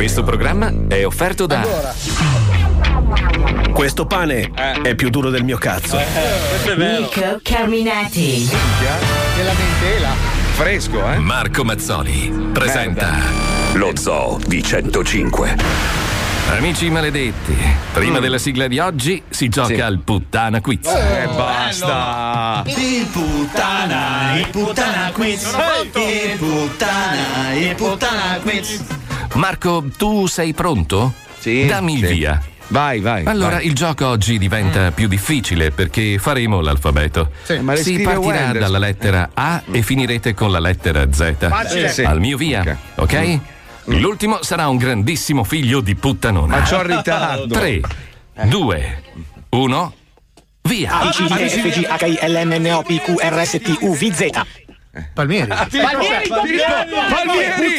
[0.00, 1.60] Questo programma è offerto da.
[3.70, 4.50] Questo pane
[4.82, 5.98] è più duro del mio cazzo.
[6.74, 8.48] Nico Carminati.
[9.36, 10.08] Della mentela.
[10.54, 11.18] Fresco, eh?
[11.18, 13.18] Marco Mazzoli presenta
[13.74, 15.56] Lo Zoo di 105.
[16.48, 17.54] Amici maledetti,
[17.92, 20.86] prima della sigla di oggi si gioca al puttana quiz.
[20.86, 22.62] Eh, basta.
[22.64, 25.42] Il puttana, il puttana quiz.
[25.92, 28.98] Il puttana, il puttana quiz.
[29.34, 31.14] Marco, tu sei pronto?
[31.38, 32.14] Sì, Dammi il sì.
[32.14, 32.42] via.
[32.68, 33.24] Vai, vai.
[33.24, 33.66] Allora, vai.
[33.66, 37.32] il gioco oggi diventa più difficile perché faremo l'alfabeto.
[37.60, 38.58] ma le si partirà Wenders.
[38.58, 41.48] dalla lettera A e finirete con la lettera Z.
[41.48, 41.88] Facile.
[41.88, 42.02] Sì.
[42.02, 43.38] Al mio via, ok?
[43.86, 46.58] L'ultimo sarà un grandissimo figlio di puttanona.
[46.58, 47.54] Ma c'ho il ritardo.
[47.54, 47.80] 3,
[48.44, 49.02] 2,
[49.48, 49.94] 1,
[50.62, 50.98] via.
[51.00, 53.14] A, B, C, D, E, F, G, H, I, L, M, N, O, P, Q,
[53.18, 54.30] R, S, T, U, V, Z.
[55.14, 55.46] Palmieri.
[55.46, 56.90] Palmieri, Palmieri!
[57.10, 57.78] Palmieri!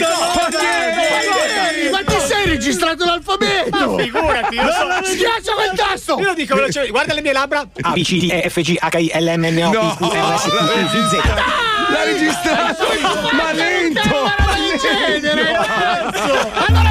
[1.91, 3.95] Ma ti sei registrato l'alfabeto?
[3.95, 6.17] Ma figurati, io so- Schiaccia quel tasto!
[6.19, 7.67] Io lo dico velocemente, guarda le mie labbra.
[7.81, 10.05] A, B, C, D, E, F, G, H, I, L, M, N, O, P, Q,
[10.05, 10.53] R, S, T, U,
[10.87, 11.15] V, Z.
[11.91, 12.85] L'ha registrato!
[13.33, 13.99] Ma lento!
[16.67, 16.90] Allora, Hai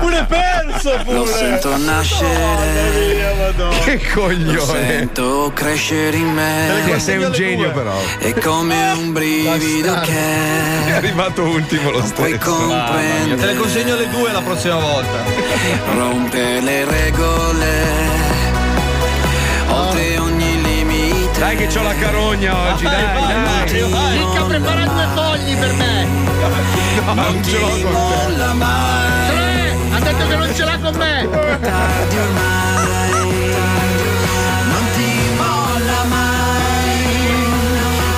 [0.00, 1.16] pure perso, pure.
[1.18, 4.60] Lo sento nascere, Che lo coglione!
[4.66, 6.82] sento crescere in me.
[6.86, 7.92] Che sei un genio, però.
[8.18, 12.22] È come un brivido È che arrivato ultimo lo puoi stesso.
[12.22, 13.54] Te le comprendere.
[13.56, 15.18] consegno alle due la prossima volta.
[15.94, 18.28] Rompe le regole.
[19.68, 21.38] Oltre ogni limite.
[21.38, 23.82] Dai che c'ho la carogna oggi, dai, dai.
[24.18, 26.06] Mica prepara due fogli per me!
[27.14, 29.49] Non ce l'ho con te.
[30.12, 31.28] Detto che non ce l'ha con me!
[31.60, 33.10] tardi ormai.
[34.72, 36.98] Non ti molla mai,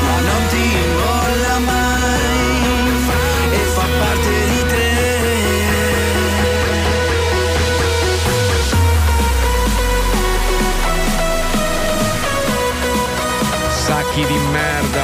[0.06, 0.66] ma non ti
[1.00, 2.30] molla mai.
[3.52, 4.90] E fa parte di te.
[13.68, 15.01] Sacchi di merda.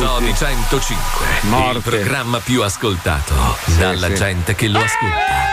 [0.00, 1.80] Lo Zoo di 105, il Morte.
[1.90, 3.34] programma più ascoltato
[3.76, 4.14] dalla sì.
[4.14, 5.50] gente che lo ascolta.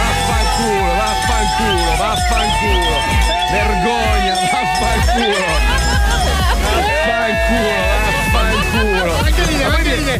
[0.00, 2.96] Vaffanculo, vaffanculo, vaffanculo.
[3.50, 4.34] Vergogna.
[4.50, 5.53] Vaffanculo,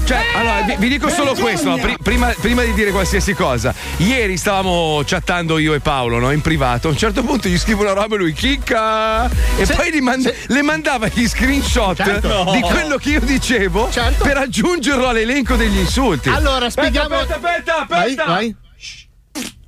[0.02, 1.74] Cioè, allora, vi, vi dico solo questo?
[1.80, 3.74] Pri- prima, prima di dire qualsiasi cosa.
[3.98, 6.30] Ieri stavamo chattando io e Paolo, no?
[6.30, 6.88] In privato.
[6.88, 9.26] A un certo punto gli scrivo una roba e lui chicca.
[9.56, 12.50] E poi gli mand- le mandava gli screenshot Certo.
[12.52, 14.24] di quello che io dicevo Certo.
[14.24, 16.28] per aggiungerlo all'elenco degli insulti.
[16.28, 17.14] Allora, spieghiamo.
[17.16, 18.24] aspetta, aspetta, Vai, aspetta.
[18.26, 18.56] vai.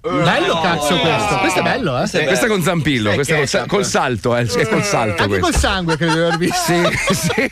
[0.06, 1.38] Bello cazzo questo.
[1.40, 2.08] Questo è bello, eh?
[2.08, 5.38] Questa è con Zampillo, questa è col, sa- col salto, eh, è col salto Anche
[5.38, 5.50] questo.
[5.50, 6.54] col sangue credo di aver visto.
[6.72, 7.50] Sì, sì.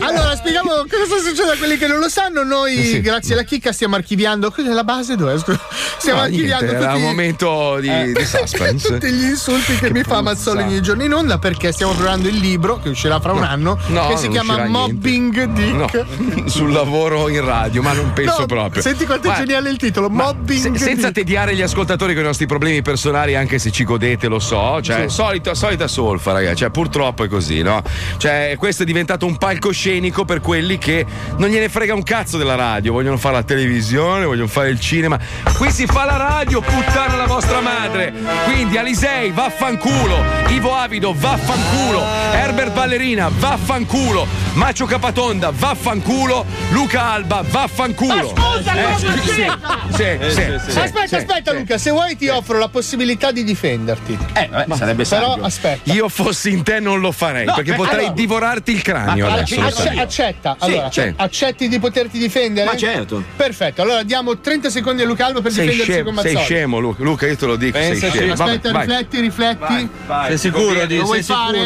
[0.00, 2.42] Allora, spieghiamo cosa sta succedendo a quelli che non lo sanno.
[2.44, 3.00] Noi, Sì.
[3.00, 4.50] grazie alla chicca, stiamo archiviando.
[4.50, 5.38] Quella è la base dove?
[5.38, 5.60] Scusa.
[5.98, 8.88] Stiamo No, archiviando niente, era tutti, un momento di, eh, di suspense.
[8.92, 12.36] tutti gli insulti che, mi fa Mazzoli ogni giorno in onda perché stiamo preparando il
[12.36, 15.72] libro che uscirà fra un anno No, che si chiama Mobbing Dick.
[15.74, 15.88] No,
[16.48, 18.82] sul lavoro in radio, ma non penso No, proprio.
[18.82, 21.18] Senti quanto è geniale il titolo: Mobbing se- senza Dick.
[21.30, 24.80] Tediare gli ascoltatori con i nostri problemi personali, anche se ci godete, lo so.
[24.82, 26.56] Cioè, solita, solita solfa, ragazzi.
[26.56, 27.84] Cioè, purtroppo è così, no?
[28.16, 32.56] Cioè, questo è diventato un palcoscenico per quelli che non gliene frega un cazzo della
[32.56, 32.92] radio.
[32.92, 35.20] Vogliono fare la televisione, vogliono fare il cinema.
[35.56, 38.12] Qui si fa la radio, puttana la vostra madre.
[38.46, 40.24] Quindi Alisei, vaffanculo.
[40.48, 42.04] Ivo Avido, vaffanculo.
[42.32, 44.26] Herbert Ballerina, vaffanculo.
[44.54, 46.44] Macio Capatonda, vaffanculo.
[46.70, 48.34] Luca Alba, vaffanculo.
[48.34, 49.48] scusa, Eh, come sì, si- sì,
[49.92, 51.56] sì, sì, sì, aspetta, sì, aspetta, sì.
[51.58, 51.78] Luca.
[51.78, 54.18] Se vuoi, ti offro la possibilità di difenderti.
[54.34, 55.42] Eh, vabbè, sarebbe Però saggio.
[55.44, 55.92] aspetta.
[55.92, 59.26] Io fossi in te non lo farei, No, perché eh, potrei allora- divorarti il cranio
[59.26, 59.70] Allora, adesso.
[59.70, 59.98] sai.
[59.98, 61.12] accetta, Sì, allora, sì.
[61.16, 62.66] accetti di poterti difendere?
[62.66, 63.22] Ma certo.
[63.36, 66.44] Perfetto, allora diamo 30 secondi a Luca Alba per Sei, difendersi scemo, con sei Mazzoli.
[66.54, 67.02] scemo, Luca.
[67.02, 68.16] Luca, io te lo dico, sei Pensaci.
[68.16, 68.34] scemo.
[68.34, 68.86] Vabbè, Aspetta, vai.
[68.86, 69.88] rifletti, rifletti.
[70.26, 71.58] Sei sicuro di Lo vuoi sei fare?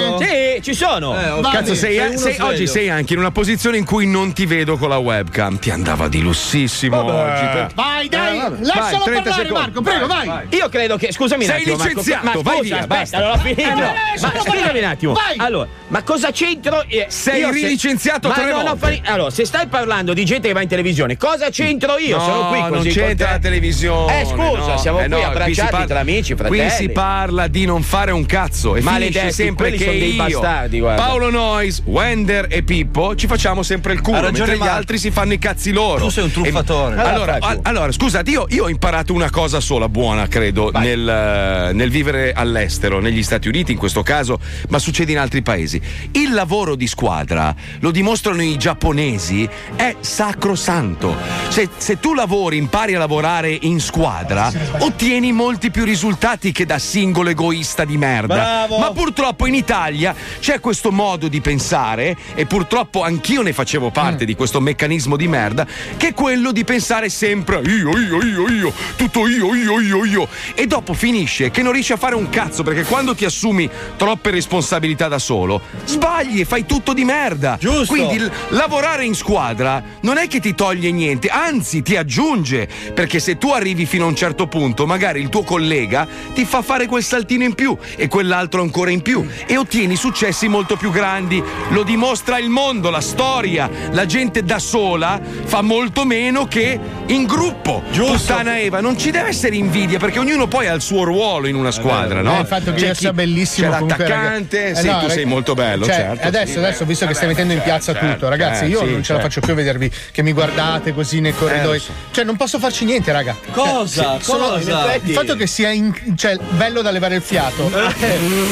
[0.57, 1.19] Sì, ci sono.
[1.21, 1.41] Eh, ok.
[1.43, 2.47] Va Cazzo, sei, sei sei- sveglio.
[2.47, 5.59] oggi sei anche in una posizione in cui non ti vedo con la webcam.
[5.59, 7.73] Ti andava di lussissimo oggi.
[7.75, 9.59] Vai, dai, Eh, lascialo Vai, 30 secondo.
[9.61, 10.31] Marco, prego, vai.
[10.51, 11.13] Io credo che.
[11.13, 11.77] Scusami un Sei attimo.
[11.77, 13.19] Marco, licenziato, ma scusa, vai via, aspetta, basta.
[13.21, 13.61] non ho finito.
[13.61, 15.13] Eh, no, ma scusami un attimo.
[15.13, 15.35] Vai.
[15.37, 16.85] Allora, ma cosa c'entro?
[16.89, 19.01] eh, Sei se- rilicenziato ma tre non volte.
[19.05, 22.17] Allora, se stai parlando di gente che va in televisione, cosa c'entro io?
[22.17, 22.89] No, Sono qui non così.
[22.89, 24.21] con c'entra la televisione.
[24.21, 24.79] Eh, scusa, no.
[24.79, 26.59] siamo Eh, qui abbracciati parla- tra amici, fratelli.
[26.61, 30.11] Qui si parla di non fare un cazzo e Maledetti, finisce sempre che sono dei
[30.15, 31.03] io, bastardi, guarda.
[31.03, 34.99] Paolo Nois, Wender e Pippo ci facciamo sempre il culo, Ha ragione mentre gli altri
[34.99, 36.05] si fanno i cazzi loro.
[36.05, 36.95] Tu sei un truffatore.
[37.01, 41.09] Allora, Allora, a- allora, scusate, io, io ho imparato una cosa sola buona, credo, nel,
[41.09, 45.81] eh, nel vivere all'estero, negli Stati Uniti in questo caso, ma succede in altri paesi.
[46.12, 51.17] Il lavoro di squadra, lo dimostrano i giapponesi, è sacrosanto.
[51.49, 56.79] Se, se tu lavori, impari a lavorare in squadra, ottieni molti più risultati che da
[56.79, 58.35] singolo egoista di merda.
[58.35, 58.79] Bravo.
[58.79, 64.25] Ma purtroppo in Italia c'è questo modo di pensare, e purtroppo anch'io ne facevo parte
[64.25, 65.67] di questo meccanismo di merda,
[65.97, 68.73] che è quello di pensare sempre io, io, io, io,
[69.14, 70.28] tutto io, io, io, io.
[70.55, 74.31] E dopo finisce che non riesci a fare un cazzo, perché quando ti assumi troppe
[74.31, 77.56] responsabilità da solo, sbagli e fai tutto di merda.
[77.61, 77.94] Giusto.
[77.94, 83.20] Quindi l- lavorare in squadra non è che ti toglie niente, anzi ti aggiunge, perché
[83.20, 86.87] se tu arrivi fino a un certo punto, magari il tuo collega ti fa fare
[86.87, 91.40] quel saltino in più e quell'altro ancora in più e ottieni successi molto più grandi.
[91.69, 93.70] Lo dimostra il mondo, la storia.
[93.93, 97.82] La gente da sola fa molto meno che in gruppo.
[97.93, 101.56] Puttana Eva, non ci deve essere invidia perché ognuno poi ha il suo ruolo in
[101.56, 102.39] una squadra, no?
[102.39, 104.81] Eh, il fatto che C'è io chi- sia bellissimo C'è comunque, l'attaccante, ragazzi.
[104.81, 106.27] sì, Eh, no, tu sei molto bello, cioè, certo.
[106.27, 108.69] Adesso, sì, adesso, beh, visto che stai vabbè, mettendo in piazza certo, tutto, ragazzi, eh,
[108.69, 109.23] io sì, non ce la certo.
[109.23, 111.83] faccio più a vedervi che mi guardate così nei corridoi.
[112.12, 113.37] Cioè, non posso farci niente, raga.
[113.51, 114.03] Cosa?
[114.12, 114.95] Cioè, sono- Cosa?
[115.05, 117.71] Il fatto che sia in- cioè, bello da levare il fiato.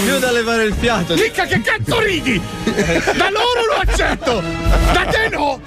[0.04, 1.14] Più da levare il fiato.
[1.14, 2.38] Mica che cazzo ridi?
[3.16, 4.42] Da loro lo accetto!
[4.92, 5.60] Da te no!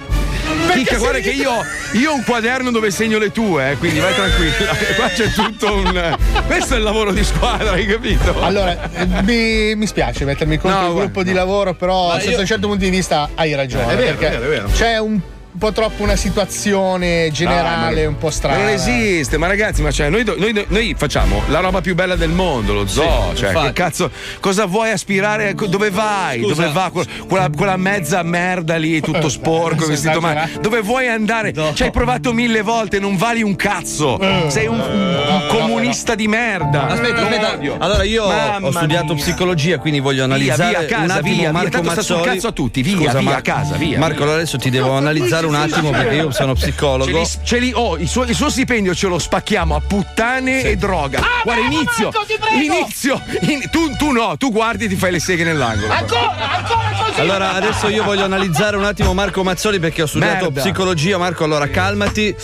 [0.72, 1.52] Chicca, guarda che io,
[1.92, 4.74] io ho un quaderno dove segno le tue, eh, quindi vai tranquilla.
[4.96, 6.16] Qua c'è tutto un.
[6.46, 8.40] Questo è il lavoro di squadra, hai capito?
[8.42, 8.88] Allora,
[9.22, 11.36] mi, mi spiace mettermi contro No, il gruppo di no.
[11.36, 13.84] lavoro, però sotto io- un certo punto di vista hai ragione.
[13.90, 14.68] Eh, è vero, perché è vero, è vero.
[14.72, 15.20] c'è un
[15.58, 18.58] po' troppo una situazione generale Ah, ma- un po' strana.
[18.58, 22.30] Non esiste, ma ragazzi, ma cioè, noi, noi- noi facciamo la roba più bella del
[22.30, 23.32] mondo, lo zoo.
[23.34, 23.66] cioè, infatti.
[23.66, 24.10] che cazzo,
[24.40, 25.54] cosa vuoi aspirare?
[25.54, 26.40] Dove vai?
[26.40, 26.54] Scusa.
[26.54, 30.50] Dove va que- quella, quella mezza merda lì, tutto sporco, vestito male?
[30.60, 31.52] Dove vuoi andare?
[31.74, 34.18] Ci hai provato mille volte, non vali un cazzo.
[34.48, 36.86] Sei un, un comunista di merda.
[36.88, 37.74] Aspetta, aspetta.
[37.78, 39.22] Allora, io Mamma ho studiato mia.
[39.22, 42.02] psicologia, quindi voglio Via, analizzare via, a casa, un attimo via, via, Marco tanto sta
[42.02, 44.34] sul cazzo a tutti, via, Scusa, via, Mar- a casa, via, Marco, via.
[44.34, 47.10] adesso ti devo analizzare un attimo perché io sono Ce psicologo.
[47.18, 50.76] li, ce li- oh, il, suo, il suo stipendio ce lo spacchiamo a puttane e
[50.76, 51.20] droga.
[51.42, 52.04] Guarda, bravo, inizio.
[52.10, 52.74] Marco, ti prego!
[52.74, 53.22] Inizio.
[53.42, 55.92] in- tu, tu no, tu guardi e ti fai le seghe nell'angolo.
[55.92, 57.20] Ancora, ancora così!
[57.20, 60.60] Allora, adesso io voglio analizzare un attimo Marco Mazzoli perché ho studiato Merda.
[60.62, 61.18] psicologia.
[61.18, 62.34] Marco, allora calmati.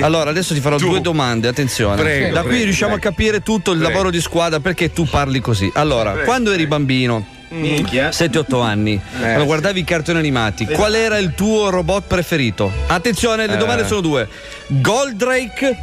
[0.00, 0.88] Allora, adesso ti farò Tu.
[0.88, 1.96] due domande, attenzione.
[1.96, 3.08] Prego, da qui prego, riusciamo prego.
[3.08, 3.92] a capire tutto il Prego.
[3.92, 5.70] lavoro di squadra perché tu parli così.
[5.74, 7.24] Allora, quando eri bambino,
[7.60, 12.70] 7-8 anni, quando guardavi i cartoni animati, qual era il tuo robot preferito?
[12.86, 14.28] Attenzione, le domande sono due:
[14.68, 15.76] Goldrake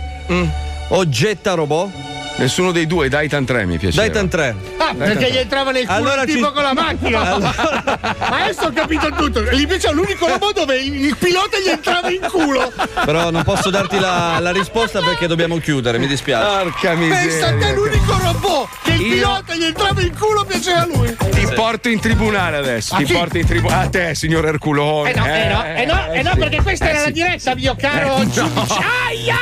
[0.90, 1.90] o Getta Robot?
[2.36, 3.96] Nessuno dei due, Daitan 3 mi piace.
[3.96, 4.56] Daitan 3.
[4.78, 7.38] Ah, perché gli entrava nel culo Allora il tipo ci- con la macchina.
[7.40, 9.44] Ma adesso ho capito tutto.
[9.52, 12.72] Invece è l'unico robot dove il il pilota gli entrava in culo.
[13.06, 16.64] Però non posso darti la, la risposta perché dobbiamo chiudere, mi dispiace.
[16.64, 17.16] Porca Pensa
[17.46, 17.74] a te miseria.
[17.74, 21.16] l'unico robot che il Io- pilota gli entrava in culo piaceva a lui.
[21.16, 22.96] Ti porto in tribunale adesso.
[22.96, 23.14] A ti chi?
[23.14, 23.86] porto in tribunale.
[23.86, 25.12] A te, signor Erculone.
[25.12, 26.40] Eh no, eh no, eh no, eh no, sì.
[26.40, 27.12] perché questa Eh era la sì.
[27.12, 28.30] diretta, mio caro Eh, no.
[28.32, 28.74] giudice.
[29.08, 29.36] Aia!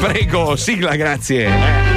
[0.00, 1.96] Prego, sigla, grazie.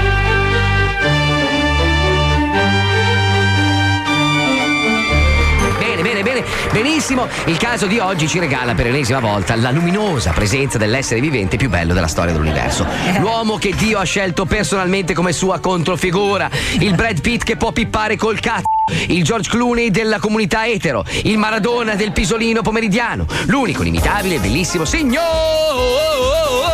[6.22, 7.28] Bene, benissimo.
[7.46, 11.68] Il caso di oggi ci regala per l'ennesima volta la luminosa presenza dell'essere vivente più
[11.70, 12.86] bello della storia dell'universo.
[13.20, 16.50] L'uomo che Dio ha scelto personalmente come sua controfigura.
[16.80, 18.66] Il Brad Pitt che può pippare col cazzo.
[19.08, 21.04] Il George Clooney della comunità etero.
[21.24, 23.26] Il Maradona del pisolino pomeridiano.
[23.46, 26.71] L'unico, inimitabile e bellissimo signor.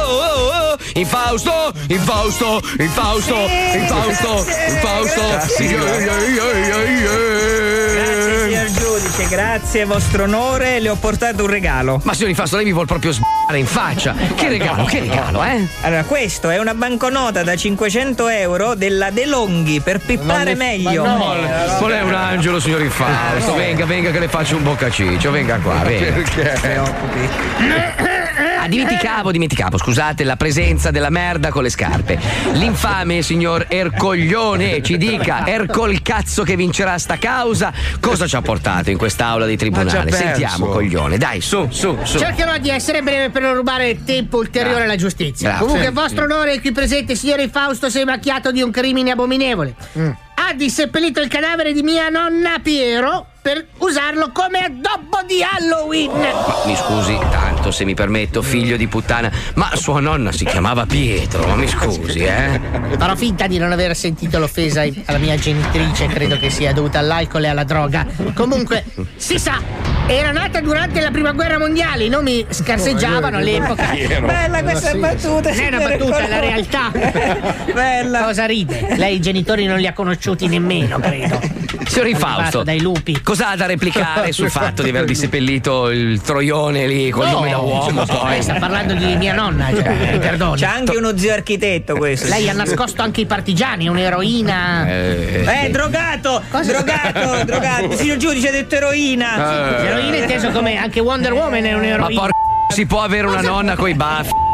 [0.97, 3.35] Infausto, Infausto, Infausto,
[3.73, 5.21] Infausto, Infausto.
[5.21, 5.67] Grazie
[8.47, 12.01] signor giudice, grazie vostro onore, le ho portato un regalo.
[12.03, 14.15] Ma signor Infausto, lei mi vuol proprio sbare in faccia.
[14.35, 15.67] Che regalo, che regalo, eh?
[15.81, 21.05] Allora, questo è una banconota da 500 euro della De Longhi per pippare meglio.
[21.05, 23.53] Non è un angelo, signor Infausto.
[23.53, 25.29] Venga, venga che le faccio un boccaciccio.
[25.29, 26.23] Venga qua, venga.
[26.59, 28.16] Preoccupi.
[28.67, 32.19] Ah, dimenticavo, dimenticavo, scusate, la presenza della merda con le scarpe.
[32.51, 37.71] L'infame signor Ercoglione ci dica, Ercol cazzo che vincerà sta causa,
[38.01, 40.11] cosa ci ha portato in quest'aula di tribunale?
[40.11, 42.17] Sentiamo, coglione, dai, su, su, su.
[42.17, 45.51] Cercherò di essere breve per non rubare tempo ulteriore alla giustizia.
[45.51, 45.65] Bravo.
[45.65, 49.75] Comunque, vostro onore, qui presente, signore Fausto, si è macchiato di un crimine abominevole.
[50.39, 56.11] Ha disseppellito il cadavere di mia nonna Piero per usarlo come addobbo di Halloween.
[56.11, 57.17] Ma mi scusi
[57.57, 61.67] tanto se mi permetto, figlio di puttana, ma sua nonna si chiamava Pietro, ma mi
[61.67, 62.59] scusi, eh?
[62.97, 67.45] Farò finta di non aver sentito l'offesa alla mia genitrice, credo che sia dovuta all'alcol
[67.45, 68.05] e alla droga.
[68.33, 68.85] Comunque,
[69.15, 69.59] si sa,
[70.05, 73.91] era nata durante la prima guerra mondiale, i nomi scarseggiavano all'epoca.
[73.91, 75.49] Bella questa battuta.
[75.49, 76.91] Non è una battuta, è la realtà.
[77.73, 78.23] Bella.
[78.23, 78.95] Cosa ride?
[78.95, 81.57] Lei i genitori non li ha conosciuti nemmeno, credo.
[81.87, 83.21] Signor Arrivato Fausto, dai lupi.
[83.21, 87.57] cosa ha da replicare sul fatto di aver disseppellito il troione lì col nome da
[87.57, 88.41] uomo poi?
[88.41, 90.59] Sta parlando di mia nonna, cioè, mi perdoni.
[90.59, 92.27] C'è anche uno zio architetto questo.
[92.27, 94.87] Lei ha nascosto anche i partigiani, un'eroina.
[94.87, 96.41] Eh, drogato!
[96.49, 97.43] Drogato!
[97.45, 97.95] drogato!
[97.95, 99.79] Signor giudice ha detto eroina!
[99.81, 99.85] Eh.
[99.87, 102.19] Eroina inteso come anche Wonder Woman è Ma un'eroina.
[102.19, 102.35] porca
[102.73, 104.45] si può avere una nonna coi baffi?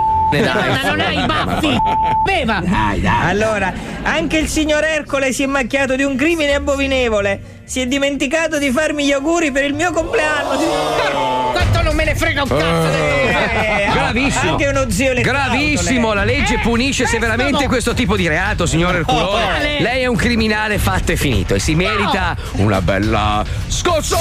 [0.42, 0.70] Dai.
[0.70, 1.78] Ma non hai i baffi!
[2.24, 2.62] Beva!
[3.26, 3.74] Allora,
[4.04, 7.62] anche il signor Ercole si è macchiato di un crimine abominevole.
[7.66, 11.52] Si è dimenticato di farmi gli auguri per il mio compleanno.
[11.52, 12.88] Quanto non me ne frega un cazzo!
[12.94, 14.52] Eh, Gravissimo.
[14.52, 19.26] Anche uno zio le Gravissimo, la legge punisce severamente questo tipo di reato, signor Erculone.
[19.30, 19.80] quale?
[19.82, 24.18] Lei è un criminale fatto e finito e si merita una bella scossa!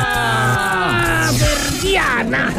[0.00, 2.52] Ah, Verdiana!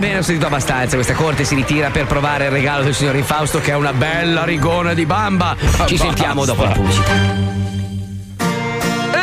[0.00, 0.96] bene, bene, ho sentito abbastanza.
[0.96, 4.44] Questa corte si ritira per provare il regalo del signor Infausto che è una bella
[4.44, 5.54] rigona di bamba.
[5.86, 7.12] Ci sentiamo dopo la pubblicità.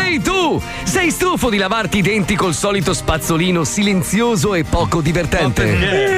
[0.04, 0.62] Ehi tu!
[0.84, 5.64] Sei stufo di lavarti i denti col solito spazzolino silenzioso e poco divertente?
[5.64, 6.17] Eh,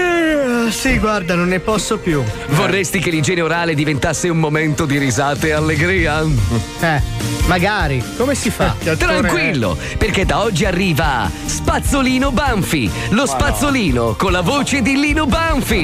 [0.71, 2.23] sì, guarda, non ne posso più.
[2.49, 6.21] Vorresti che l'igiene orale diventasse un momento di risate e allegria?
[6.79, 7.01] Eh,
[7.47, 8.03] magari.
[8.17, 8.75] Come si fa?
[8.97, 15.83] Tranquillo, perché da oggi arriva Spazzolino Banfi, lo spazzolino con la voce di Lino Banfi.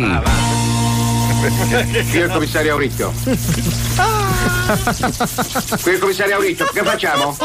[2.09, 3.13] Qui è il commissario Auricchio.
[5.81, 7.37] Qui il commissario Auricchio, che facciamo?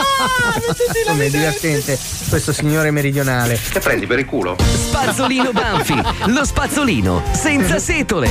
[1.06, 1.98] Come è divertente
[2.28, 3.60] questo signore meridionale.
[3.70, 4.56] Che prendi per il culo?
[4.58, 8.30] Spazzolino Banfi, lo spazzolino senza setole.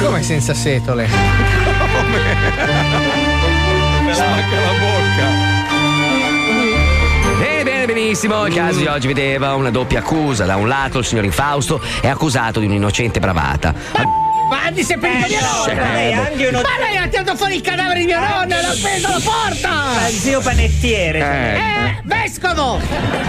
[0.00, 1.06] Come senza setole?
[4.12, 5.56] Spacca la bocca.
[7.38, 8.46] Bene, bene, benissimo.
[8.46, 10.46] Il caso di oggi vedeva una doppia accusa.
[10.46, 14.27] Da un lato il signor Infausto è accusato di un'innocente bravata.
[14.48, 15.92] Ma ha disseppellito mia Sì, nonna!
[15.92, 18.68] lei anche uno- Ma lei ha tirato fuori il cadavere di mia nonna e l'ha
[18.68, 19.68] appeso alla porta!
[19.68, 21.18] Ma zio panettiere.
[21.18, 22.80] Eh, vescovo!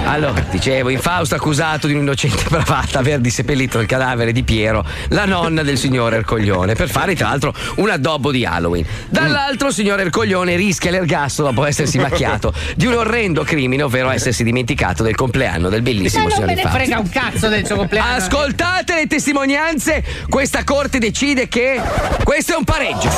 [0.05, 5.61] Allora, dicevo, Infausto accusato di un'innocente bravata aver disseppellito il cadavere di Piero, la nonna
[5.61, 8.85] del signor Ercoglione, per fare tra l'altro un addobbo di Halloween.
[9.09, 14.43] Dall'altro, il signor Ercoglione rischia l'ergastolo dopo essersi macchiato di un orrendo crimine, ovvero essersi
[14.43, 17.75] dimenticato del compleanno del Ma bellissimo non signor me ne frega un cazzo del suo
[17.75, 18.15] compleanno!
[18.15, 21.81] Ascoltate le testimonianze, questa corte decide che
[22.23, 23.09] questo è un pareggio.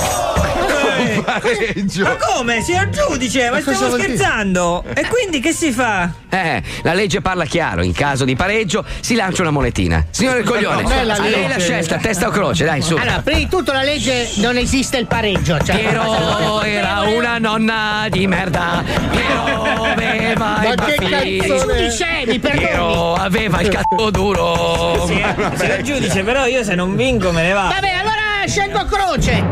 [2.04, 2.62] Ma come?
[2.62, 4.84] Signor giudice, ma Cosa stiamo scherzando?
[4.94, 6.10] E quindi che si fa?
[6.30, 10.06] Eh, la legge parla chiaro, in caso di pareggio si lancia una monetina.
[10.10, 12.96] Signore Coglione, No, bella a lei la scelta, testa o croce, dai, su.
[12.96, 15.62] Allora, prima di tutto la legge non esiste il pareggio.
[15.62, 18.84] Cioè, Piero era una nonna di merda.
[19.10, 21.42] Piero aveva Ma che?
[21.46, 22.66] Giudice, mi perdoni.
[22.66, 25.06] Piero aveva il cazzo duro.
[25.08, 25.22] Sì,
[25.56, 27.68] signor giudice, però io se non vinco me ne va.
[27.82, 29.42] Vabbè, allora scelgo croce.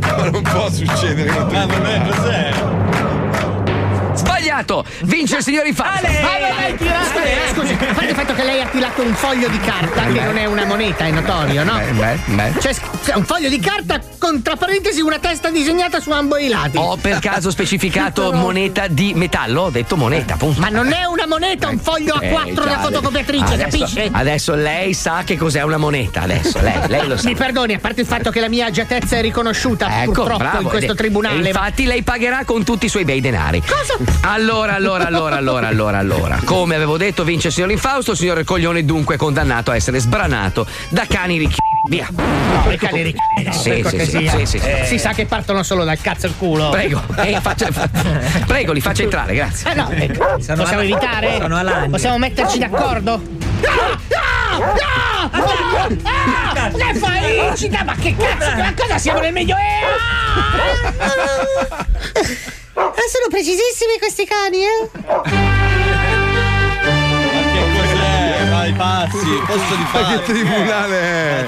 [0.00, 1.30] Ma non può succedere.
[1.30, 2.52] Ma vabbè, cos'è?
[4.52, 4.84] Sbagliato!
[5.04, 6.06] Vince il signor Infausto.
[6.06, 7.06] Ma non hai tirato.
[7.06, 10.12] Scusi, scusi, a parte il fatto che lei ha tirato un foglio di carta, che
[10.12, 10.24] Beh.
[10.24, 11.80] non è una moneta, è notorio, no?
[11.92, 12.52] Beh, beh.
[12.60, 16.48] Cioè, sc- un foglio di carta con tra parentesi una testa disegnata su ambo i
[16.48, 16.76] lati.
[16.76, 19.62] Ho per caso specificato moneta di metallo?
[19.62, 20.60] Ho detto moneta, appunto.
[20.60, 24.08] Ma non è una moneta, un foglio Eh, A4 da già, fotocopiatrice, adesso, capisce?
[24.12, 27.28] Adesso lei sa che cos'è una moneta, adesso lei, lei lo sa.
[27.28, 30.60] Mi perdoni, a parte il fatto che la mia agiatezza è riconosciuta Ecco, purtroppo bravo.
[30.60, 31.42] in questo tribunale.
[31.42, 33.60] e infatti lei pagherà con tutti i suoi bei denari.
[33.66, 33.96] Cosa?
[34.22, 36.38] Allora, allora, allora, allora, allora, allora.
[36.44, 39.98] Come avevo detto, vince il signor Infausto, il signor Coglione dunque è condannato a essere
[40.00, 41.56] sbranato da cani ricchi.
[41.88, 42.08] Via.
[42.14, 43.18] No, i cani ricchi.
[43.44, 44.60] no, Sì, per sì.
[44.84, 46.70] Si sa che partono solo dal cazzo al culo.
[46.70, 47.68] Prego, eh, faccia-
[48.46, 49.70] prego, li faccia entrare, grazie.
[49.70, 51.38] Eh no, ecco, Sono possiamo alla- evitare?
[51.40, 51.88] sono.
[51.90, 53.20] Possiamo metterci d'accordo?
[53.20, 53.70] No!
[54.50, 54.70] No!
[55.34, 56.00] No!
[56.02, 56.70] Ah!
[56.72, 58.56] Le fai incita, ma che cazzo?
[58.56, 59.60] Ma cosa siamo nel Medioevo?
[62.74, 65.51] Ah, sono precisissimi questi cani, eh?
[68.82, 70.12] Pazzi, posto di pazzi.
[70.12, 71.46] Che tribunale è?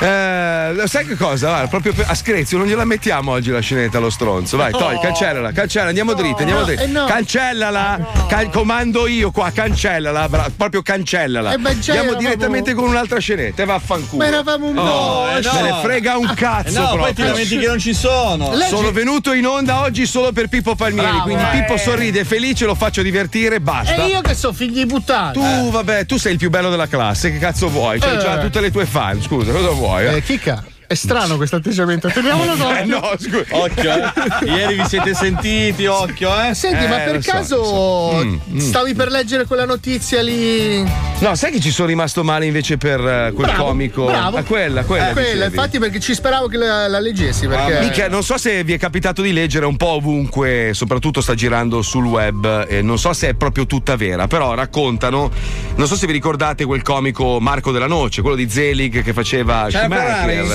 [0.00, 1.48] Eh, sai che cosa?
[1.48, 4.56] Guarda, proprio per- a Screzio non gliela mettiamo oggi la scenetta allo stronzo.
[4.56, 5.00] Vai, togli, No.
[5.00, 6.82] cancellala, cancella, andiamo dritti, andiamo no, dritti.
[6.82, 7.04] eh no.
[7.06, 7.98] Cancellala,
[8.28, 11.52] Cal- comando io qua, cancellala, bra- proprio cancellala.
[11.52, 11.58] Eh,
[11.90, 14.22] Andiamo direttamente con un'altra scenetta e vaffanculo.
[14.22, 15.36] Ma eravamo un Oh, po'.
[15.36, 15.52] eh, no.
[15.54, 18.52] Me ne frega un cazzo Eh no, poi ti lamenti che non ci sono.
[18.68, 21.46] Sono venuto in onda oggi solo per Pippo Palmieri, Bravo, quindi eh.
[21.60, 23.94] Pippo sorride, felice, lo faccio divertire, basta.
[23.94, 25.38] E io che so, figli buttati.
[25.38, 27.98] Tu, vabbè, tu sei il più bello della classe, che cazzo vuoi?
[27.98, 28.20] C'hai Eh.
[28.20, 30.06] già tutte le tue fan, scusa, cosa vuoi?
[30.06, 32.08] Eh, Chicca, è strano questo atteggiamento.
[32.08, 32.76] Teniamolo d'occhio.
[32.76, 33.44] Eh, no, scusa.
[33.50, 34.50] Occhio, eh.
[34.50, 36.52] Ieri vi siete sentiti, occhio, eh.
[36.52, 38.24] Senti, ma Eh, per lo so, caso lo so.
[38.24, 38.58] Mm, mm.
[38.58, 40.82] stavi per leggere quella notizia lì?
[41.20, 44.06] No, sai che ci sono rimasto male invece per eh, quel Bravo, comico?
[44.06, 44.38] bravo.
[44.38, 45.10] A quella, quella.
[45.10, 47.46] Eh, quella, infatti, perché ci speravo che la, la leggessi.
[47.46, 47.76] Perché...
[47.78, 51.34] Ah, Mica, non so se vi è capitato di leggere un po' ovunque, soprattutto sta
[51.34, 55.30] girando sul web, e non so se è proprio tutta vera, però raccontano,
[55.76, 59.68] non so se vi ricordate quel comico Marco della Noce, quello di Zelig che faceva
[59.70, 59.88] Schumacher.
[59.88, 60.48] Ferrari,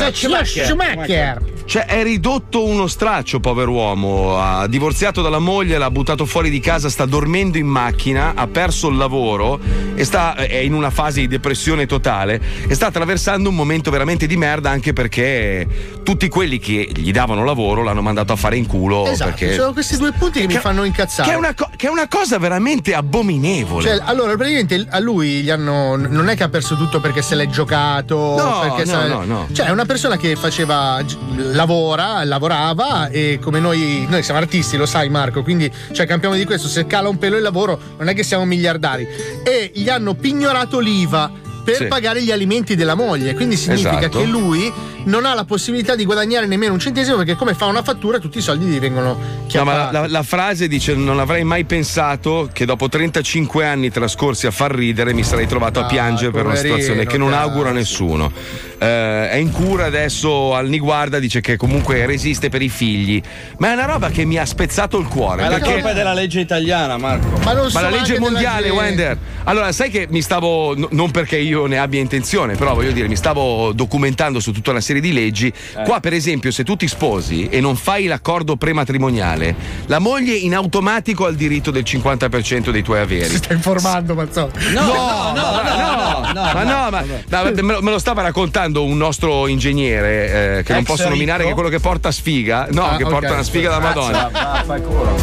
[0.46, 1.54] Schumacher.
[1.66, 4.40] Cioè, è ridotto uno straccio, pover'uomo.
[4.40, 8.90] Ha divorziato dalla moglie, l'ha buttato fuori di casa, sta dormendo in macchina, ha perso
[8.90, 9.60] il lavoro
[9.96, 14.28] e sta, è in una fase di depressione totale e sta attraversando un momento veramente
[14.28, 15.68] di merda anche perché
[16.04, 19.08] tutti quelli che gli davano lavoro l'hanno mandato a fare in culo.
[19.08, 19.56] Esatto, perché...
[19.56, 21.30] sono questi due punti che, mi fanno incazzare.
[21.30, 23.88] Che è, una co- che è una cosa veramente abominevole.
[23.88, 25.96] Cioè, allora, praticamente a lui gli hanno.
[25.96, 28.36] Non è che ha perso tutto perché se l'è giocato.
[28.38, 29.48] No, perché no, se- no, no.
[29.52, 31.04] Cioè, è una persona che faceva.
[31.36, 34.06] lavora, lavorava e come noi.
[34.10, 35.44] Noi siamo artisti, lo sai, Marco.
[35.44, 36.68] Quindi, cioè, campiamo di questo.
[36.68, 39.08] Se cala un pelo il lavoro, non è che siamo miliardari.
[39.44, 41.44] E gli hanno pignorato l'IVA.
[41.66, 41.86] Per Sì.
[41.86, 44.20] pagare gli alimenti della moglie, quindi significa Esatto.
[44.20, 44.72] che lui
[45.06, 48.38] non ha la possibilità di guadagnare nemmeno un centesimo perché, come fa una fattura, tutti
[48.38, 49.78] i soldi gli vengono No, chiamati.
[49.78, 54.46] ma la, la- la frase dice: Non avrei mai pensato che dopo 35 anni trascorsi
[54.48, 57.42] a far ridere mi sarei trovato a Ah, piangere per una situazione che non cazzo.
[57.42, 58.32] auguro a nessuno.
[58.78, 63.22] Eh, è in cura adesso al Niguarda, dice che comunque resiste per i figli.
[63.58, 65.42] Ma è una roba che mi ha spezzato il cuore.
[65.44, 67.40] Ma la perché- colpa è della legge italiana, Marco.
[67.44, 69.18] Ma, non Ma la legge mondiale, Wender.
[69.46, 70.76] Allora, sai che mi stavo.
[70.78, 74.72] no- non perché io ne abbia intenzione, però voglio dire, mi stavo documentando su tutta
[74.72, 75.48] una serie di leggi.
[75.48, 75.84] Eh.
[75.84, 79.56] Qua, per esempio, se tu ti sposi e non fai l'accordo prematrimoniale,
[79.88, 83.30] la moglie in automatico ha il diritto del 50% dei tuoi averi.
[83.30, 84.72] Si sta informando, Mazzotti.
[84.74, 87.04] No, no, no, no, ma no, ma
[87.44, 91.44] no, me, lo, me lo stava raccontando un nostro ingegnere eh, che non posso nominare,
[91.44, 91.48] ricco?
[91.48, 92.68] che è quello che porta sfiga.
[92.72, 93.10] No, Ah, che ok.
[93.10, 94.64] porta una sfiga da Madonna.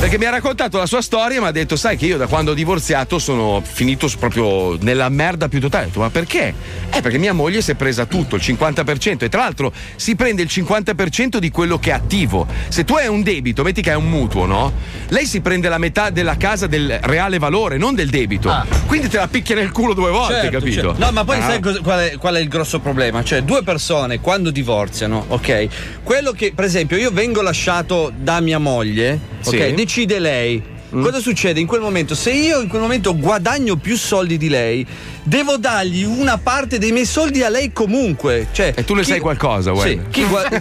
[0.00, 2.26] Perché mi ha raccontato la sua storia e mi ha detto: Sai che io da
[2.26, 5.84] quando ho divorziato sono finito proprio nella merda più totale.
[5.84, 6.21] Ho detto, ma perché?
[6.26, 9.24] Eh, perché mia moglie si è presa tutto, il 50%.
[9.24, 12.46] E tra l'altro si prende il 50% di quello che è attivo.
[12.68, 14.72] Se tu hai un debito, metti che hai un mutuo, no?
[15.08, 18.50] Lei si prende la metà della casa del reale valore, non del debito.
[18.86, 20.74] Quindi te la picchia nel culo due volte, Certo, capito?
[20.88, 20.94] certo.
[21.04, 21.42] No, ma poi Ah.
[21.42, 23.22] sai cos- qual, è, qual è il grosso problema?
[23.24, 25.66] Cioè, due persone quando divorziano, ok?
[26.02, 29.56] Quello che, per esempio, io vengo lasciato da mia moglie, Sì.
[29.56, 29.68] ok?
[29.74, 30.62] Decide lei.
[31.00, 32.14] Cosa succede in quel momento?
[32.14, 34.86] Se io in quel momento guadagno più soldi di lei,
[35.22, 38.48] devo dargli una parte dei miei soldi a lei comunque.
[38.52, 40.44] Cioè, E tu ne sai qualcosa, Sì, chi, gua-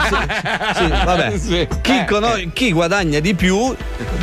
[0.74, 1.50] sì, sì.
[1.52, 1.68] Sì.
[1.82, 2.50] Chi, eh.
[2.54, 3.76] chi guadagna di più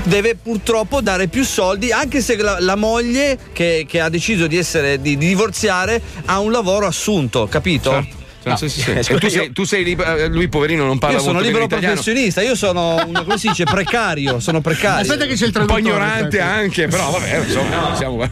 [0.04, 4.56] deve purtroppo dare più soldi, anche se la, la moglie che, che ha deciso di,
[4.56, 7.90] essere, di, di divorziare ha un lavoro assunto, capito?
[7.90, 8.17] Certo.
[8.50, 8.56] No.
[8.56, 8.94] Sì, sì, sì.
[9.18, 12.42] Tu, sei, io- tu sei lib- eh, lui poverino non parla io sono libero professionista,
[12.42, 15.02] io sono un, come si dice precario, sono precario.
[15.02, 15.80] Aspetta che c'è il Un po' traduttore.
[15.80, 18.26] ignorante anche, però vabbè, insomma, siamo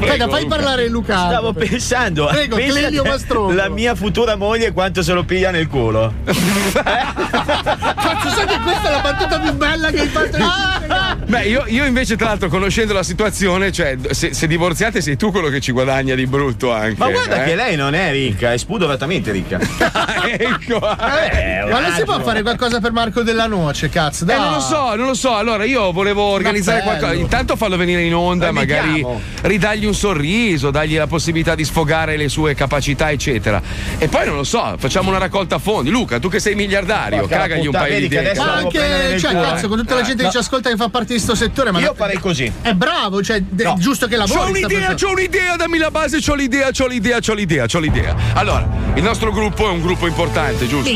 [0.00, 1.28] Aspetta, fai parlare Luca.
[1.28, 2.26] Stavo pensando.
[2.26, 3.52] Prego, pensa Clelio te, Mastrongo.
[3.52, 6.12] La mia futura moglie quanto se lo piglia nel culo.
[6.24, 11.16] Cazzo, sai che questa è la battuta più bella che hai fatto vita?
[11.26, 15.30] Beh, io, io invece, tra l'altro, conoscendo la situazione, cioè, se, se divorziate sei tu
[15.30, 16.96] quello che ci guadagna di brutto anche.
[16.98, 17.48] Ma guarda eh?
[17.48, 19.58] che lei non è ricca, è spudoratamente ricca.
[20.26, 20.76] ecco.
[20.76, 24.24] Eh, Ma non si può fare qualcosa per Marco della Noce, cazzo?
[24.24, 24.38] Eh, Dai.
[24.40, 25.34] non lo so, non lo so.
[25.34, 27.12] Allora io volevo organizzare qualcosa.
[27.14, 29.04] Intanto fallo venire in onda, Lo magari
[29.42, 33.60] ridagli un sorriso, dagli la possibilità di sfogare le sue capacità, eccetera.
[33.98, 35.90] E poi non lo so, facciamo una raccolta fondi.
[35.90, 38.18] Luca, tu che sei miliardario, Porca cagagli un paio di idee.
[38.20, 39.68] adesso Ma anche, cioè, cazzo, eh.
[39.68, 40.28] con tutta la gente No.
[40.28, 42.50] che ci ascolta che fa parte di sto settore, ma Io farei così.
[42.62, 43.76] È bravo, cioè, No.
[43.78, 44.38] giusto che lavori.
[44.40, 47.89] C'ho un'idea, c'ho un'idea, dammi la base, c'ho l'idea, c'ho l'idea, c'ho l'idea, c'ho l'idea.
[48.34, 50.90] Allora, il nostro gruppo è un gruppo importante, giusto?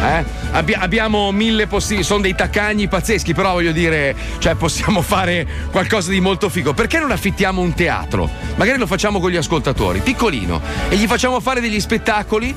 [0.00, 0.24] Eh?
[0.52, 6.10] Abbi- abbiamo mille possibilità, sono dei taccagni pazzeschi, però voglio dire, cioè possiamo fare qualcosa
[6.10, 6.74] di molto figo.
[6.74, 8.28] Perché non affittiamo un teatro?
[8.56, 12.54] Magari lo facciamo con gli ascoltatori, piccolino, e gli facciamo fare degli spettacoli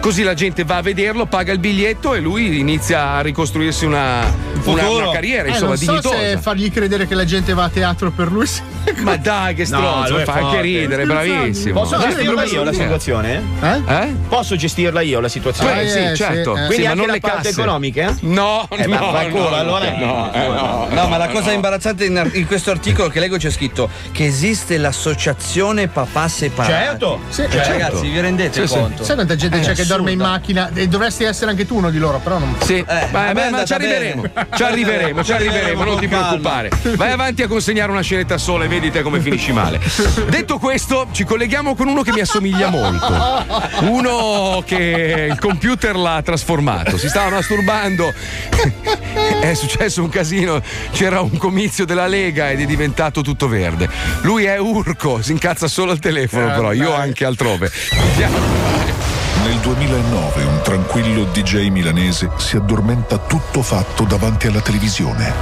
[0.00, 4.22] così la gente va a vederlo, paga il biglietto e lui inizia a ricostruirsi una,
[4.64, 6.16] una, una carriera, Eh, insomma, non so dignitosa.
[6.16, 8.48] se fargli credere che la gente va a teatro per lui.
[9.02, 10.60] Ma dai, che stronzo, è fa anche forte.
[10.62, 11.80] ridere, bravissimo.
[11.80, 12.74] Posso gestirla io la eh.
[12.74, 13.42] situazione?
[13.60, 14.14] Eh?
[14.28, 15.82] Posso gestirla io la situazione?
[15.82, 16.52] Eh, sì, certo.
[16.52, 17.50] Quindi Sì, ma anche non la le parte casse.
[17.60, 18.16] economica?
[18.20, 22.06] No, Eh, no, ma vaffanculo, no, allora no, eh, no, No, ma la cosa imbarazzante
[22.06, 26.72] in, in questo articolo che leggo c'è scritto che esiste l'associazione papà separati.
[26.72, 27.70] Certo, Sì, Cioè, certo.
[27.72, 28.78] ragazzi, vi rendete Sì, sì.
[28.78, 29.04] conto?
[29.04, 30.70] Sai quanta gente È c'è che dorme in macchina?
[30.72, 32.54] E dovresti essere anche tu uno di loro, però non.
[32.62, 34.22] Sì, Eh, a me ma- ci arriveremo,
[34.54, 36.70] ci arriveremo, ci arriveremo, non ti preoccupare.
[36.94, 39.80] Vai avanti a consegnare una scenetta sola e vedi te come finisci male.
[40.28, 43.44] Detto questo, ci colleghiamo con uno che mi assomiglia molto.
[43.80, 46.96] Uno che il computer l'ha trasformato.
[46.96, 48.12] Si stava masturbando.
[49.40, 50.62] È successo un casino.
[50.92, 53.88] C'era un comizio della Lega ed è diventato tutto verde.
[54.22, 57.70] Lui è Urco, si incazza solo al telefono, però io anche altrove.
[58.10, 59.09] Andiamo.
[59.50, 65.32] Nel 2009 un tranquillo DJ milanese si addormenta tutto fatto davanti alla televisione.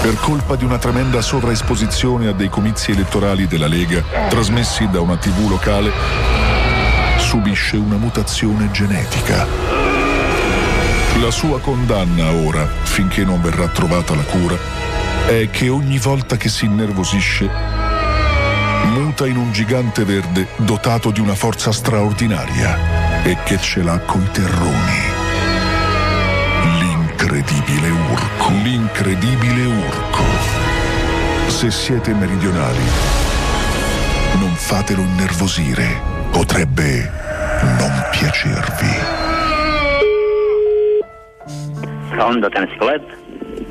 [0.00, 5.18] Per colpa di una tremenda sovraesposizione a dei comizi elettorali della Lega, trasmessi da una
[5.18, 5.92] TV locale,
[7.18, 9.46] subisce una mutazione genetica.
[11.20, 14.56] La sua condanna ora, finché non verrà trovata la cura,
[15.26, 17.83] è che ogni volta che si innervosisce,
[18.84, 24.28] muta in un gigante verde dotato di una forza straordinaria e che ce l'ha coi
[24.30, 25.02] terroni.
[26.78, 28.50] L'incredibile Urco.
[28.62, 30.22] L'incredibile Urco.
[31.46, 32.84] Se siete meridionali,
[34.38, 36.00] non fatelo innervosire.
[36.30, 37.10] Potrebbe
[37.78, 39.22] non piacervi.
[42.10, 43.02] Pronto, Tennis Club?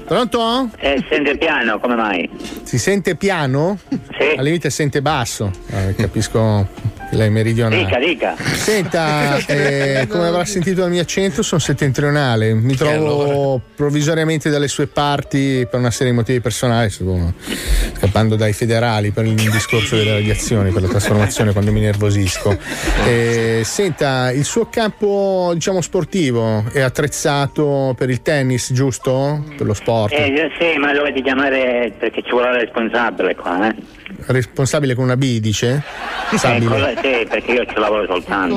[0.05, 0.69] Pronto?
[0.77, 2.29] Eh, sente piano, come mai?
[2.63, 3.77] Si sente piano?
[3.89, 4.35] Sì.
[4.37, 5.51] Al limite sente basso.
[5.69, 6.67] Eh, capisco
[7.13, 7.83] lei meridionale.
[7.83, 8.35] Dica, dica.
[8.37, 12.53] Senta, eh, come avrà sentito dal mio accento, sono settentrionale.
[12.53, 19.11] Mi trovo provvisoriamente dalle sue parti per una serie di motivi personali, scappando dai federali
[19.11, 22.57] per il discorso delle radiazioni, per la trasformazione quando mi nervosisco.
[23.05, 29.43] Eh, senta, il suo campo, diciamo, sportivo è attrezzato per il tennis, giusto?
[29.57, 30.13] Per lo sport?
[30.13, 34.01] Eh, sì, ma dovete chiamare perché ci vuole la responsabile qua, eh?
[34.25, 35.83] Responsabile con una B, dice?
[36.31, 36.95] Eh, Sabile.
[37.01, 38.55] sì, perché io ci lavoro soltanto.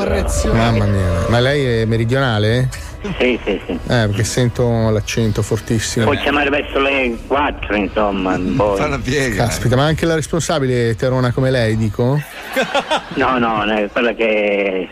[0.52, 2.68] Mamma mia, ma lei è meridionale?
[3.18, 3.72] Sì, sì, sì.
[3.72, 6.06] Eh, perché sento l'accento fortissimo.
[6.06, 8.38] Puoi chiamare verso le 4, insomma.
[8.56, 9.34] Poi.
[9.34, 12.20] Caspita, ma anche la responsabile è terona come lei, dico?
[13.14, 14.88] No, no, quella che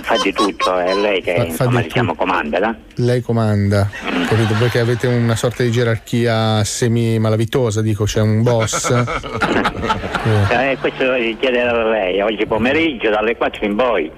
[0.00, 2.76] fa di tutto, è lei che Fa- fa insomma, di diciamo comanda, no?
[2.96, 3.88] Lei comanda,
[4.28, 4.54] capito?
[4.58, 8.90] Perché avete una sorta di gerarchia semi-malavitosa, dico, c'è un boss.
[10.50, 14.10] Eh, questo devi chiedere a lei, oggi pomeriggio dalle 4 in poi.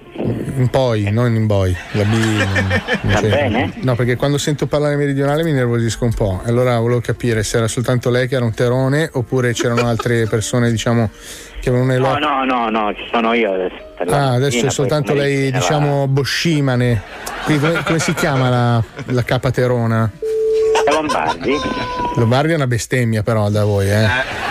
[0.57, 1.75] In poi, non in boy.
[1.93, 3.03] La B.
[3.11, 3.73] Va bene?
[3.81, 6.43] No, perché quando sento parlare meridionale mi nervosisco un po'.
[6.45, 10.71] Allora volevo capire se era soltanto lei che era un terone oppure c'erano altre persone,
[10.71, 11.11] diciamo,
[11.65, 13.75] che avevano un No, no, no, no, ci sono io adesso.
[14.09, 15.59] Ah, adesso è soltanto lei, se va.
[15.59, 17.03] diciamo, boscimane.
[17.45, 20.11] Quindi come, come si chiama la, la capa terona?
[20.21, 20.44] E
[20.91, 21.57] Lombardi?
[22.17, 24.07] Lombardi è una bestemmia però da voi, eh.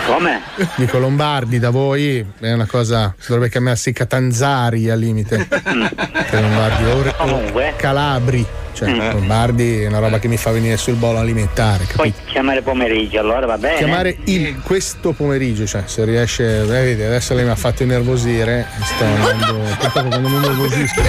[0.06, 0.40] Come?
[0.76, 3.14] Dico Lombardi da voi è una cosa.
[3.26, 5.46] Dovrebbe chiamarsi Catanzari al limite.
[5.48, 7.72] Che Lombardi o, o Comunque.
[7.76, 8.46] Calabri.
[8.74, 9.12] Cioè, Mm.
[9.12, 11.84] Lombardi è una roba che mi fa venire sul bolo alimentare.
[11.94, 12.30] Puoi Capito?
[12.32, 13.76] chiamare pomeriggio, allora va bene?
[13.76, 18.66] Chiamare il questo pomeriggio, cioè se riesce, eh, vedi, adesso lei mi ha fatto innervosire,
[18.82, 21.00] sto andando, purtroppo quando mi innervosisco.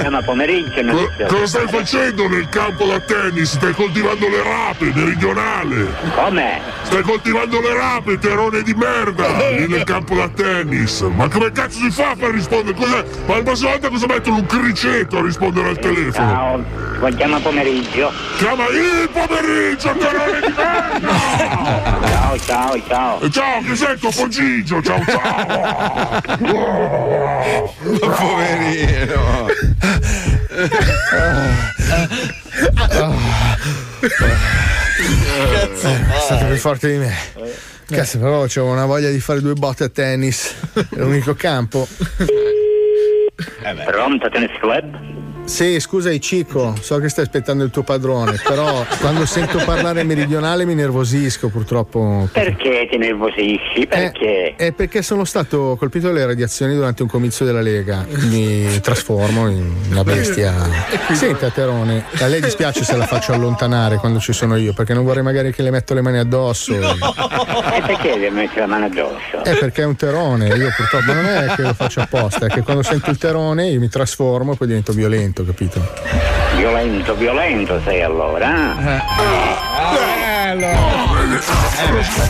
[0.00, 3.52] Chiama pomeriggio, non Co- cosa stai facendo nel campo da tennis?
[3.52, 5.86] Stai coltivando le rape, meridionale!
[6.14, 6.60] Come?
[6.82, 9.26] Stai coltivando le rape, terone di merda!
[9.50, 11.00] Lì nel campo da tennis!
[11.02, 12.74] Ma come cazzo si fa per rispondere?
[12.76, 13.04] Cos'è?
[13.26, 16.30] Ma la prossima volta cosa mettono un criceto a rispondere al telefono?
[16.32, 16.64] Ciao,
[16.98, 18.10] poi chiama pomeriggio.
[18.38, 21.98] Chiama il pomeriggio, terone di merda!
[22.08, 23.20] Ciao, ciao, ciao.
[23.20, 24.80] E ciao, che sei Topo Gigio?
[24.82, 26.22] Ciao, ciao!
[28.00, 29.48] Poverino.
[35.52, 37.14] Cazzo, è stato più forte di me.
[37.88, 40.54] Cazzo, però avevo una voglia di fare due botte a tennis.
[40.74, 41.88] È l'unico campo.
[43.86, 45.19] Pronto, tennis club?
[45.50, 50.64] Sì, scusa Cico, so che stai aspettando il tuo padrone, però quando sento parlare meridionale
[50.64, 52.28] mi nervosisco purtroppo.
[52.32, 53.86] Perché ti nervosisci?
[53.88, 54.54] Perché?
[54.56, 58.06] È perché sono stato colpito dalle radiazioni durante un comizio della Lega.
[58.28, 60.54] Mi trasformo in una bestia.
[61.12, 65.04] Senta, Terone, a lei dispiace se la faccio allontanare quando ci sono io, perché non
[65.04, 66.72] vorrei magari che le metto le mani addosso.
[66.72, 69.42] E perché devi mettere la mano addosso?
[69.42, 72.62] È perché è un terone, io purtroppo non è che lo faccio apposta, è che
[72.62, 75.80] quando sento il terone io mi trasformo e poi divento violento, violento, capito?
[76.56, 78.76] Violento, violento sei allora.
[78.78, 78.96] Eh.
[78.96, 79.02] Eh.
[79.94, 80.66] Bello!
[80.66, 82.28] Eh, perché?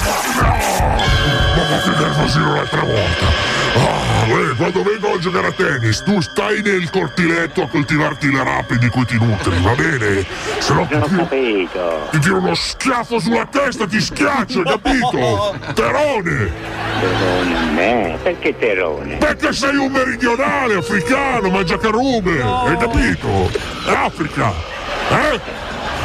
[1.71, 4.10] Fatti nervosire un'altra volta.
[4.31, 8.79] Eh, quando vengo a giocare a tennis, tu stai nel cortiletto a coltivarti le rape
[8.79, 10.25] di cui ti nutri, va bene?
[10.61, 15.59] Se no ti tiro, ti tiro uno schiaffo sulla testa, ti schiaccio, hai capito?
[15.75, 16.53] Terone!
[17.01, 18.19] Terone a me?
[18.23, 19.17] Perché terone?
[19.17, 23.51] Perché sei un meridionale africano, mangiacarume, hai capito?
[23.87, 24.53] Africa!
[25.11, 25.41] Eh?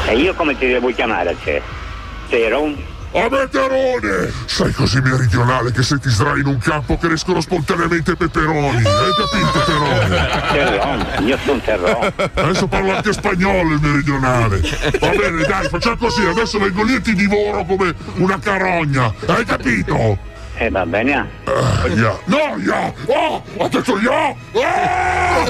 [0.07, 1.61] E io come ti devo chiamare a te?
[2.29, 2.93] Teron?
[3.15, 4.29] A me Terone!
[4.45, 9.63] Sei così meridionale che se ti sdrai in un campo crescono spontaneamente peperoni, hai capito
[9.65, 10.27] Terone?
[10.51, 12.13] Terron, io sono Terron.
[12.33, 14.59] Adesso parla anche spagnolo il meridionale.
[14.99, 19.45] Va bene, dai, facciamo così, adesso vengo lì e ti divoro come una carogna, hai
[19.45, 20.17] capito?
[20.57, 21.13] Eh va bene.
[21.13, 21.25] ah.
[21.45, 22.19] Ah, ya.
[22.25, 22.93] No, ya!
[23.05, 24.35] Oh, ho detto ya!
[24.61, 25.45] Ah!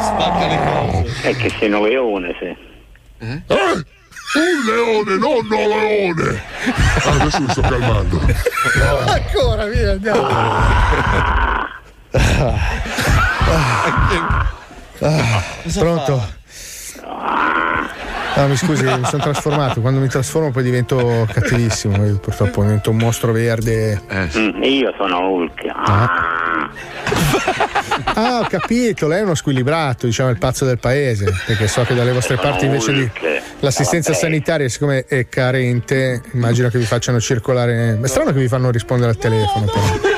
[0.00, 0.58] Spacca le
[1.02, 1.28] cose.
[1.28, 2.56] È che sei un leone, sì.
[3.18, 3.42] Eh?
[4.34, 6.42] Un leone, non un leone!
[7.04, 8.20] Ah, adesso mi sto calmando.
[9.06, 10.26] Ancora, via, andiamo.
[15.00, 15.42] Ah,
[15.74, 16.36] pronto?
[18.36, 19.80] No, mi scusi, mi sono trasformato.
[19.80, 22.04] Quando mi trasformo poi divento cattivissimo.
[22.04, 24.00] Io purtroppo divento un mostro verde.
[24.36, 25.62] Mm, io sono Hulk.
[28.14, 31.32] Ah, ho capito, lei è uno squilibrato, diciamo, il pazzo del paese.
[31.46, 33.10] Perché so che dalle vostre parti invece di
[33.60, 34.22] l'assistenza Vabbè.
[34.22, 37.98] sanitaria, siccome è carente, immagino che vi facciano circolare.
[38.00, 40.16] È strano che vi fanno rispondere al telefono, però.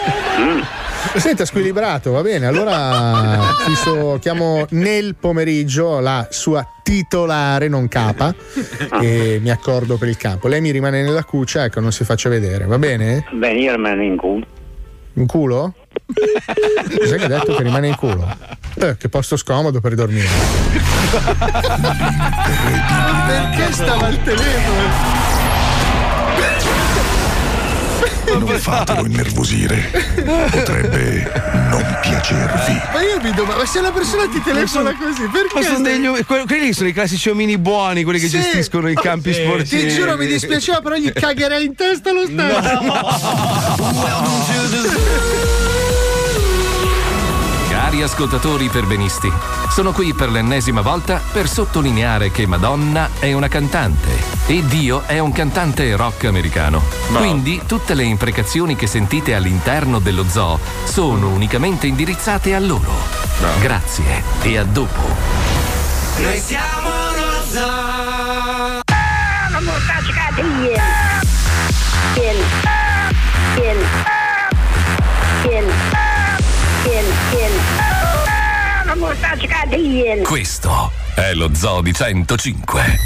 [1.16, 2.46] Senta, squilibrato, va bene.
[2.46, 8.34] Allora fisso- chiamo nel pomeriggio la sua titolare, non capa,
[9.00, 10.46] e mi accordo per il campo.
[10.46, 13.24] Lei mi rimane nella cuccia, ecco, non si faccia vedere, va bene?
[13.32, 14.46] Bene, io rimango in culo.
[15.14, 15.74] In culo?
[16.98, 18.26] Cos'è che ha detto che rimane in culo?
[18.74, 20.28] Eh, che posto scomodo per dormire.
[23.26, 25.18] Perché stava al telefono?
[28.32, 29.90] Non fatelo innervosire.
[30.50, 31.32] Potrebbe
[31.68, 32.80] non piacervi.
[32.92, 35.54] Ma io mi domando, ma se una persona ti telefona così, perché?
[35.54, 38.40] Ma sono degli, que- quelli sono i classici omini buoni, quelli che Sì.
[38.40, 39.42] gestiscono i campi Sì.
[39.42, 39.88] sportivi.
[39.88, 42.20] Ti giuro mi dispiaceva, però gli cagherei in testa lo
[48.00, 49.30] Cari ascoltatori perbenisti,
[49.68, 54.08] sono qui per l'ennesima volta per sottolineare che Madonna è una cantante
[54.46, 56.82] e Dio è un cantante rock americano.
[57.12, 62.90] Quindi tutte le imprecazioni che sentite all'interno dello zoo sono unicamente indirizzate a loro.
[63.60, 65.02] Grazie e a dopo.
[66.16, 68.80] Noi siamo lo zoo.
[69.50, 70.89] Non mortacci cadie.
[80.24, 82.98] Questo è lo zoo di 105.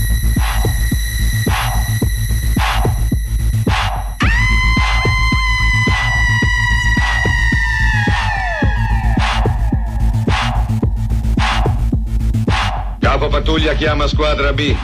[12.98, 14.74] Capo pattuglia chiama squadra B.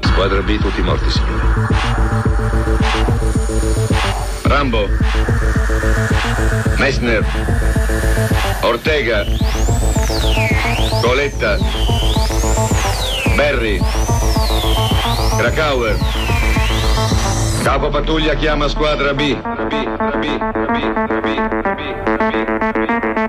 [0.00, 1.68] Squadra B, tutti morti, signore.
[4.44, 5.35] Rambo.
[6.78, 7.24] Messner.
[8.62, 9.24] Ortega.
[11.02, 11.58] Coletta.
[13.34, 13.80] Berry.
[15.36, 15.96] Krakauer.
[17.62, 19.36] Capo pattuglia chiama squadra B.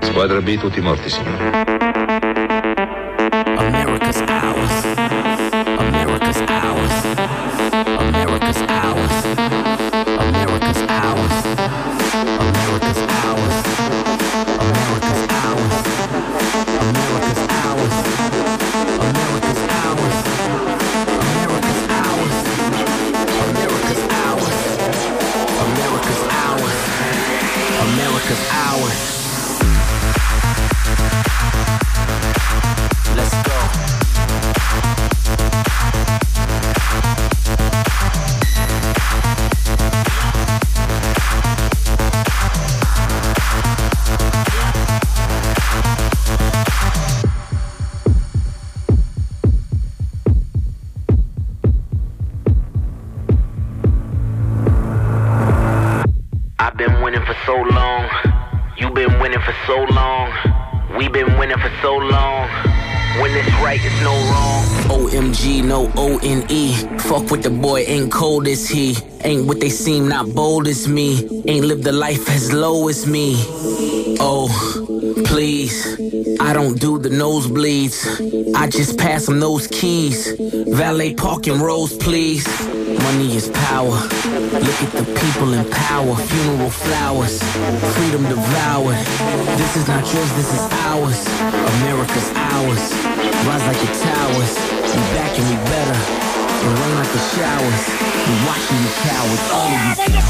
[0.00, 2.27] Squadra B, tutti morti, signore.
[25.60, 26.78] America's ours.
[27.82, 29.17] America's ours.
[68.18, 68.96] Cold as he.
[69.22, 71.10] Ain't what they seem, not bold as me.
[71.46, 73.36] Ain't lived a life as low as me.
[74.18, 74.48] Oh,
[75.24, 75.76] please.
[76.40, 77.96] I don't do the nosebleeds.
[78.56, 80.34] I just pass them those keys.
[80.66, 82.44] Valet parking rows, please.
[83.04, 83.98] Money is power.
[84.66, 86.16] Look at the people in power.
[86.16, 87.40] Funeral flowers.
[87.94, 88.98] Freedom devoured.
[89.60, 91.18] This is not yours, this is ours.
[91.78, 92.82] America's ours.
[93.46, 94.52] Rise like the towers.
[94.90, 96.37] We back and we better.
[96.60, 97.84] And rain like the showers.
[98.26, 99.44] We watching you cowards.
[99.52, 100.28] All of you.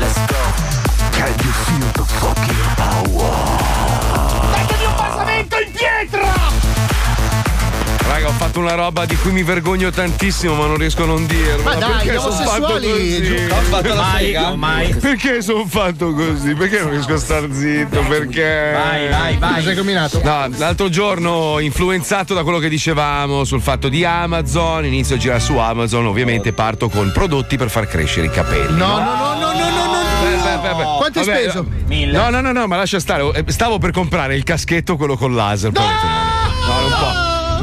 [0.00, 0.42] Let's go.
[1.12, 3.32] Can you feel the fucking power?
[4.52, 6.65] Datevi un basamento in pietra!
[8.08, 11.26] Raga, ho fatto una roba di cui mi vergogno tantissimo, ma non riesco a non
[11.26, 11.62] dirlo.
[11.64, 13.46] Ma dai, perché gli sono fatto omosessuali, così?
[13.50, 14.54] Ho fatto la Mai, sega?
[14.54, 14.94] mai.
[14.94, 16.54] Perché sono fatto così?
[16.54, 18.00] Perché non riesco a star zitto?
[18.08, 18.72] Perché?
[18.74, 19.54] Vai, vai, vai.
[19.56, 20.20] Cosa hai combinato?
[20.22, 25.40] No, l'altro giorno, influenzato da quello che dicevamo sul fatto di Amazon, inizio a girare
[25.40, 28.76] su Amazon, ovviamente parto con prodotti per far crescere i capelli.
[28.76, 29.84] No, no, no, no, no, no,
[30.82, 30.96] no.
[30.98, 31.66] Quanto hai Vabbè, speso?
[32.12, 33.24] No, no, no, no, ma lascia stare.
[33.34, 35.72] Eh, Stavo per comprare il caschetto, quello con laser.
[35.72, 36.25] no, no.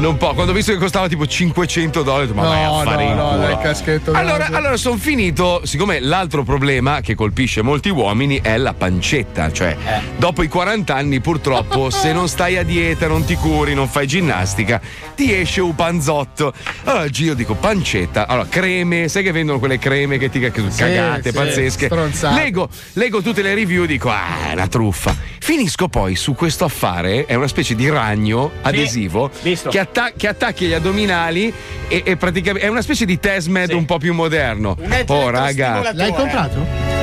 [0.04, 0.34] Non può.
[0.34, 3.16] Quando ho visto che costava tipo 500 dollari, ma vai a No, fare no, in
[3.16, 3.58] no, culo.
[3.58, 4.12] caschetto.
[4.12, 4.56] Allora, no.
[4.58, 9.74] allora sono finito, siccome l'altro problema che colpisce molti uomini è la pancetta, cioè
[10.18, 14.06] dopo i 40 anni purtroppo se non stai a dieta, non ti curi, non fai
[14.06, 14.78] ginnastica,
[15.14, 16.52] ti esce un panzotto.
[16.84, 21.32] Allora giro dico pancetta, allora creme, sai che vendono quelle creme che ti cagate, sì,
[21.32, 21.86] pazzesche.
[21.86, 22.42] stronzate.
[22.42, 25.16] Leggo, leggo tutte le review, dico ah, è una truffa.
[25.38, 29.58] Finisco poi su questo affare, è una specie di ragno adesivo che,
[29.94, 31.52] atta- che attacchi agli addominali
[31.88, 34.76] e, e praticamente è una specie di Tesmed un po' più moderno.
[35.06, 36.93] Oh raga, L'hai comprato?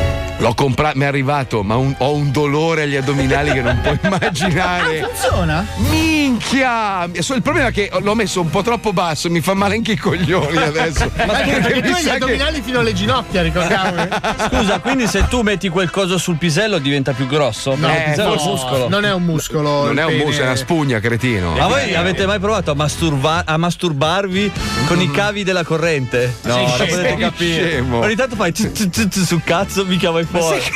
[0.42, 4.00] L'ho comprato, mi è arrivato, ma un- ho un dolore agli addominali che non puoi
[4.04, 5.02] immaginare.
[5.02, 5.66] Ah, funziona?
[5.90, 7.06] Minchia!
[7.14, 9.98] Il problema è che l'ho messo un po' troppo basso, mi fa male anche i
[9.98, 11.10] coglioni adesso.
[11.26, 14.08] Ma anche perché tu mi hai gli sa che- addominali fino alle ginocchia, ricordiamo.
[14.50, 17.76] Scusa, quindi se tu metti quel coso sul pisello diventa più grosso?
[17.76, 18.90] No, il pisello è un no, muscolo.
[18.90, 19.86] non è un muscolo.
[19.86, 21.52] Non è un muso, è una spugna, cretino.
[21.54, 24.52] Ma voi avete mai provato a, masturba- a masturbarvi
[24.88, 26.36] con i cavi della corrente?
[26.42, 27.70] No, Sei non potete capire.
[27.70, 28.00] scemo.
[28.00, 30.62] Ogni tanto fai sul cazzo, mica vai fuori.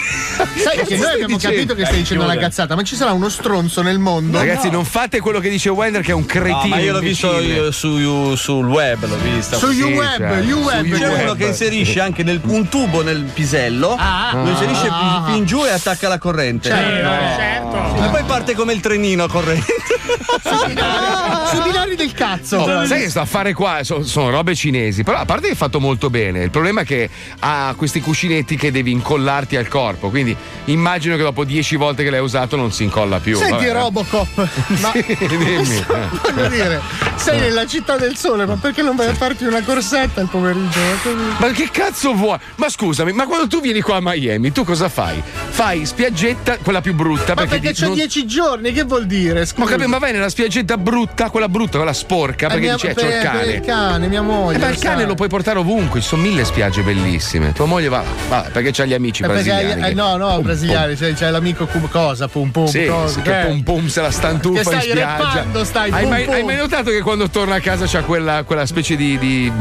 [0.64, 3.82] Sai che noi abbiamo capito che stai dicendo una cazzata, ma ci sarà uno stronzo
[3.82, 4.38] nel mondo.
[4.38, 6.62] Ragazzi, non fate quello che dice Wender, che è un cretino.
[6.64, 9.58] No, ma io l'ho visto io su, sul web, l'ho vista.
[9.58, 10.98] Su YouWeb, cioè, YouWeb.
[10.98, 11.22] C'è web.
[11.22, 15.46] uno che inserisce anche nel- un tubo nel pisello, Ah, lo inserisce ah, fin- fin
[15.46, 16.70] giù e attacca la corrente.
[16.70, 18.04] Certo.
[18.04, 19.74] E poi parte come il trenino a corrente.
[20.44, 22.58] Sui binari, sui binari del cazzo.
[22.58, 23.80] Oh, sai che sto a fare qua?
[23.84, 26.44] So- sono robe cinesi, però a parte che è fatto molto bene.
[26.44, 30.10] Il problema è che ha questi cuscinetti che devi incollarti al corpo.
[30.10, 33.36] Quindi immagino che dopo dieci volte che l'hai usato non si incolla più.
[33.38, 33.72] Senti Vabbè.
[33.74, 34.50] Robocop,
[34.82, 35.86] ma Sì, dimmi.
[36.34, 36.82] voglio dire,
[37.16, 40.80] sei nella città del sole, ma perché non vai a farti una corsetta il pomeriggio?
[41.38, 42.38] Ma che cazzo vuoi?
[42.56, 45.22] Ma scusami, ma quando tu vieni qua a Miami, tu cosa fai?
[45.50, 47.34] Fai spiaggetta, quella più brutta.
[47.36, 49.40] Ma perché di- c'ho non- dieci giorni, che vuol dire?
[49.40, 49.70] Ma, Scusa.
[49.72, 52.94] capi- ma vai nella spiaggetta brutta, quella brutta, quella sporca, Eh, perché mia- dici, eh,
[52.94, 53.44] c'ho il per cane.
[53.46, 54.58] il cane, mia moglie.
[54.58, 55.06] Eh, ma il lo cane sai.
[55.08, 57.54] lo puoi portare ovunque, ci sono mille spiagge bellissime.
[57.54, 59.82] Tua moglie va, va perché c'ha gli amici Eh, perché brasiliani.
[59.84, 63.14] hai- eh, no, no, Pum, brasiliani, cioè, c'è l'amico cum- cosa, pum pum, Sì, cosa,
[63.14, 63.46] sì, che eh.
[63.46, 65.64] pum pum se la stantufa Che stai in spiaggia.
[65.64, 66.34] stai, hai, pum mai, pum.
[66.34, 69.52] hai mai notato che quando torna a casa c'ha quella, quella specie di, di-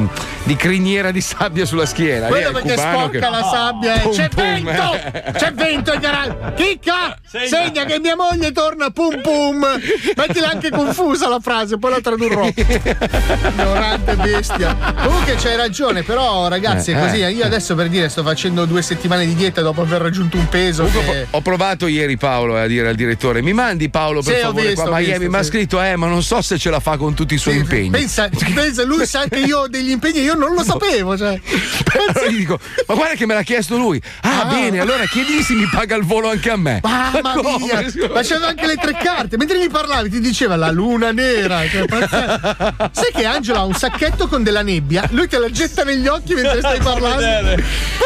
[0.42, 2.26] di criniera di sabbia sulla schiena?
[2.26, 3.94] Quello il perché sporca che- la sabbia.
[3.94, 4.00] eh.
[4.00, 4.94] Pum, C'è pum, vento!
[4.94, 5.32] eh.
[5.36, 6.36] C'è vento in garage!
[6.56, 7.16] Chicca!
[7.24, 7.84] Segna.
[7.84, 9.64] che mia moglie torna pum pum!
[10.26, 12.46] Mettila anche confusa la frase, poi la tradurrò.
[12.46, 14.76] Ignorante bestia.
[15.02, 17.20] Comunque c'hai ragione, però ragazzi è Eh, così.
[17.20, 17.30] eh.
[17.30, 20.84] Io adesso per dire sto facendo due settimane di dieta dopo aver raggiunto un peso.
[20.84, 24.40] Che- Ho provato ieri Paolo eh, a dire al direttore: mi mandi Paolo per Sì,
[24.42, 25.28] favore visto, qua a Miami?
[25.28, 25.48] mi ha sì.
[25.48, 27.90] scritto, eh, ma non so se ce la fa con tutti i suoi impegni.
[27.90, 31.16] Pensa, pensa, lui sa che io ho degli impegni, io non lo sapevo.
[31.16, 31.40] Cioè.
[31.94, 32.58] Allora gli dico,
[32.88, 34.00] ma guarda che me l'ha chiesto lui.
[34.22, 36.80] Ah, bene, allora chiedigli se mi paga il volo anche a me.
[36.82, 37.56] Mamma come?
[37.58, 37.80] mia,
[38.12, 39.36] ma c'aveva anche le tre carte.
[39.36, 41.60] Mentre mi parlavi, ti diceva la luna nera.
[41.68, 41.84] Cioè.
[42.92, 45.06] Sai che Angelo ha un sacchetto con della nebbia?
[45.10, 47.62] Lui te la getta negli occhi mentre stai parlando.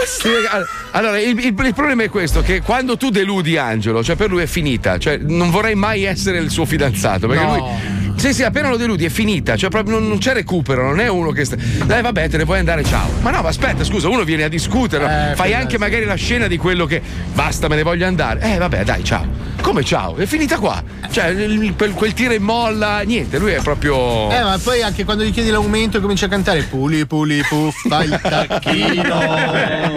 [0.07, 4.17] Sì, all- allora, il, il- il problema è questo: che quando tu deludi Angelo, cioè
[4.17, 4.99] per lui è finita.
[4.99, 7.27] Cioè, non vorrei mai essere il suo fidanzato.
[7.29, 7.57] Perché No.
[7.57, 10.99] lui Sì, sì, appena lo deludi è finita, cioè proprio non, non c'è recupero, non
[10.99, 11.55] è uno che sta.
[11.85, 13.09] Dai, vabbè, te ne puoi andare, ciao.
[13.21, 15.31] Ma no, ma aspetta, scusa, uno viene a discutere?
[15.33, 17.01] Eh, fai anche magari la scena di quello che
[17.33, 18.41] basta, me ne voglio andare.
[18.41, 19.47] Eh, vabbè, dai, ciao.
[19.63, 20.17] Come ciao?
[20.17, 20.83] È finita qua.
[21.11, 21.35] Cioè,
[21.77, 24.31] quel, quel tiro e molla, niente, lui è proprio.
[24.31, 28.19] Eh, ma poi anche quando gli chiedi l'aumento comincia a cantare Puli puli puffa il
[28.23, 29.19] tacchino.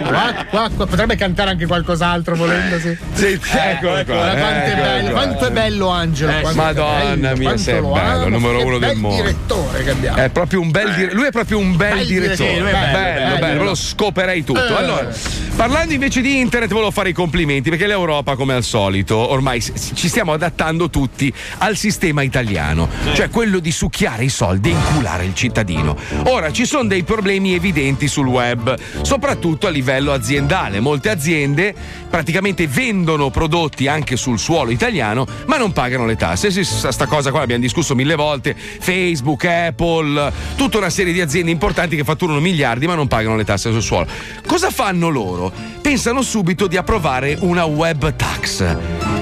[0.06, 0.86] qua, qua, qua.
[0.86, 2.96] Potrebbe cantare anche qualcos'altro volendo, sì.
[3.14, 5.22] Sì, eccolo qua, Guarda quanto è eccolo bello, qua.
[5.22, 6.30] quanto è bello Angelo.
[6.32, 9.16] Eh, è Madonna bello, mia, sei lo bello, amo, numero uno del mondo.
[9.22, 10.16] direttore che abbiamo.
[10.18, 12.56] È proprio un bel dire- lui è proprio un bel, Bel direttore.
[12.56, 13.38] è bello, bello, bello.
[13.38, 14.66] bello, lo scoperei tutto.
[14.66, 14.74] Eh.
[14.82, 15.08] Allora,
[15.56, 20.08] parlando invece di internet, volevo fare i complimenti perché l'Europa, come al solito, ormai ci
[20.08, 25.34] stiamo adattando tutti al sistema italiano, cioè quello di succhiare i soldi e inculare il
[25.34, 25.96] cittadino.
[26.24, 30.80] Ora ci sono dei problemi evidenti sul web, soprattutto a livello aziendale.
[30.80, 31.74] Molte aziende
[32.10, 36.50] praticamente vendono prodotti anche sul suolo italiano, ma non pagano le tasse.
[36.50, 38.54] Sì, sta cosa qua l'abbiamo discusso mille volte.
[38.54, 43.44] Facebook, Apple, tutta una serie di aziende importanti che fatturano miliardi, ma non pagano le
[43.44, 44.06] tasse sul suolo.
[44.46, 45.52] Cosa fanno loro?
[45.80, 48.60] Pensano subito di approvare una web tax.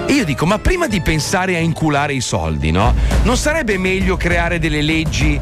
[0.07, 2.95] E io dico, ma prima di pensare a inculare i soldi, no?
[3.23, 5.41] Non sarebbe meglio creare delle leggi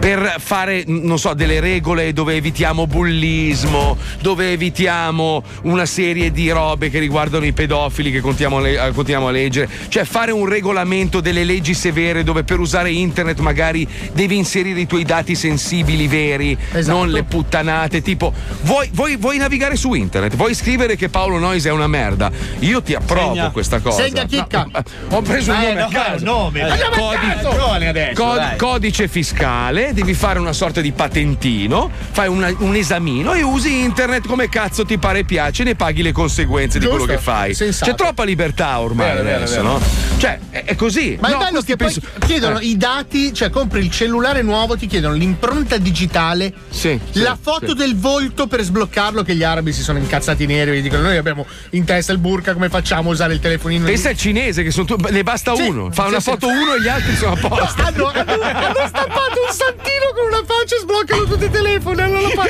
[0.00, 6.88] per fare, non so, delle regole dove evitiamo bullismo, dove evitiamo una serie di robe
[6.88, 10.46] che riguardano i pedofili che continuiamo a, le- eh, continuiamo a leggere, cioè fare un
[10.46, 16.08] regolamento delle leggi severe dove per usare internet magari devi inserire i tuoi dati sensibili
[16.08, 16.96] veri, Esatto.
[16.96, 18.32] non le puttanate, tipo
[18.62, 22.30] vuoi, vuoi- vuoi navigare su internet, vuoi scrivere che Paolo Nois è una merda,
[22.60, 23.50] io ti approvo Segna.
[23.50, 24.02] questa cosa.
[24.02, 24.66] Segna chicca.
[24.72, 24.82] No,
[25.18, 26.16] ho preso un Eh, nome a no, caso.
[26.16, 26.60] un nome.
[26.60, 28.56] Eh, Andiamo a codi- caso.
[28.56, 34.26] Codice fiscale, devi fare una sorta di patentino, fai una- un esamino e usi internet
[34.26, 37.00] come cazzo ti pare e piace, ne paghi le conseguenze di Giusto.
[37.04, 37.54] quello che fai.
[37.54, 37.90] Sensato.
[37.90, 39.68] C'è troppa libertà ormai Vero, vero, adesso, vero.
[39.68, 39.80] no?
[40.18, 41.16] Cioè, è, è così.
[41.20, 42.64] Ma No, è bello che poi penso- chiedono Eh.
[42.66, 47.74] i dati, cioè compri il cellulare nuovo, ti chiedono l'impronta digitale, sì, la foto sì.
[47.74, 51.46] del volto per sbloccarlo, che gli arabi si sono incazzati neri e dicono noi abbiamo
[51.70, 53.86] in testa il burka, come facciamo a usare il telefonino?
[53.86, 56.30] Pensa al cinese che sono tu- ne basta Sì, uno, fa sì, una sì.
[56.30, 57.82] foto uno e gli altri sono a posto.
[57.82, 59.78] Hanno, hanno- hanno stampato un santino
[60.14, 62.02] con una faccia e sbloccano tutti i telefoni.
[62.02, 62.48] allora Come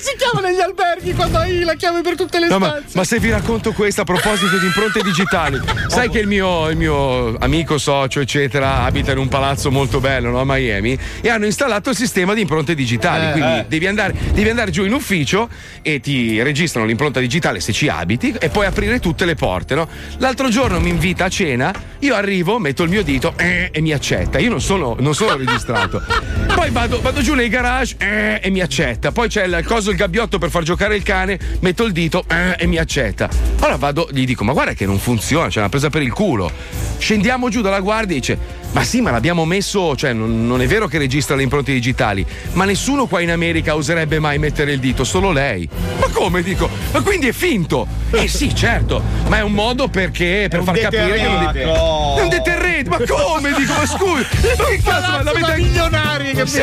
[0.00, 2.96] si chiama negli alberghi quando hai la chiave per tutte le No, ma, stanze?
[2.96, 6.76] ma se vi racconto questo a proposito di impronte digitali, sai che il mio, il
[6.76, 11.46] mio amico, socio, eccetera, abita in un palazzo molto bello no, a Miami e hanno
[11.46, 13.28] installato il sistema di impronte digitali.
[13.28, 13.64] Eh, quindi eh.
[13.68, 15.48] Devi, andare, devi andare giù in ufficio
[15.82, 19.74] e ti registrano l'impronta digitale se ci abiti e puoi aprire tutte le porte.
[19.74, 19.88] No?
[20.18, 23.92] L'altro giorno mi invita a cena, io arrivo, metto il mio dito eh, e mi
[23.92, 24.38] accetta.
[24.38, 26.02] Io non sono, non sono registrato.
[26.54, 29.12] Poi vado, vado giù nei garage eh, e mi accetta.
[29.12, 32.56] Poi c'è il coso, il gabbiotto per far giocare il cane, metto il dito eh,
[32.58, 33.28] e mi accetta.
[33.58, 36.50] Allora vado, gli dico: Ma guarda che non funziona, ce l'ha presa per il culo.
[36.98, 38.38] Scendiamo giù dalla guardia e dice:
[38.72, 42.24] Ma sì, ma l'abbiamo messo, cioè non, non è vero che registra le impronte digitali,
[42.52, 45.68] ma nessuno qua in America oserebbe mai mettere il dito, solo lei.
[45.98, 46.70] Ma come dico?
[46.92, 47.86] Ma quindi è finto?
[48.12, 51.62] Eh sì, certo, ma è un modo perché per far capire che non deterrente.
[51.62, 53.52] È un deterrente, ma come?
[53.54, 56.60] Dico, ma scusi, ma che cazzo, ma l'avete da milionari che Sì.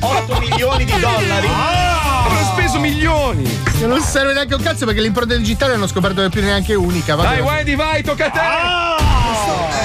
[0.00, 1.48] 8 milioni di dollari.
[1.48, 3.60] Avrà speso milioni.
[3.78, 7.14] Che non serve neanche un cazzo perché l'impronta digitale hanno scoperto che più neanche unica.
[7.14, 9.83] Dai, Wendy, vai, tocca a te.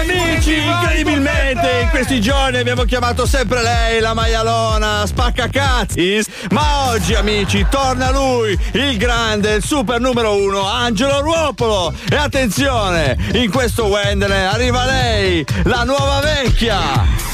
[0.00, 6.24] Amici, incredibilmente in questi giorni abbiamo chiamato sempre lei, la maialona, spaccacazzi.
[6.50, 11.94] Ma oggi, amici, torna lui, il grande, il super numero uno, Angelo Ruopolo.
[12.10, 17.29] E attenzione, in questo Wendere arriva lei, la nuova vecchia.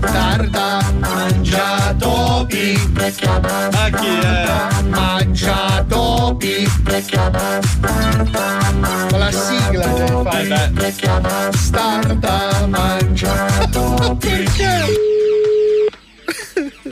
[0.00, 2.78] Tarda mangia topi.
[3.72, 4.82] A chi è?
[4.88, 6.70] Mangia topi.
[9.10, 11.52] Con la sigla deve fare.
[11.52, 14.44] Starda mangia topi.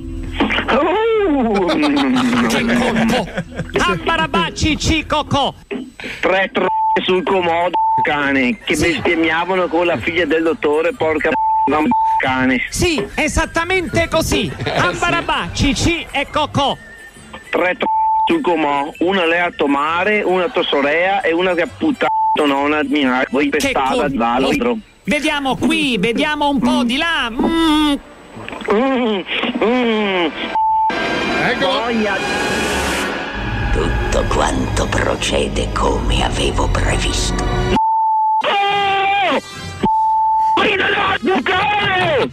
[2.48, 3.28] Che colpo!
[3.78, 5.54] Ambarabacci, Cicoco!
[6.20, 6.66] Tre tro
[7.04, 7.72] sul comodo,
[8.02, 11.30] cane, che bestemmiavano con la figlia del dottore, porca
[12.22, 12.60] cane.
[12.70, 14.50] Sì, esattamente così!
[14.76, 16.76] Ambarabà, Cici e Cocò!
[17.50, 17.86] Tre tro
[18.26, 22.10] sul comò, una lei a tomare, una tua sorella e una che ha puttato
[22.44, 22.82] nonna
[23.30, 24.76] voi pestata dall'altro.
[25.04, 27.30] Vediamo qui, vediamo un po' di là!
[27.30, 27.94] Mm.
[28.68, 30.50] Ecco.
[33.72, 37.44] Tutto quanto procede come avevo previsto.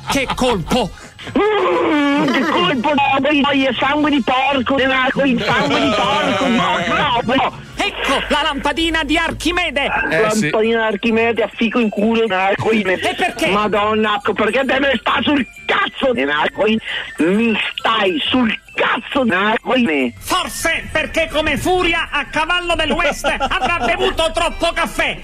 [0.10, 0.90] Che colpo!
[1.38, 7.62] Mm, che colpo è sangue di porco, il sangue di porco, no, proprio.
[7.76, 9.88] Ecco la lampadina di Archimede!
[10.10, 12.94] Lampadina d'Archimede a fico in culo Narcoine.
[12.94, 13.48] E perché?
[13.48, 16.80] Madonna, perché te me sta sul cazzo Narcoine?
[17.18, 20.14] Mi stai sul cazzo Narcoine.
[20.18, 25.18] Forse perché come furia a cavallo del West avrà bevuto troppo caffè!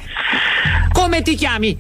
[0.92, 1.78] Come ti chiami?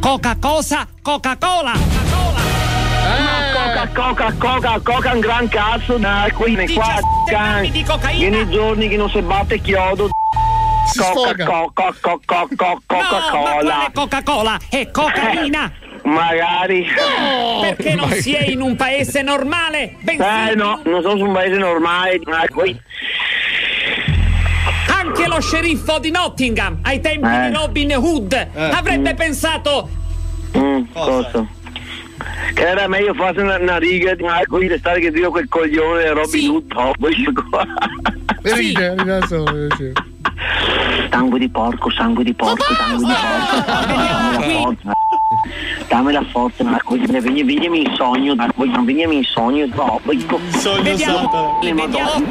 [0.00, 0.86] Coca cosa?
[1.02, 1.72] Coca-Cola!
[1.72, 6.66] Ma coca, coca, coca, coca un gran cazzo Narcoine.
[6.72, 7.70] Qua, can.
[8.16, 10.08] Vieni i giorni che non si batte chiodo.
[10.96, 13.60] Coca, coca, coca, coca, No, ma Coca-Cola.
[13.60, 14.58] quale Coca-Cola?
[14.68, 15.72] È cocaina!
[16.04, 16.86] Magari.
[17.60, 19.96] Perché non si è in un paese normale?
[20.00, 22.20] Bensì Eh no, non sono su un paese normale.
[22.24, 22.80] Narcoine.
[24.90, 27.48] Anche lo sceriffo di Nottingham, ai tempi Eh.
[27.48, 29.88] di Robin Hood, avrebbe pensato
[30.56, 31.44] Mm, cosa?
[32.54, 36.02] Che era meglio farsi una, una riga di Marco di restare che dio quel coglione
[36.04, 37.64] di Robin Hood top, questo qua.
[38.42, 39.92] Sì.
[41.10, 43.64] Sangue di porco, sangue di porco, sangue di porco.
[43.66, 43.92] Dammi
[44.32, 44.92] la forza.
[45.88, 46.94] Dammi la forza, Marco.
[46.94, 48.64] Vieni, vieni in sogno, Marco.
[48.84, 50.00] Vieni in sogno, no.
[50.58, 52.26] Sogno Vediamo, vediamo.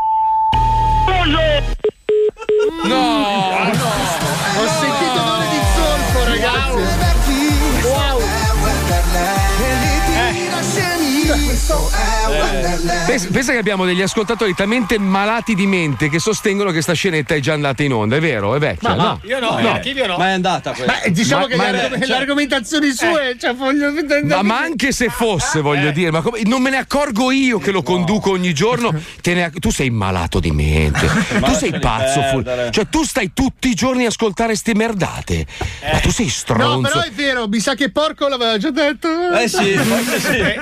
[2.84, 3.16] No!
[4.20, 4.27] Ho
[13.06, 17.34] Pensa, pensa che abbiamo degli ascoltatori talmente malati di mente che sostengono che sta scenetta
[17.34, 18.54] è già andata in onda, è vero?
[18.54, 18.90] È vecchia?
[18.90, 19.20] Ma no, no.
[19.24, 19.70] io no, No.
[19.72, 20.16] archivio no.
[20.18, 21.00] Ma è andata questa.
[21.02, 23.92] Beh, diciamo Ma- che ma- le, argom- cioè- le argomentazioni sue, cioè voglio
[24.24, 27.70] Ma, ma anche se fosse, voglio dire, ma come- non me ne accorgo io che
[27.70, 28.94] lo conduco ogni giorno.
[29.20, 31.06] te ne tu sei malato di mente.
[31.42, 32.22] tu sei pazzo.
[32.22, 35.46] fu- cioè, tu stai tutti i giorni a ascoltare ste merdate.
[35.90, 36.88] Ma tu sei No, stronzo.
[36.88, 39.08] però è vero, mi sa che porco l'aveva già detto.
[39.32, 39.48] Eh,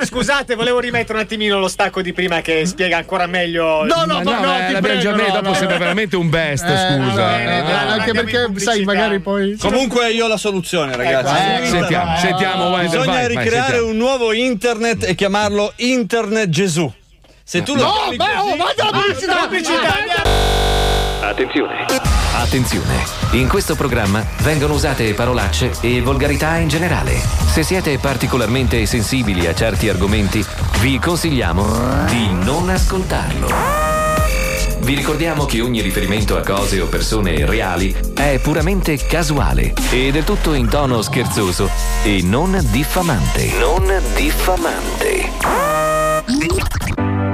[0.05, 3.83] scusate, volevo rimettere un attimino lo stacco di prima che spiega ancora meglio.
[3.85, 5.53] No, no, ma no, eh, messo, no, dopo no.
[5.53, 7.39] sembra veramente un best, Eh, scusa.
[7.41, 9.57] Eh, anche perché, sai, magari poi.
[9.57, 11.33] Comunque io ho la soluzione, ragazzi.
[11.33, 12.19] Ecco, Su sentiamo, internet.
[12.19, 16.91] sentiamo, Bisogna vai, ricreare un nuovo internet e chiamarlo Internet Gesù.
[17.43, 19.97] Se tu lo No, ma oh, così- vada la pubblicità!
[21.29, 21.85] Attenzione.
[22.33, 23.16] Attenzione!
[23.31, 27.21] In questo programma vengono usate parolacce e volgarità in generale.
[27.51, 30.43] Se siete particolarmente sensibili a certi argomenti,
[30.79, 33.47] vi consigliamo di non ascoltarlo.
[34.79, 40.23] Vi ricordiamo che ogni riferimento a cose o persone reali è puramente casuale e del
[40.23, 41.69] tutto in tono scherzoso
[42.03, 43.51] e non diffamante.
[43.59, 45.29] Non diffamante.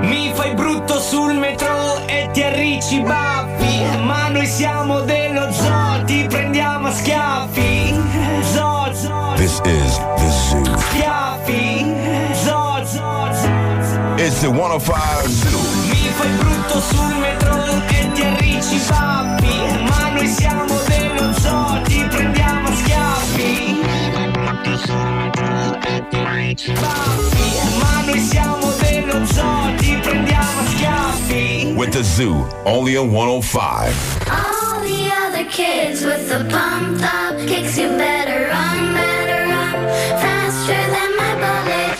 [0.01, 5.12] Mi fai brutto sul metro e ti arricci i baffi Ma noi siamo dello
[9.37, 10.63] This is the zoo.
[14.23, 15.57] It's the 105 Zoo.
[15.89, 19.55] Mi fai brutto sul metro e ti arricci i baffi
[19.89, 23.81] Ma noi siamo dello zoo, ti prendiamo a schiaffi
[26.79, 33.11] Baffi, ma noi siamo dello zoo, ti prendiamo a schiaffi With the zoo, only on
[33.11, 33.93] 105.
[34.27, 34.62] Ah.
[35.51, 37.37] Kids with the pumped up.
[37.47, 39.73] Kicks, you better run, better run.
[40.23, 41.95] Faster than my bullet.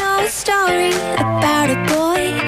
[0.00, 2.40] I story about a boy,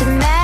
[0.00, 0.39] to matter.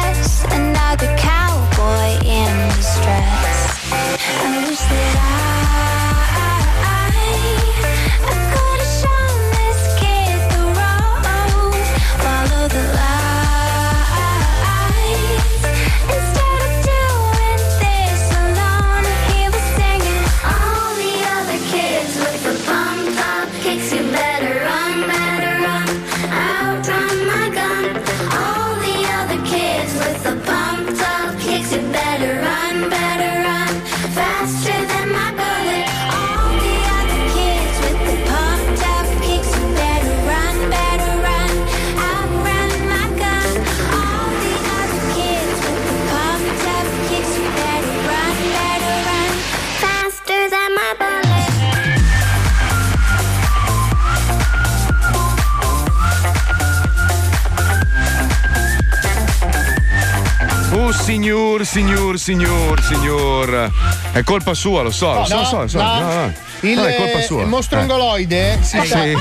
[62.27, 63.71] Signor, signor.
[64.11, 66.01] È colpa sua, lo so, lo so, No, lo so, no.
[66.01, 66.33] No, no.
[66.63, 67.43] Il, No, è colpa sua.
[67.43, 67.83] il mostro Eh.
[67.85, 69.17] sta, Sì,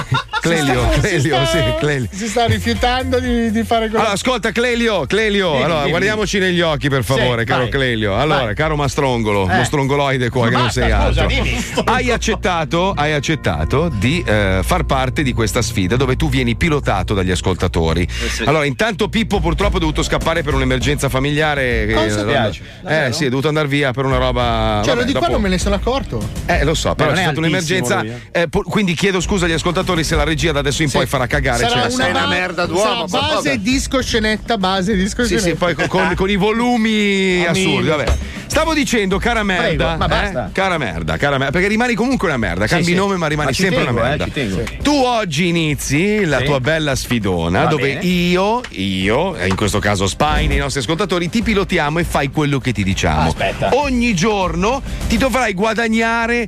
[0.49, 2.07] Clelio, si sta- Clelio, si sta- sì, Clelio.
[2.11, 5.89] si sta rifiutando di, di fare quello Allora, ascolta, Clelio, Clelio, Dimmi, allora dimmi.
[5.91, 7.69] guardiamoci negli occhi, per favore, Sì, caro vai.
[7.71, 8.17] Clelio.
[8.17, 8.55] Allora, Vai.
[8.55, 9.55] caro mastrongolo, Eh.
[9.55, 11.27] mostrongoloide qua, che non sei scusa, altro.
[11.27, 11.63] dimmi.
[11.85, 17.13] Hai accettato, hai accettato di eh, far parte di questa sfida dove tu vieni pilotato
[17.13, 18.07] dagli ascoltatori.
[18.09, 18.43] sì.
[18.43, 21.85] Allora, intanto Pippo purtroppo è dovuto scappare per un'emergenza familiare.
[21.87, 22.21] che- Cosa?
[22.21, 22.61] eh, Piace.
[22.87, 24.81] Eh, sì, è dovuto andare via per una roba.
[24.83, 26.21] Cioè, vabbè, lo di qua dopo- non me ne sono accorto.
[26.45, 27.99] eh, lo so, però non c'è è stata un'emergenza.
[28.01, 28.41] lui, eh.
[28.41, 31.27] eh, po- quindi chiedo scusa agli ascoltatori se la regia da adesso in poi farà
[31.27, 31.59] cagare.
[31.67, 35.47] Sarà cioè, una, ba- sarà base disco scenetta, base disco Sì, scenetta.
[35.49, 37.87] sì, poi con, con- con i volumi assurdi.
[37.87, 38.05] Vabbè.
[38.47, 39.97] Stavo dicendo, cara merda.
[39.97, 40.51] Prego, eh?
[40.53, 41.51] Cara merda, cara merda.
[41.51, 42.67] Perché rimani comunque una merda.
[42.67, 42.93] Sì, Cambi sì.
[42.93, 44.25] nome, ma rimani Ma sempre tengo, una eh, merda.
[44.33, 44.77] Sì.
[44.81, 46.45] Tu oggi inizi la Sì.
[46.45, 47.99] tua bella sfidona, Va dove bene.
[48.05, 52.59] io, io, e in questo caso Spine, i nostri ascoltatori, ti pilotiamo e fai quello
[52.59, 53.27] che ti diciamo.
[53.27, 53.71] Aspetta.
[53.73, 56.47] Ogni giorno ti dovrai guadagnare.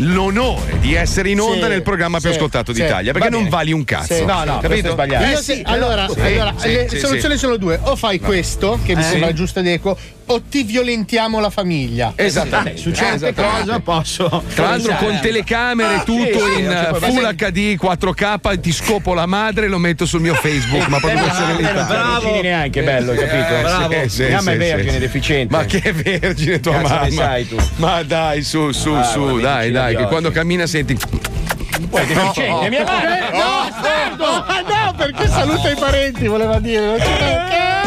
[0.00, 2.82] L'onore di essere in onda Sì, nel programma più sì, ascoltato sì.
[2.82, 4.24] d'Italia perché non vali un cazzo.
[4.26, 4.90] No, no, capito?
[4.90, 5.52] sbagliato.
[5.52, 9.04] Eh allora, allora, sì, le soluzioni sono due: o fai questo, che mi Eh.
[9.04, 9.34] sembra Sì.
[9.34, 9.96] giusto ed equo,
[10.26, 12.12] o ti violentiamo la famiglia.
[12.16, 12.80] Esattamente.
[12.80, 13.66] Su certe Eh, esattamente.
[13.66, 14.42] cose posso.
[14.54, 19.14] Tra l'altro con telecamere Ah, tutto sì, sì, in puoi- Full HD 4K ti scopo
[19.14, 22.30] la madre e lo metto sul mio Facebook ma proprio Bravo, serenità bravo.
[22.30, 23.56] Non neanche bello, Eh, capito?
[23.56, 23.92] eh, Bravo.
[24.02, 24.98] sì, sì, Mia mamma è sì, vergine, sì.
[24.98, 25.56] deficiente.
[25.56, 27.56] ma che vergine tua Cazzo mamma sai tu?
[27.76, 30.08] ma dai su su Ah, su dai sai, che oggi.
[30.10, 30.96] quando cammina senti.
[31.88, 33.28] Poi deficiente, mia madre.
[33.30, 34.24] Eh, no, Sardo!
[34.24, 36.84] Ah, no, perché saluta i parenti, voleva dire.
[36.84, 37.85] Non c'è perché.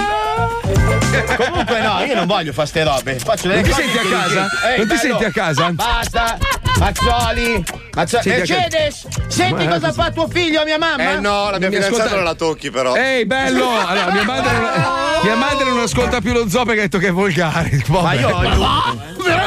[1.36, 3.18] Comunque no, io non voglio fare ste robe.
[3.20, 4.48] Faccio delle Non ti cose senti a casa?
[4.70, 5.00] Ehi, Non ti bello.
[5.00, 5.70] senti a casa?
[5.72, 6.38] Basta.
[6.78, 7.64] Mazzoli.
[7.94, 8.30] Mazzoli.
[8.30, 11.12] Mercedes, senti Ma- cosa fa tuo figlio a mia mamma?
[11.12, 12.96] Eh no, la mia Mi fidanzata ascolta- non la tocchi però.
[12.96, 13.70] Ehi, bello!
[13.86, 14.70] Allora, mia madre, non,
[15.24, 17.84] mia madre non ascolta più lo zoo perché ha detto che è volgare.
[17.88, 18.28] Ma io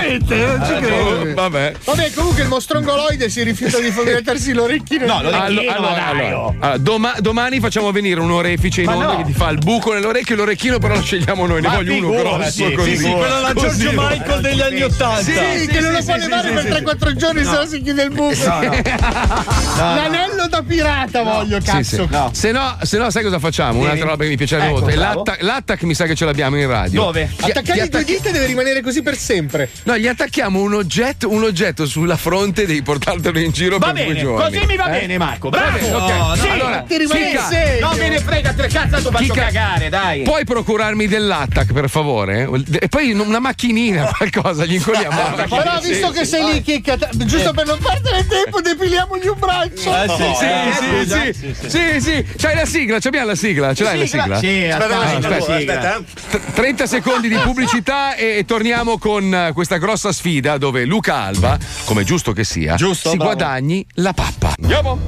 [0.02, 0.36] Veramente?
[0.36, 1.34] Non ci credo.
[1.34, 1.72] Vabbè.
[1.84, 5.06] Vabbè, comunque il mostrongoloide si rifiuta di mettersi l'orecchino.
[5.06, 9.16] No, allora, allora, allora, allora, doma- domani facciamo venire un orefice in Ma onda no.
[9.18, 11.60] che ti fa il buco nell'orecchio e l'orecchino però lo scegliamo noi.
[11.60, 12.90] Ne Ma voglio uno figurati, grosso così.
[12.96, 13.78] sì, sì, quello Così.
[13.82, 15.22] George Michael degli anni Ottanta.
[15.22, 16.82] Sì, Sì, che sì, non lo sì, può sì, levare sì, per sì.
[16.82, 17.50] 3-4 giorni, No.
[17.50, 18.46] se no si chiude il buco.
[18.46, 18.70] No, no.
[19.76, 21.96] L'anello da pirata voglio, Sì, sì.
[22.06, 22.30] cazzo.
[22.32, 23.80] Se, no, se no, sai cosa facciamo?
[23.80, 25.34] Un'altra roba che mi piace Ecco, molto.
[25.40, 27.02] L'attac mi sa che ce l'abbiamo in radio.
[27.04, 27.30] Dove?
[27.40, 29.68] Attaccare i due dita deve rimanere così per sempre.
[29.84, 33.86] No, gli attacchiamo un oggetto, un oggetto sulla fronte e devi portartelo in giro Va
[33.92, 34.52] per due bene, giorni.
[34.54, 35.00] così mi va Eh?
[35.00, 35.78] bene Marco, Va bravo!
[35.78, 36.10] bene, ok.
[36.12, 37.40] No, Sì, no, allora, ti segno.
[37.80, 40.22] Non me ne frega tre cazzo, tanto faccio Chicca, cagare, dai.
[40.22, 42.48] Puoi procurarmi dell'attac, per favore?
[42.80, 45.20] E poi una macchinina, qualcosa, gli incolliamo.
[45.20, 45.62] macchina.
[45.62, 49.90] Però visto che sei lì, chicca, giusto per non perdere tempo, depiliamogli un braccio.
[49.94, 53.82] Eh, sì, Sì, Eh, sì, sì, sì, sì, c'hai la sigla, c'abbiamo la sigla, ce
[53.84, 54.38] l'hai la sigla?
[54.38, 55.54] Sì, Aspetta, Ah, aspetta, aspetta.
[55.54, 56.38] aspetta, eh.
[56.38, 61.58] T- 30 secondi di pubblicità e, torniamo con eh, questa grossa sfida dove Luca Alba,
[61.86, 63.34] come giusto che sia, Giusto, si bravo.
[63.34, 64.54] guadagni la pappa.
[64.60, 65.00] Andiamo!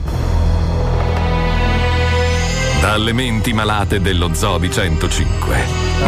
[2.80, 5.56] Dalle menti malate dello Zoo di 105,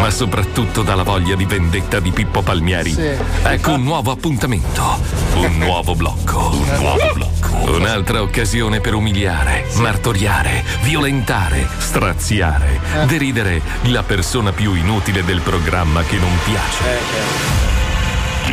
[0.01, 2.93] ma soprattutto dalla voglia di vendetta di Pippo Palmieri.
[2.93, 3.09] Sì.
[3.45, 4.99] Ecco un nuovo appuntamento,
[5.37, 7.71] un nuovo blocco, un nuovo blocco.
[7.73, 16.17] Un'altra occasione per umiliare, martoriare, violentare, straziare, deridere la persona più inutile del programma che
[16.17, 17.66] non piace.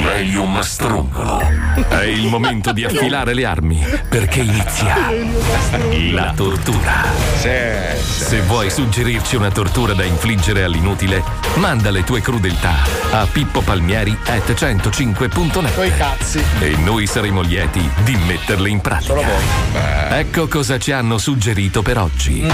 [0.01, 1.41] Lei un mastrongolo.
[1.87, 4.95] È il momento di affilare le armi perché inizia
[6.11, 7.05] la tortura.
[7.39, 11.23] Se vuoi suggerirci una tortura da infliggere all'inutile,
[11.55, 12.73] manda le tue crudeltà
[13.11, 15.75] a pippopalmieri@105.net.
[15.75, 16.43] Coi cazzi.
[16.59, 20.17] E noi saremo lieti di metterle in pratica.
[20.17, 22.45] Ecco cosa ci hanno suggerito per oggi.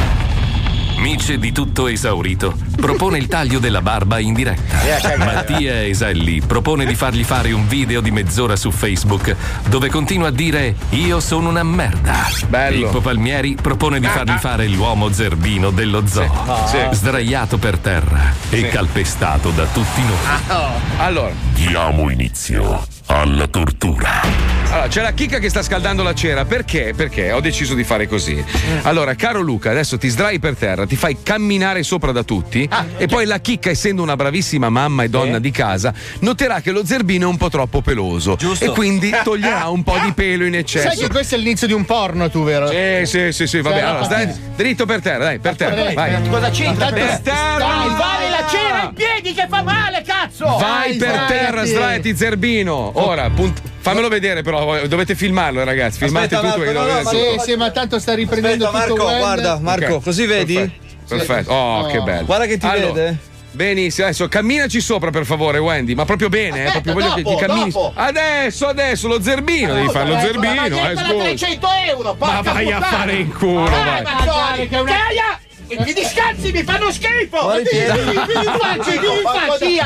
[1.00, 4.78] Mice di tutto esaurito propone il taglio della barba in diretta.
[5.18, 9.36] Mattia Eselli propone di fargli fare un video di mezz'ora su Facebook
[9.68, 12.28] dove continua a dire io sono una merda.
[12.48, 12.88] Bello.
[12.88, 16.30] Pippo Palmieri propone di fargli fare l'uomo zerbino dello zoo,
[16.68, 16.78] Sì.
[16.92, 20.68] sdraiato per terra e calpestato da tutti noi.
[20.98, 24.58] Allora, Diamo inizio alla tortura.
[24.72, 26.46] Allora, c'è la chicca che sta scaldando la cera.
[26.46, 26.94] Perché?
[26.96, 28.44] Perché ho deciso di fare così.
[28.84, 33.08] Allora, caro Luca, adesso ti sdrai per terra, ti fai camminare sopra da tutti e
[33.08, 37.26] poi la chicca, essendo una bravissima mamma e donna di casa, noterà che lo zerbino
[37.26, 38.64] è un po' troppo peloso Giusto.
[38.64, 41.02] e quindi toglierà un po' di pelo in Sai eccesso.
[41.02, 42.68] che questo è l'inizio di un porno, tu, vero?
[42.68, 43.80] Sì, sì, sì, sì, vabbè.
[43.82, 45.94] Allora, stai dritto per terra, dai, per terra.
[45.94, 46.30] Vai.
[46.30, 46.92] Cosa c'entra?
[46.92, 47.58] Per terra!
[47.58, 50.46] Dai, fare la cera in piedi che fa male, cazzo!
[50.60, 51.34] Vai per sdraiati.
[51.34, 52.92] terra, sdraiati, zerbino.
[53.06, 56.00] Ora, punt- fammelo vedere, però, dovete filmarlo, ragazzi.
[56.00, 56.58] Filmate Aspetta, tutto.
[56.66, 57.40] Marco, che no, no, vedere.
[57.40, 60.54] Sì, sì, ma tanto sta riprendendo Aspetta, tutto Marco, guarda, Marco, Ok, così vedi?
[60.56, 61.08] Perfetto.
[61.16, 61.52] Perfetto.
[61.54, 62.26] Oh, che bello.
[62.26, 63.18] Guarda che ti Allora, vede.
[63.52, 67.36] Benissimo, adesso camminaci sopra per favore, Wendy, ma proprio bene, eh, proprio voglio che dopo,
[67.40, 67.72] ti cammini.
[67.72, 67.92] dopo.
[67.96, 71.24] Adesso, adesso, lo zerbino, devi fare lo zerbino, Ma eh, maglietta da scusa.
[71.24, 72.16] 300 euro!
[72.20, 72.96] Ma vai a puttana.
[72.98, 74.04] fare in culo, Dai, vai.
[74.04, 75.40] Mazzoli, Che è una- che aia!
[75.70, 77.42] I discalzi mi fanno schifo!
[77.42, 78.00] Guarda i piedi.
[78.00, 78.92] Vieni, in faccia,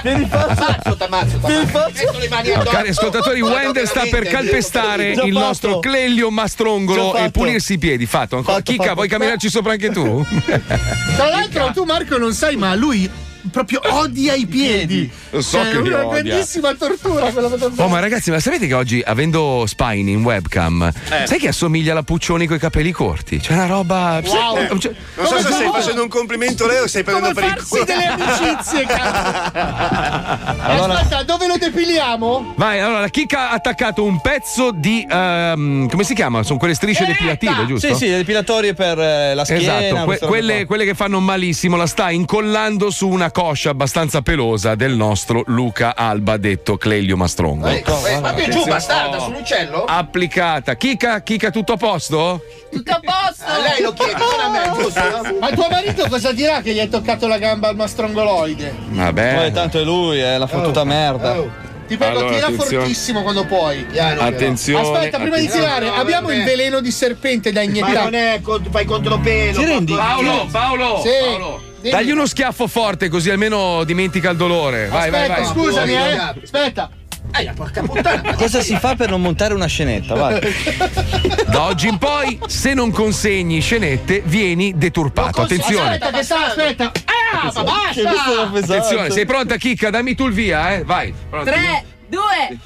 [0.04, 0.56] vieni in faccia!
[0.56, 1.40] T'ammazzo, t'ammazzo.
[1.44, 2.70] Metto le mani addosso.
[2.70, 8.06] cari ascoltatori, Wender sta per calpestare il nostro Clelio Mastrongolo e pulirsi i piedi.
[8.06, 8.62] Fatto ancora.
[8.62, 10.26] Chicca, vuoi camminarci sopra anche tu?
[11.16, 13.10] Tra l'altro, tu, Marco, non sai, ma lui
[13.52, 15.10] proprio odia i piedi.
[15.32, 16.22] Lo so Cioè, che li una odia.
[16.22, 20.92] grandissima tortura quella Oh, ma ragazzi, ma sapete che oggi, avendo Spine in webcam,
[21.26, 23.40] sai che assomiglia alla Puccioni con i capelli corti?
[23.40, 24.22] C'è una roba.
[24.24, 24.58] Wow.
[24.58, 27.58] Eh, cioè- Non so se stai facendo un complimento lei o stai prendendo Come per
[27.60, 27.84] il culo.
[27.84, 30.32] delle amicizie, cazzo.
[30.64, 32.54] Aspetta, dove lo depiliamo?
[32.58, 35.06] Vai, allora la chicca ha attaccato un pezzo di.
[35.10, 36.44] ehm, come si chiama?
[36.44, 37.88] Sono quelle strisce depilative, giusto?
[37.88, 39.82] Sì, sì, le depilatorie per eh, la schiena.
[39.84, 44.76] Esatto, que- quelle, quelle che fanno malissimo la sta incollando su una coscia abbastanza pelosa
[44.76, 47.68] del nostro Luca Alba, detto Clelio Mastrongo.
[47.68, 47.84] Eh,
[48.22, 49.84] Ma più giù, bastarda, sull'uccello?
[49.84, 50.76] Applicata.
[50.76, 52.42] Chicca, Chicca, tutto a posto?
[52.72, 53.44] Tutto a posto!
[53.46, 55.38] A lei lo chiede, non a me, giusto?
[55.40, 58.74] Ma tuo marito cosa dirà che gli hai toccato la gamba al mastrongoloide?
[58.90, 59.36] Vabbè.
[59.36, 61.72] Poi tanto è lui, è la fottuta merda.
[61.86, 62.78] Ti prego, Allora, tira attenzione.
[62.78, 63.86] fortissimo quando puoi.
[63.98, 64.96] Attenzione.
[64.98, 65.80] Aspetta, prima di attenzione.
[65.80, 68.34] tirare, abbiamo il veleno di serpente da Ma non iniettare.
[68.36, 69.60] è, fai contropelo.
[69.60, 69.94] Ti rendi?
[69.94, 71.10] Paolo, Paolo, Sì.
[71.26, 71.72] Paolo.
[71.84, 71.96] Dimmi.
[71.96, 74.88] Dagli uno schiaffo forte così almeno dimentica il dolore.
[74.88, 75.52] Vai, vai, Aspetta, vai.
[75.52, 76.18] scusami, eh.
[76.42, 76.90] Aspetta.
[77.38, 78.36] Eh, porca puttana.
[78.36, 80.16] Cosa si fa per non montare una scenetta?
[80.16, 80.40] Vai.
[81.54, 85.42] Da oggi in poi, se non consegni scenette, vieni deturpato.
[85.42, 85.92] Attenzione.
[85.92, 86.92] Aspetta, che sta, aspetta.
[87.34, 88.74] Ah, ma basta!
[88.74, 89.90] Attenzione, sei pronta, Chicca?
[89.90, 90.84] Dammi tu il via, eh?
[90.84, 91.14] Vai.
[91.30, 91.52] Pronta?
[91.52, 92.22] 3, 2,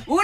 [0.06, 0.22] 1.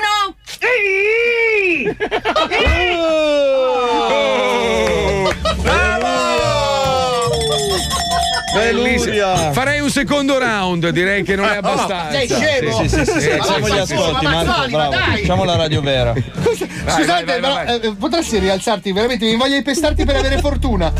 [8.54, 9.51] Bellissimo.
[9.51, 12.12] Farei un secondo round, direi che non è abbastanza.
[12.12, 12.82] sei scemo?
[12.82, 14.91] Sì, sì, sì, sì, facciamo gli ascolti, Marco, bravo.
[14.91, 16.14] Facciamo la radio vera.
[16.14, 18.91] Scusate, però eh, potresti rialzarti?
[18.91, 20.91] Veramente mi voglio pestarti per avere fortuna.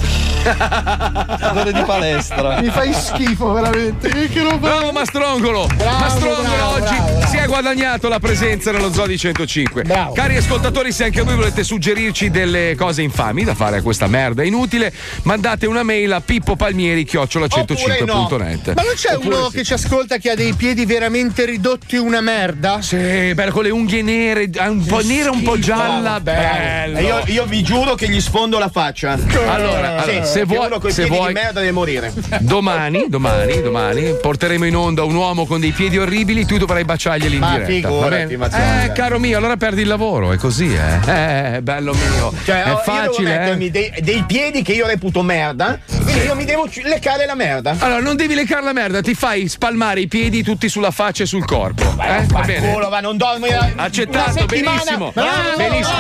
[0.44, 2.62] Giocatore di palestra.
[2.62, 4.10] Mi fai schifo, veramente.
[4.10, 4.58] Che roba.
[4.58, 5.68] Bravo Mastrongolo!
[5.76, 9.84] Bravo, Mastrongolo bravo, oggi bravo, si è guadagnato la presenza nello Zoo di 105.
[10.14, 14.44] Cari ascoltatori, se anche voi volete suggerirci delle cose infami da fare a questa merda
[14.44, 14.94] inutile,
[15.24, 17.43] mandate una mail a pippopalmieri Oppure no.
[17.48, 18.74] 105.net.
[18.74, 19.58] Ma non c'è Oppure uno sì.
[19.58, 22.82] che ci ascolta che ha dei piedi veramente ridotti una merda?
[22.82, 26.98] Sì, bello, con le unghie nere, un po' nera, un po' gialla, bello.
[26.98, 29.12] E io, io vi giuro che gli sfondo la faccia.
[29.14, 32.14] Allora, Sì, allora, se vuoi- se piedi vuoi- di merda deve morire.
[32.40, 37.38] Domani, domani, domani porteremo in onda un uomo con dei piedi orribili, tu dovrai baciargli
[37.38, 37.88] Ma all'indiretta.
[37.90, 38.38] va figurati, bene?
[38.38, 38.84] Mazzonga.
[38.84, 41.56] Eh, caro mio, allora perdi il lavoro, è così, eh.
[41.56, 42.34] Eh, bello mio.
[42.44, 43.38] Cioè, è io devo facile, eh.
[43.40, 45.80] mettermi dei, dei piedi che io reputo merda.
[46.04, 47.76] Quindi io mi devo leccare la merda.
[47.80, 51.26] Allora, non devi leccare la merda, ti fai spalmare i piedi tutti sulla faccia e
[51.26, 51.84] sul corpo.
[51.84, 52.26] Eh?
[52.28, 52.72] Va bene.
[52.72, 55.12] Culo, va, non una Accettato, benissimo.
[55.14, 55.98] Bravo, benissimo.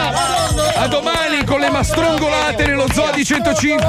[0.76, 3.86] A domani con le mastrongolate nello Zoo di 105.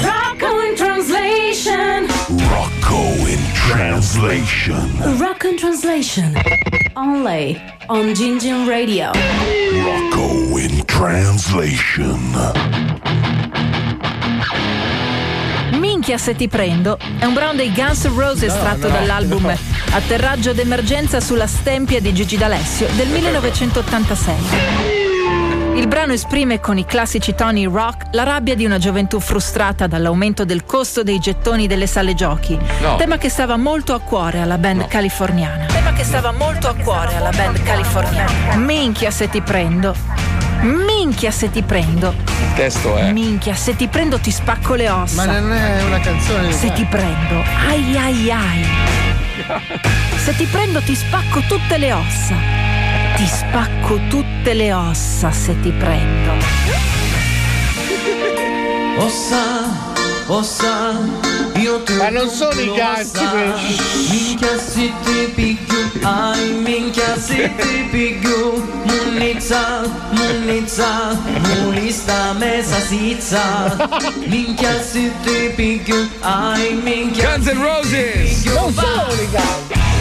[0.00, 2.06] Rocco in translation.
[2.48, 5.16] Rocco in translation.
[5.18, 6.32] Rock in translation.
[6.94, 9.10] Only on Gingin Radio.
[9.72, 13.21] Rocco in translation.
[16.04, 19.44] Minchia se ti prendo è un brano dei Guns N' Roses No, tratto no, dall'album
[19.44, 19.56] no.
[19.92, 24.34] Atterraggio d'emergenza sulla stempia di Gigi D'Alessio del 1986.
[25.76, 30.44] Il brano esprime con i classici toni rock la rabbia di una gioventù frustrata dall'aumento
[30.44, 32.96] del costo dei gettoni delle sale giochi, No.
[32.96, 35.66] tema che stava molto a cuore alla band californiana.
[35.66, 38.56] Tema che stava molto a cuore alla band californiana.
[38.56, 39.94] Minchia se ti prendo.
[40.62, 42.14] Minchia se ti prendo.
[42.26, 43.12] Il testo è.
[43.12, 45.26] Minchia, se ti prendo ti spacco le ossa.
[45.26, 48.66] Ma non è una canzone Se ti prendo, ai ai ai.
[50.22, 52.36] Se ti prendo ti spacco tutte le ossa.
[53.16, 56.32] Ti spacco tutte le ossa se ti prendo.
[58.98, 59.68] Ossa,
[60.26, 60.98] ossa,
[61.96, 62.94] Ma non sono i sa.
[62.96, 63.20] questi.
[64.10, 71.16] Minchia se ti piglio, ai minchia se ti piglio, munizza, munizza,
[71.60, 73.76] mulista mesa sizza.
[74.26, 78.44] Minchia se ti piglio, ai minchia Guns N' Roses!
[78.44, 79.91] Non sono i ganzi.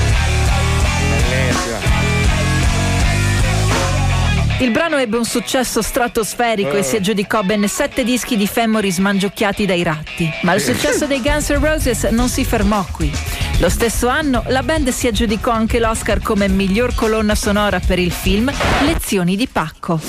[4.61, 9.65] Il brano ebbe un successo stratosferico e si aggiudicò ben sette dischi di femori smangiocchiati
[9.65, 10.31] dai ratti.
[10.43, 13.11] Ma il successo dei Guns N' Roses non si fermò qui.
[13.57, 18.11] Lo stesso anno la band si aggiudicò anche l'Oscar come miglior colonna sonora per il
[18.11, 18.51] film
[18.85, 19.99] Lezioni di Pacco.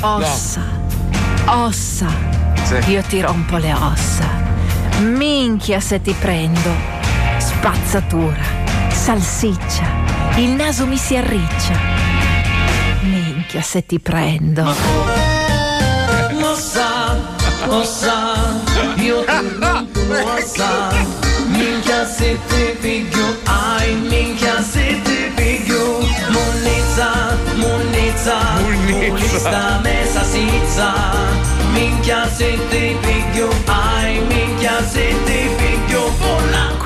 [0.00, 0.62] Ossa,
[1.46, 2.06] ossa,
[2.64, 2.90] Sì.
[2.90, 4.28] io ti rompo le ossa.
[5.00, 6.70] Minchia se ti prendo.
[7.38, 8.44] Spazzatura,
[8.90, 9.88] salsiccia,
[10.36, 12.05] il naso mi si arriccia.
[13.56, 14.64] Minchia se ti prendo.
[16.32, 17.16] Mossa,
[17.66, 18.34] mossa,
[18.96, 20.90] io ti rompo l'ossa.
[21.46, 26.00] Minchia se ti piglio, ai minchia se ti piglio.
[26.28, 28.36] Munnizza, munnizza,
[28.90, 30.92] munnizza mesa sizza.
[31.72, 36.35] Minchia se ti piglio, ai minchia se ti piglio.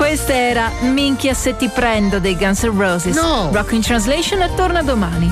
[0.01, 3.15] Questa era Minchia se ti prendo dei Guns N' Roses.
[3.15, 3.51] No.
[3.53, 5.31] Rock in Translation torna domani.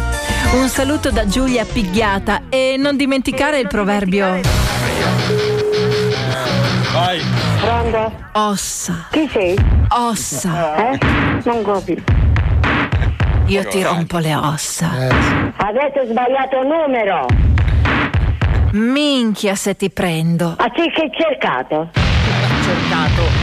[0.53, 4.39] Un saluto da Giulia Pigliata e non dimenticare il proverbio
[6.93, 7.19] Vai.
[7.59, 8.13] Pronto?
[8.33, 9.07] Ossa.
[9.09, 9.57] Chi sei?
[9.87, 10.91] Ossa.
[10.91, 10.99] Eh?
[11.45, 12.03] Non capisco.
[13.47, 14.91] Io ti rompo le ossa.
[15.55, 17.25] Avete sbagliato numero.
[18.73, 20.53] Minchia se ti prendo.
[20.55, 21.89] A chi che cercato?
[22.63, 23.38] Cercato.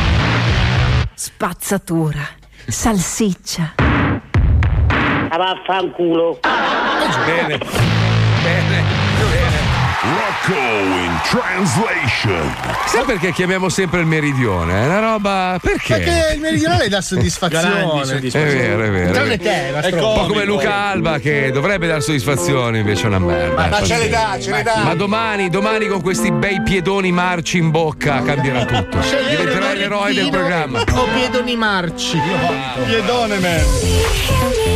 [1.19, 2.21] Spazzatura.
[2.69, 3.73] Salsiccia.
[3.79, 6.39] Ah, Vaffanculo.
[7.25, 7.59] Bene.
[8.43, 8.83] Bene.
[10.03, 12.55] Rocco in translation.
[12.87, 14.83] Sai perché chiamiamo sempre il meridione?
[14.83, 15.59] È una roba.
[15.61, 15.95] Perché?
[15.97, 18.19] Perché il meridionale dà soddisfazione.
[18.19, 19.13] È vero, è vero.
[19.13, 19.71] Tranne è te.
[19.73, 20.09] Mastro.
[20.09, 23.55] Un po' come Luca Alba che dovrebbe dar soddisfazione, invece è una merda.
[23.55, 24.83] Ma- ma ce le dà, ce le dà.
[24.83, 28.99] Ma domani, domani con questi bei piedoni marci in bocca cambierà tutto.
[29.29, 30.81] Diventerai l'eroe del programma.
[30.93, 32.21] O piedoni marci.
[32.87, 34.76] Piedone, man.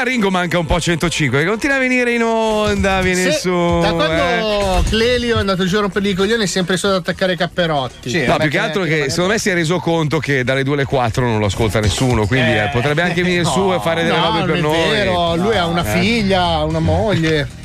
[0.00, 3.80] A Ringo manca un po' 105, perché continua a venire in onda, viene Se- su.
[3.80, 3.92] da eh.
[3.92, 7.36] quando Clelio è andato giù a rompere i coglioni è sempre solo ad attaccare i
[7.36, 8.24] capperotti.
[8.26, 10.84] no, più che altro che secondo me si è reso conto che dalle 2 alle
[10.84, 14.24] 4 non lo ascolta nessuno, quindi eh, potrebbe anche venire su e fare delle no,
[14.24, 14.90] robe per è noi.
[14.90, 15.98] vero, lui ha una Eh.
[16.00, 17.58] figlia, una moglie.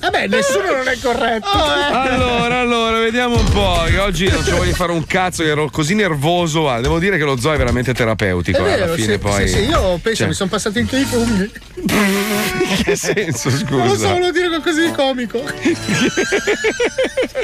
[0.00, 1.48] Vabbè, nessuno non è corretto.
[1.50, 3.82] Allora, allora, vediamo un po'.
[3.86, 6.68] Che oggi non ci voglio fare un cazzo, ero così nervoso.
[6.70, 8.58] ah, devo dire che lo zoo è veramente terapeutico.
[8.58, 9.48] È eh, vero, alla fine sì, poi.
[9.48, 11.50] sì, sì, io penso Cioè, mi sono passati anche i funghi.
[11.84, 14.08] In che senso, Non lo so, scusa?
[14.12, 15.42] volevo dire qualcosa di comico.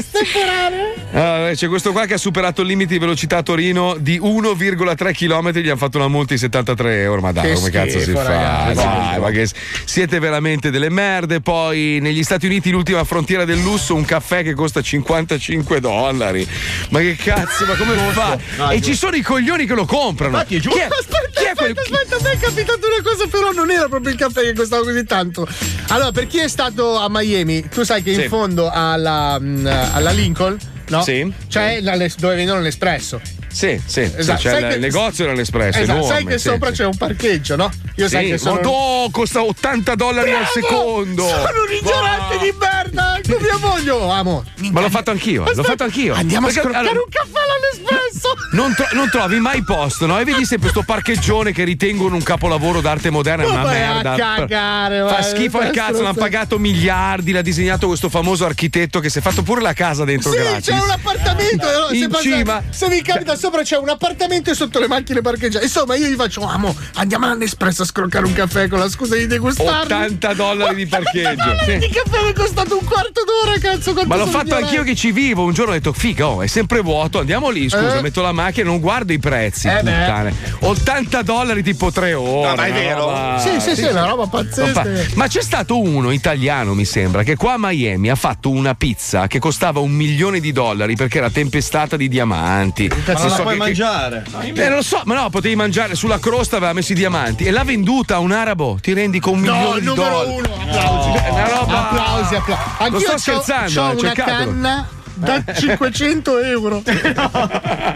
[0.01, 0.95] Stemporale.
[1.13, 5.13] Allora, c'è questo qua che ha superato il limite di velocità a Torino di 1,3
[5.13, 5.51] km.
[5.53, 7.21] Gli hanno fatto una multa di 73 euro.
[7.21, 8.29] Ma dai, Che come cazzo si schifo, fa?
[8.29, 8.75] ragazzi.
[8.85, 9.49] Dai, ma che
[9.85, 11.41] siete veramente delle merde.
[11.41, 16.47] Poi negli Stati Uniti, l'ultima frontiera del lusso, un caffè che costa 55 dollari.
[16.91, 18.39] Ma che cazzo, ma come fa?
[18.57, 18.91] No, è e giusto.
[18.93, 20.43] ci sono i coglioni che lo comprano.
[20.45, 24.13] Chi è- Aspetta, aspetta, aspetta, a me è capitato una cosa, però non era proprio
[24.13, 25.47] il caffè che costava così tanto.
[25.89, 28.23] Allora, per chi è stato a Miami, tu sai che Sì.
[28.23, 30.57] in fondo alla, mm, alla Lincoln,
[30.89, 31.03] no?
[31.03, 31.33] Sì.
[31.49, 33.21] C'è la- dove vendono l'espresso.
[33.53, 35.79] Sì, sì, Esatto, c'è sai il, che- negozio dell'espresso.
[35.79, 36.75] Esatto, enorme, sai che sì, sopra sì.
[36.77, 37.71] c'è un parcheggio, no?
[37.97, 38.55] Io sai Sì, che sono.
[38.55, 41.27] ma no, costa 80 dollari al secondo.
[41.27, 43.19] Sono un ignorante di merda!
[43.29, 43.91] Con mia moglie!
[43.91, 44.45] Oh, amo!
[44.71, 46.15] Ma l'ho fatto anch'io, l'ho fatto anch'io.
[46.15, 48.29] Andiamo Perché- a scroccare allora, un caffè all'espresso!
[48.53, 50.19] non, tro- non trovi mai posto, no?
[50.19, 53.83] E vedi sempre sto parcheggione che ritengono un capolavoro d'arte moderna, è Ma una vai
[53.83, 54.15] a merda.
[54.17, 59.09] cagare, Fa vai, schifo al cazzo, l'hanno pagato miliardi, l'ha disegnato questo famoso architetto che
[59.11, 60.67] si è fatto pure la casa dentro Sì, gratis.
[60.67, 61.67] c'è un appartamento.
[61.91, 62.63] se, In passa- cima.
[62.71, 65.65] se vi capita sopra c'è un appartamento e sotto le macchine parcheggiate.
[65.65, 69.27] Insomma, io gli faccio, amo, andiamo all'espresso a scroccare un caffè con la scusa di
[69.27, 69.95] degustarlo.
[69.97, 71.57] 80 dollari di parcheggio.
[71.65, 71.73] sì.
[71.73, 73.93] Il caffè mi è costato un quarto d'ora, cazzo.
[74.07, 74.65] Ma l'ho fatto ignorante.
[74.67, 75.45] anch'io che ci vivo.
[75.45, 78.03] Un giorno ho detto, figa, oh, è sempre vuoto, andiamo lì, scusa, Eh.
[78.03, 79.91] metto la macchina, non guardo i prezzi, Eh beh.
[79.91, 80.35] puttane.
[80.61, 82.49] 80 dollari tipo 3 ore.
[82.51, 82.99] No, ma è vero?
[83.07, 84.85] roba- Sì, sì, sì, è una roba pazzesca.
[85.15, 89.27] Ma c'è stato uno italiano, mi sembra, che qua a Miami ha fatto una pizza
[89.27, 92.89] che costava un milione di dollari perché era tempestata di diamanti.
[93.07, 94.25] Ma non la so puoi che- che- mangiare.
[94.55, 97.51] Eh, non lo so, ma no, potevi mangiare sulla crosta, aveva messo i diamanti e
[97.51, 98.79] l'ha venduta a un arabo.
[98.81, 100.31] Ti rendi con un No, milione di numero dollari?
[100.37, 101.11] uno, applausi.
[101.19, 101.89] È una roba.
[101.91, 102.63] Applausi, applausi.
[102.63, 104.37] Non Anch'io sto c'ho- scherzando, c'ho eh, una cercatelo.
[104.51, 106.83] canna da 500 euro.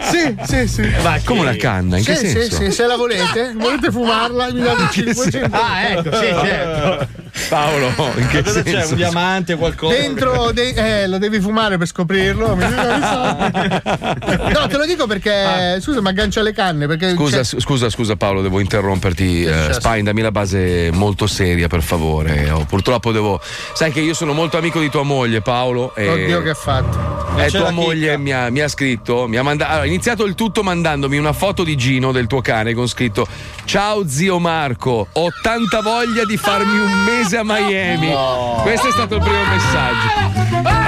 [0.01, 0.91] sì, sì, sì.
[1.23, 1.97] Come una canna?
[1.97, 2.55] In sì, che sì, senso?
[2.57, 7.07] sì, se la volete, volete fumarla, mi date 500 Ah, ecco, sì, certo.
[7.49, 8.71] Paolo, in che Cosa c'è?
[8.71, 8.89] senso?
[8.91, 9.95] Un diamante o qualcosa?
[9.95, 12.55] Dentro, de- eh, lo devi fumare per scoprirlo.
[12.55, 15.79] no, te lo dico perché.
[15.81, 16.87] Scusa, mi aggancia le canne.
[16.87, 19.43] Perché Scusa, c'è- scusa, scusa Paolo, devo interromperti.
[19.43, 19.79] Eh, successo?
[19.81, 22.49] Spine, dammi la base molto seria, per favore.
[22.49, 23.39] Oh, purtroppo devo.
[23.73, 25.93] Sai che io sono molto amico di tua moglie, Paolo.
[25.95, 26.07] E...
[26.09, 27.37] Oddio, che ha fatto?
[27.37, 30.23] E c'è tua moglie mi ha, mi ha scritto, mi ha manda- allora, ha iniziato
[30.25, 33.27] il tutto mandandomi una foto di Gino, del tuo cane, con scritto
[33.65, 38.13] Ciao zio Marco, ho tanta voglia di farmi un mese a Miami.
[38.61, 40.84] Questo è stato il primo messaggio.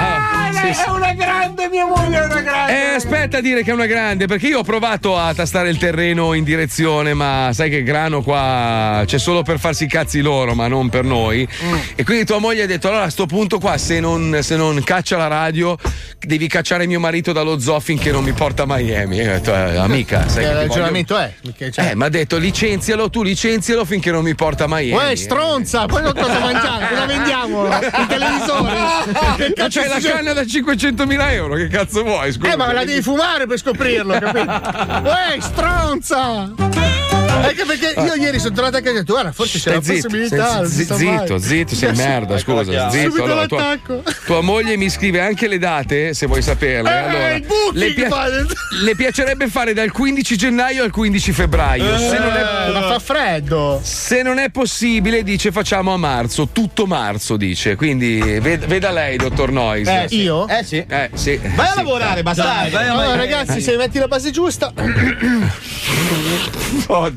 [0.62, 0.84] Sì, sì.
[0.86, 2.74] È una grande, mia moglie è una grande.
[2.74, 5.78] Eh, aspetta a dire che è una grande, perché io ho provato a tastare il
[5.78, 10.54] terreno in direzione, ma sai che grano qua c'è solo per farsi i cazzi loro,
[10.56, 11.48] ma non per noi.
[11.96, 14.82] E quindi tua moglie ha detto: allora a sto punto qua, se non, se non
[14.84, 15.78] caccia la radio,
[16.20, 19.18] devi cacciare mio marito dallo zoo finché non mi porta a Miami.
[19.18, 21.34] Io ho detto, eh, amica, sai Che ti ragionamento è?
[21.42, 24.92] Voglio- c'è- Eh, mi ha detto licenzialo, tu licenzialo finché non mi porta a Miami.
[24.92, 26.88] Uè, stronza, poi non cosa mangiare?
[26.90, 27.66] Cosa vendiamo?
[27.78, 28.76] Il televisore?
[28.78, 32.32] Ma cazzo c'hai la canna da 500.000 euro, che cazzo vuoi?
[32.32, 32.54] Scusa.
[32.54, 34.52] Eh, ma la devi fumare per scoprirlo, capito?
[35.08, 37.07] Uè, stronza!
[37.30, 39.80] Anche perché io ieri sono tornato a casa e ho detto, guarda, forse c'è la
[39.82, 40.66] possibilità.
[40.66, 43.10] zitto, sa mai." zitto, sei merda, scusa, zitto.
[43.10, 44.04] Subito Allora, tua, l'attacco.
[44.26, 46.90] tua moglie mi scrive anche le date, se vuoi saperle.
[46.90, 48.10] Eh, allora, il booking le, pia-
[48.84, 51.98] le piacerebbe fare dal 15 gennaio al 15 febbraio.
[51.98, 53.80] se, non Eh, è, ma fa freddo.
[53.84, 57.76] se non è possibile, dice facciamo a marzo, tutto marzo, dice.
[57.76, 59.88] Quindi ved- veda lei, dottor Noyes.
[59.88, 60.48] Eh, io?
[60.48, 60.84] Eh sì.
[60.88, 61.40] Eh, sì.
[61.56, 61.76] Vai a Sì.
[61.78, 62.60] lavorare, basta.
[62.72, 64.72] Allora, ragazzi, se metti la base giusta.
[66.88, 67.17] Oddio.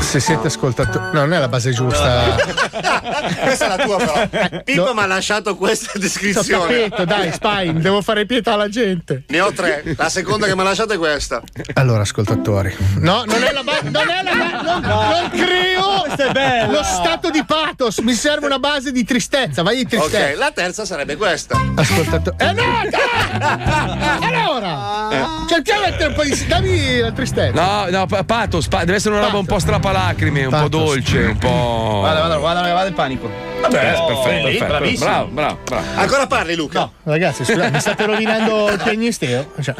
[0.00, 1.04] Se siete ascoltatori.
[1.12, 2.34] No, non è la base giusta.
[3.42, 4.62] Questa è la tua, però.
[4.64, 6.88] Pippo mi ha lasciato questa Ho descrizione.
[6.88, 9.22] capito, dai, Spine, devo fare pietà alla gente.
[9.28, 9.82] Ne ho tre.
[9.96, 11.40] La seconda che mi ha lasciato è questa.
[11.74, 12.74] Allora, ascoltatori.
[12.96, 13.88] No, non è la base.
[13.88, 14.62] Non è la base.
[14.62, 16.70] Non, non creo.
[16.70, 17.98] Lo stato di pathos.
[17.98, 19.62] Mi serve una base di tristezza.
[19.62, 20.30] Vai di tristezza.
[20.30, 21.60] Ok, la terza sarebbe questa.
[21.74, 22.36] Ascoltatori.
[22.38, 22.60] Eh no!
[24.22, 25.41] Allora!
[25.48, 26.46] Cerchiamo di mettere un po' di.
[26.46, 27.60] Dammi la tristezza.
[27.60, 30.68] No, no, pa- pathos, pa- deve essere una roba un po' strapalacrime, un po' Pathos.
[30.70, 31.98] dolce, un po'.
[32.00, 33.30] Guarda, guarda, guarda, guarda il panico.
[33.60, 34.64] Vabbè, Oh, perfetto, perfetto.
[34.66, 35.04] bravissimo.
[35.10, 35.86] Bravo, bravo, bravo.
[35.94, 36.90] Ancora parli, Luca?
[37.04, 39.52] Ragazzi, scusate, mi state rovinando il piagnisteo.
[39.60, 39.74] Cioè,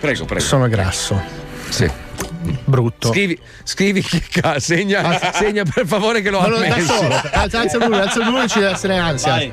[0.00, 0.40] Prego, prego.
[0.44, 1.20] sono grasso.
[1.70, 1.90] Sì.
[2.64, 3.08] Brutto.
[3.08, 6.92] Scrivi, scrivi che ca- segna, segna per favore che lo da ammesso.
[7.32, 9.50] Alza, alza il volume, alza il volume, ci deve essere ansia.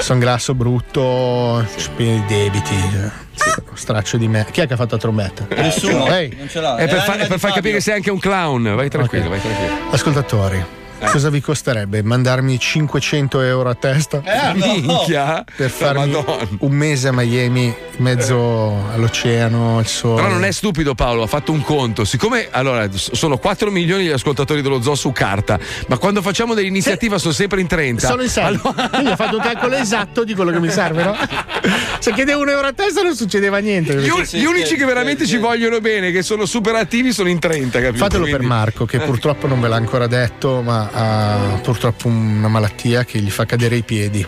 [0.00, 1.64] Sono grasso, brutto,
[1.96, 3.26] pieno di debiti.
[3.74, 4.46] Straccio di me.
[4.50, 5.46] Chi è che ha fatto la trombetta?
[5.54, 6.06] Nessuno.
[6.08, 6.34] Ehi.
[6.36, 6.76] Non ce l'ha.
[6.76, 8.74] È per, fa- è per far capire che sei anche un clown.
[8.74, 9.90] Vai tranquillo, vai tranquillo.
[9.90, 10.64] Ascoltatori,
[11.06, 14.20] cosa vi costerebbe mandarmi 500 euro a testa?
[14.24, 14.66] Eh, no.
[14.74, 15.44] Minchia.
[15.56, 16.46] Per farmi Madonna.
[16.60, 17.74] un mese a Miami, in
[18.04, 20.22] mezzo all'oceano, al sole.
[20.22, 22.04] Però non è stupido Paolo, ha fatto un conto.
[22.04, 27.18] Siccome allora sono 4 milioni gli ascoltatori dello zoo su carta, ma quando facciamo dell'iniziativa
[27.18, 28.06] sono sempre in 30.
[28.06, 28.58] Sono in 6.
[28.58, 31.16] Quindi ho fatto un calcolo esatto di quello che mi serve, no?
[31.98, 33.94] Se chiedevo un euro a testa non succedeva niente.
[33.96, 37.80] Gli, gli unici che veramente ci vogliono bene, che sono super attivi, sono in 30,
[37.80, 37.98] capito?
[37.98, 42.48] Fatelo per Quindi- Marco, che purtroppo non ve l'ha ancora detto, ma ha purtroppo una
[42.48, 44.26] malattia che gli fa cadere i piedi.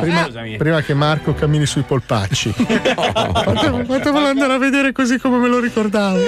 [0.00, 0.28] prima,
[0.58, 2.52] prima che Marco cammini sui polpacci.
[2.56, 6.18] Fatemelo fatemelo andare a vedere così come me lo ricordavo.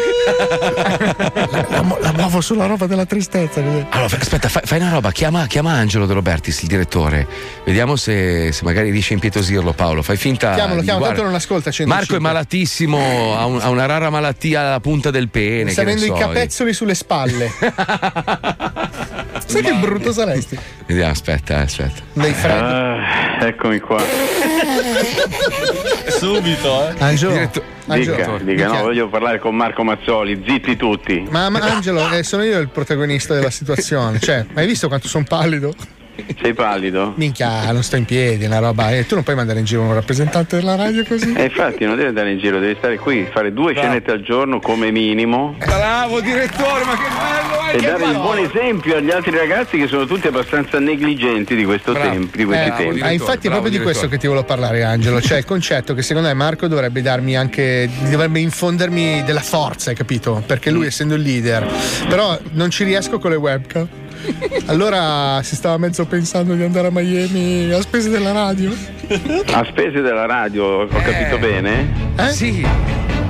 [1.51, 1.67] La,
[2.01, 3.61] la la muovo sulla roba della tristezza.
[3.61, 3.87] così.
[3.91, 7.27] Allora, aspetta, fai, fai una roba, chiama, chiama Angelo De Robertis, il direttore.
[7.65, 10.03] Vediamo se, se magari riesci a impietosirlo, Paolo.
[10.03, 10.55] Fai finta.
[10.55, 11.71] Chiamalo, chiamalo, guarda, tanto non ascolta.
[11.71, 11.95] 105.
[11.95, 15.73] Marco è malatissimo, ha, un- ha una rara malattia alla punta del pene.
[15.73, 16.15] Sta avendo i so.
[16.15, 17.51] capezzoli sulle spalle.
[19.47, 20.59] Sai che brutto saresti?
[20.86, 22.03] Vediamo, aspetta, aspetta.
[22.12, 22.59] Dei freddi.
[22.59, 24.03] Ah, eccomi qua.
[26.09, 26.94] Subito, eh.
[26.99, 28.82] Angelo, Dica, Angelo, dica, no, minchia.
[28.82, 31.26] voglio parlare con Marco Mazzoli, zitti tutti.
[31.30, 34.18] Ma, ma Angelo, eh, sono io il protagonista della situazione.
[34.18, 35.74] Cioè, hai visto quanto sono pallido?
[36.41, 37.12] Sei pallido?
[37.17, 38.91] Minchia, non sto in piedi, una roba.
[38.91, 41.33] E tu non puoi mandare in giro un rappresentante della radio così?
[41.35, 43.87] E infatti non devi andare in giro, devi stare qui, fare due Bravo.
[43.89, 48.11] scenette al giorno come minimo Bravo direttore, ma che bello è e che dare il
[48.11, 48.23] bello.
[48.23, 52.11] buon esempio agli altri ragazzi che sono tutti abbastanza negligenti di, questo Bravo.
[52.11, 53.01] tempo, di questi Eh, tempi.
[53.01, 55.21] ah, infatti è proprio di questo che ti volevo parlare, Angelo.
[55.21, 57.89] Cioè il concetto che secondo me Marco dovrebbe darmi anche.
[58.11, 60.43] dovrebbe infondermi della forza, hai capito?
[60.47, 61.67] Perché lui essendo il leader.
[62.09, 63.89] Però non ci riesco con le webcam.
[64.66, 68.70] Allora si stava mezzo pensando di andare a Miami a spese della radio.
[69.53, 71.93] A spese della radio, ho capito bene?
[72.16, 72.29] Eh?
[72.31, 72.66] Sì.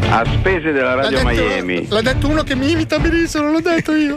[0.09, 1.87] A spese della radio L'ha detto- Miami.
[1.89, 4.15] L'ha detto uno che mi imita benissimo, non l'ho detto io.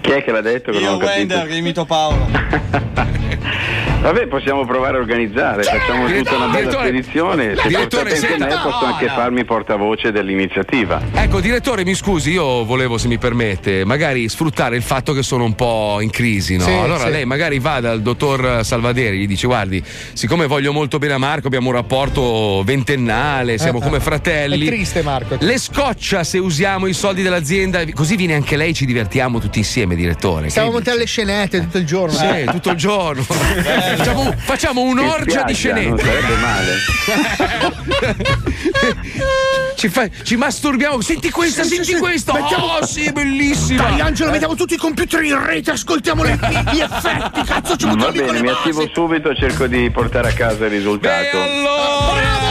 [0.00, 1.16] Chi è che l'ha detto che non Io ho capito?
[1.34, 2.28] Wender che imito Paolo.
[4.02, 7.54] Vabbè, possiamo provare a organizzare, facciamo tutta una bella Direttore, spedizione.
[7.54, 8.46] Se direttore, portate senta.
[8.46, 11.00] me, posso anche farmi portavoce dell'iniziativa.
[11.12, 15.44] Ecco, direttore, mi scusi, io volevo, se mi permette, magari sfruttare il fatto che sono
[15.44, 16.64] un po' in crisi, no?
[16.64, 17.10] Sì, allora sì.
[17.12, 19.80] lei magari va dal dottor Salvaderi, gli dice: Guardi,
[20.14, 24.00] siccome voglio molto bene a Marco, abbiamo un rapporto ventennale, siamo Eh, come eh.
[24.00, 24.66] fratelli.
[24.66, 25.36] È triste, Marco.
[25.38, 29.94] Le scoccia se usiamo i soldi dell'azienda, così viene anche lei, ci divertiamo tutti insieme,
[29.94, 30.48] direttore.
[30.48, 32.16] Stiamo montando le scenette tutto il giorno.
[32.16, 33.24] Sì, tutto il giorno.
[33.96, 36.04] facciamo, facciamo un'orgia di spiaggia, non scenette.
[36.04, 37.80] sarebbe male.
[39.76, 41.00] Ci, fa- ci masturbiamo.
[41.00, 42.32] Senti questa, senti questa.
[42.34, 43.82] Oh, sì, bellissima.
[43.82, 46.38] Dai, Angelo, mettiamo tutti i computer in rete, ascoltiamo le-
[46.72, 47.42] gli effetti.
[47.42, 50.66] Cazzo, ci Va buttiamo con bene, mi attivo subito e cerco di portare a casa
[50.66, 51.30] il risultato.
[51.32, 52.41] Però,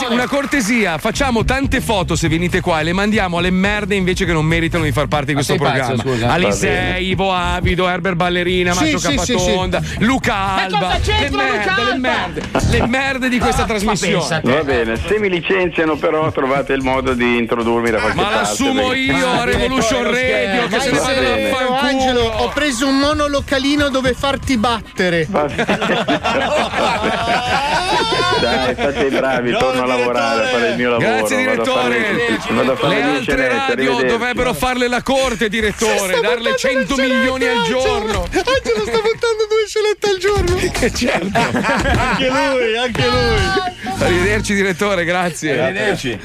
[0.00, 4.24] cortesia, una cortesia, facciamo tante foto se venite qua e le mandiamo alle merde invece
[4.24, 6.32] che non meritano di far parte di questo pazzo, programma.
[6.32, 7.08] Alisei.
[7.08, 10.78] Ivo Avido, Herbert Ballerina, Sì, Macio sì, sì, Capatonda, Luca Alba.
[10.78, 14.40] cosa Le merde, le merde, le merde di questa trasmissione.
[14.44, 18.38] Va bene, se mi licenziano però trovate il modo di introdurmi da qualche Ma parte.
[18.38, 21.78] l'assumo perché- io a Revolution Radio che se ne fanculo.
[21.80, 25.26] Angelo, ho preso un monolocalino dove farti battere.
[28.40, 31.08] Dai, fate i bravi, torno a lavorare a fare il mio lavoro.
[31.08, 32.54] Grazie vado a fare- direttore.
[32.54, 37.46] Vado a fare Le le altre radio dovrebbero farle la corte, direttore, darle 100 milioni
[37.46, 38.22] al giorno.
[38.22, 40.58] Angelo sta buttando due scenette al giorno.
[40.96, 41.38] certo.
[41.38, 43.78] Anche lui, anche lui.
[43.98, 45.60] Arrivederci direttore, grazie.
[45.60, 46.18] Arrivederci.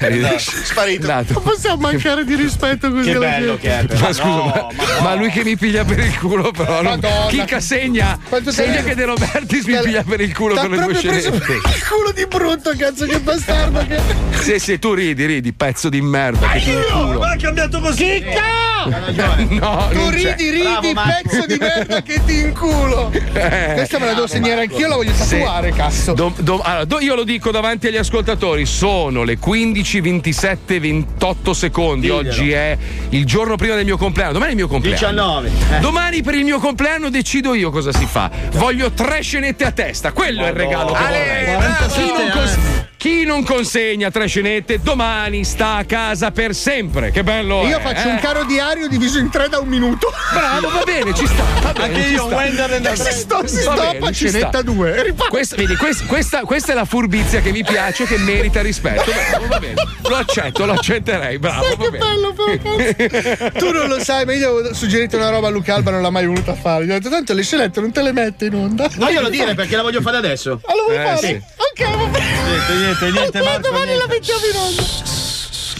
[0.00, 0.50] Arrivederci.
[0.64, 1.10] Sparito.
[1.10, 1.32] Andato.
[1.34, 3.12] Non possiamo mancare di rispetto così.
[3.12, 4.00] Che bello che è, però.
[4.00, 4.68] Ma scusa, ma,
[5.02, 6.82] ma lui che mi piglia per il culo, però.
[6.82, 6.98] Non...
[7.00, 7.26] Madonna.
[7.28, 8.18] Chicca segna.
[8.28, 11.86] Quanto segna che De Robertis mi piglia per il culo con le due per il
[11.88, 14.26] culo di brutto, cazzo, che bastardo che.
[14.38, 16.46] Sì, sì, tu ridi, ridi, pezzo di merda.
[16.48, 17.18] Che ti culo.
[17.18, 18.24] Ma ha cambiato così.
[18.88, 20.34] No, Tu non c'è.
[20.36, 23.10] ridi, ridi, pezzo di merda che ti inculo.
[23.12, 23.72] Eh.
[23.74, 26.14] Questa me la devo segnare anch'io, la voglio tatuare, cazzo.
[26.14, 31.52] Do- do- allora, do- io lo dico davanti agli ascoltatori: sono le 15, 27, 28
[31.52, 32.06] secondi.
[32.06, 32.28] Diglielo.
[32.28, 32.78] Oggi è
[33.10, 34.32] il giorno prima del mio compleanno.
[34.32, 34.96] Domani è il mio compleanno.
[34.98, 35.50] 19.
[35.76, 35.80] Eh.
[35.80, 38.30] Domani per il mio compleanno decido io cosa si fa.
[38.52, 40.12] Voglio tre scenette a testa.
[40.12, 41.88] Quello è il regalo che vorrei.
[41.90, 42.58] Chi non, cons-
[42.98, 47.12] chi non consegna tre scenette domani sta a casa per sempre.
[47.12, 47.64] Che bello!
[47.64, 48.10] Io è, faccio eh?
[48.10, 50.12] un caro diario diviso in tre da un minuto.
[50.34, 51.44] Bravo, va bene, ci sta.
[51.62, 52.34] va bene, Anche ci io, sta.
[52.36, 54.62] Wendell and the Si sto- si stoppa, bene, ci scenetta sta.
[54.62, 55.14] due, e.
[55.28, 59.12] Questa, vedi, quest- questa, questa è la furbizia che mi piace, che merita rispetto.
[59.12, 59.74] Bravo, va bene.
[60.08, 61.38] Lo accetto, lo accetterei.
[61.38, 62.04] Bravo, Sai va che bene.
[62.04, 63.50] bello, però, cazzo.
[63.64, 66.10] Tu non lo sai, ma io avevo suggerito una roba a Luca Alba, non l'ha
[66.10, 66.84] mai voluta fare.
[66.84, 68.88] Gli ho detto, tanto le scenette non te le mette in onda.
[68.96, 70.60] Voglielo dire perché la voglio fare adesso.
[70.66, 71.26] Ah, lo vuoi Eh, fare?
[71.28, 71.40] sì.
[71.80, 72.26] Ok, va bene.
[72.48, 74.82] Niente, niente, niente, Ma Marco, domani la mettiamo in onda.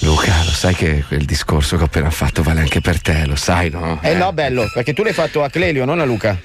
[0.01, 3.37] Luca, lo sai che quel discorso che ho appena fatto vale anche per te, lo
[3.37, 3.99] sai, no?
[4.03, 6.37] Eh no, bello, perché tu l'hai fatto a Clelio, non a Luca.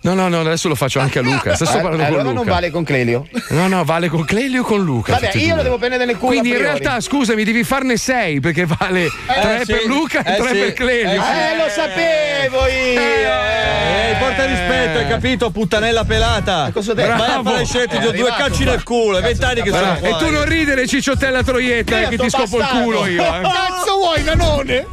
[0.00, 1.54] No, no, no, adesso lo faccio anche a Luca.
[1.56, 2.34] Sto Eh, parlando con allora Luca.
[2.34, 3.26] non vale con Clelio.
[3.48, 5.12] No, no, vale con Clelio o con Luca.
[5.12, 5.56] Vabbè, io due.
[5.56, 6.28] lo devo prendere nel culo.
[6.30, 9.72] Quindi in realtà, scusami, devi farne sei perché vale tre sì.
[9.72, 10.58] per Luca e Eh, tre sì.
[10.58, 11.20] per Clelio.
[11.22, 13.00] Eh, lo sapevo io.
[13.00, 16.70] Eh, porta rispetto, hai capito, puttanella pelata.
[16.72, 17.08] cosa ho detto?
[17.08, 17.50] Vai a Bravo.
[17.50, 19.98] fare scelte, ti do due arrivato calci nel culo, è vent'anni che sono.
[20.00, 23.22] E tu non ridere, cicciottella troietta, eh, che ti scopo il culo io.
[23.22, 23.40] Eh.
[23.42, 24.86] Cazzo vuoi, nanone?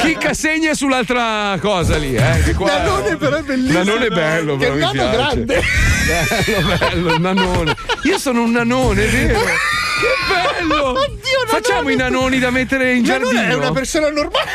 [0.00, 2.54] Chicca segna sull'altra cosa lì, eh.
[2.58, 3.69] Nanone però è bellissimo.
[3.72, 5.10] Nanone è bello, però mi piace.
[5.10, 5.62] grande.
[6.06, 7.74] Bello, bello, il nanone.
[8.04, 9.38] Io sono un nanone, vero?
[9.38, 10.90] Che bello!
[10.98, 13.52] Oddio, Facciamo i nanoni da mettere in Nanone giardino.
[13.52, 14.48] è una persona normale.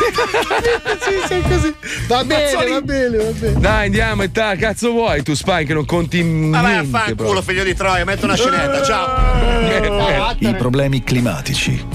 [1.00, 1.74] sì, sei così.
[2.06, 2.70] Va bene, Mazzoli.
[2.72, 3.60] va bene, va bene.
[3.60, 6.90] Dai, andiamo e ta, cazzo vuoi tu, Spine, che non conti Ma vai a niente.
[6.98, 7.42] fanculo, proprio.
[7.42, 10.34] figlio di Troia, metto una scenetta, ciao.
[10.38, 11.86] I problemi climatici.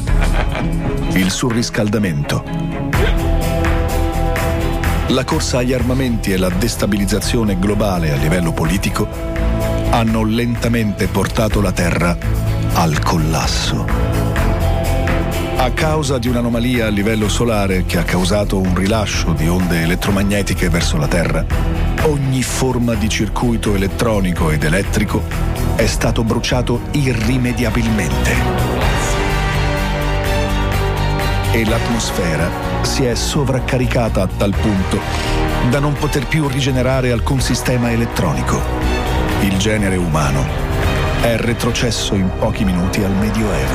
[1.14, 2.75] Il surriscaldamento.
[5.10, 9.07] La corsa agli armamenti e la destabilizzazione globale a livello politico
[9.91, 12.18] hanno lentamente portato la Terra
[12.73, 13.86] al collasso.
[15.57, 20.69] A causa di un'anomalia a livello solare che ha causato un rilascio di onde elettromagnetiche
[20.69, 21.45] verso la Terra,
[22.06, 25.22] ogni forma di circuito elettronico ed elettrico
[25.76, 28.34] è stato bruciato irrimediabilmente
[31.52, 34.99] e l'atmosfera si è sovraccaricata a tal punto
[35.70, 38.62] da non poter più rigenerare alcun sistema elettronico.
[39.41, 40.45] Il genere umano
[41.22, 43.74] è retrocesso in pochi minuti al Medioevo.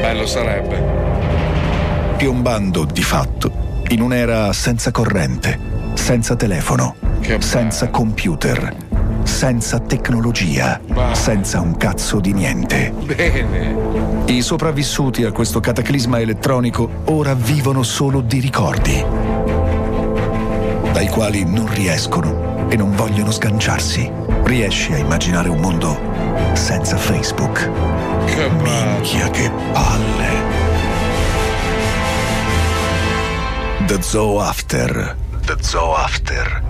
[0.00, 0.96] Bello sarebbe.
[2.16, 5.58] piombando di fatto in un'era senza corrente,
[5.94, 6.96] senza telefono,
[7.38, 8.87] senza computer,
[9.28, 10.80] senza tecnologia,
[11.12, 12.92] senza un cazzo di niente.
[13.04, 13.76] Bene.
[14.24, 19.04] I sopravvissuti a questo cataclisma elettronico ora vivono solo di ricordi,
[20.92, 24.10] dai quali non riescono e non vogliono sganciarsi.
[24.42, 25.96] Riesci a immaginare un mondo
[26.54, 27.70] senza Facebook?
[28.24, 30.36] Che Minchia che palle!
[33.86, 35.16] The Zoo After.
[35.44, 36.62] The Zoo After.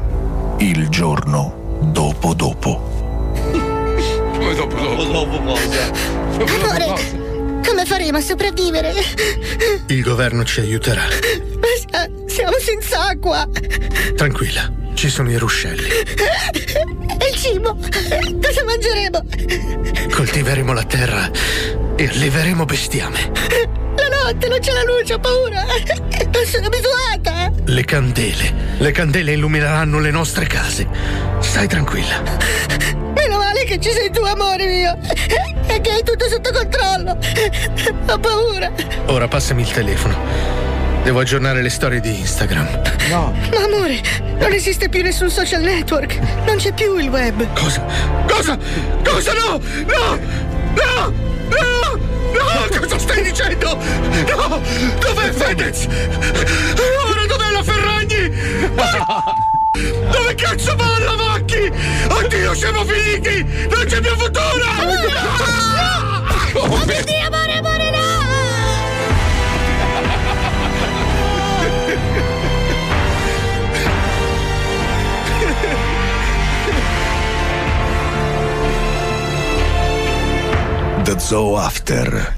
[0.59, 2.97] Il giorno dopo dopo.
[4.33, 5.05] Come dopo dopo?
[5.05, 6.75] Dopo cosa?
[6.75, 8.93] Amore, come faremo a sopravvivere?
[9.89, 11.03] Il governo ci aiuterà.
[11.03, 13.49] Ma sia- siamo senza acqua.
[14.17, 15.89] Tranquilla, ci sono i ruscelli.
[15.89, 17.77] E il cibo?
[17.77, 19.25] Cosa mangeremo?
[20.15, 21.31] Coltiveremo la terra
[21.97, 23.31] e alleveremo bestiame.
[24.29, 25.63] Notte non c'è la luce, ho paura.
[25.63, 27.51] Non sono abituata.
[27.65, 28.53] Le candele.
[28.77, 30.87] Le candele illumineranno le nostre case.
[31.39, 32.23] Stai tranquilla.
[33.15, 34.99] Meno male che ci sei tu, amore mio.
[35.67, 37.17] E che hai tutto sotto controllo.
[38.07, 38.71] Ho paura.
[39.07, 40.15] Ora passami il telefono.
[41.05, 42.83] Devo aggiornare le storie di Instagram.
[43.09, 43.35] No.
[43.51, 43.99] Ma amore,
[44.41, 46.19] non esiste più nessun social network.
[46.45, 47.47] Non c'è più il web.
[47.55, 47.83] Cosa?
[48.27, 48.59] Cosa?
[49.03, 49.33] Cosa?
[49.33, 49.59] No!
[49.87, 50.19] No!
[50.75, 51.37] No!
[51.49, 51.99] No!
[52.33, 52.79] No!
[52.81, 53.77] Cosa stai dicendo?
[53.77, 54.61] No!
[54.99, 55.87] Dov'è Fedez?
[55.87, 58.31] Ora dov'è la Ferragni?
[60.11, 61.73] Dove cazzo va la Macchi?
[62.09, 63.45] Oddio, siamo finiti!
[63.69, 64.67] Non c'è più futuro!
[66.55, 67.98] Oh mio Dio, amore, amore, no!
[81.09, 82.37] The Zoo After.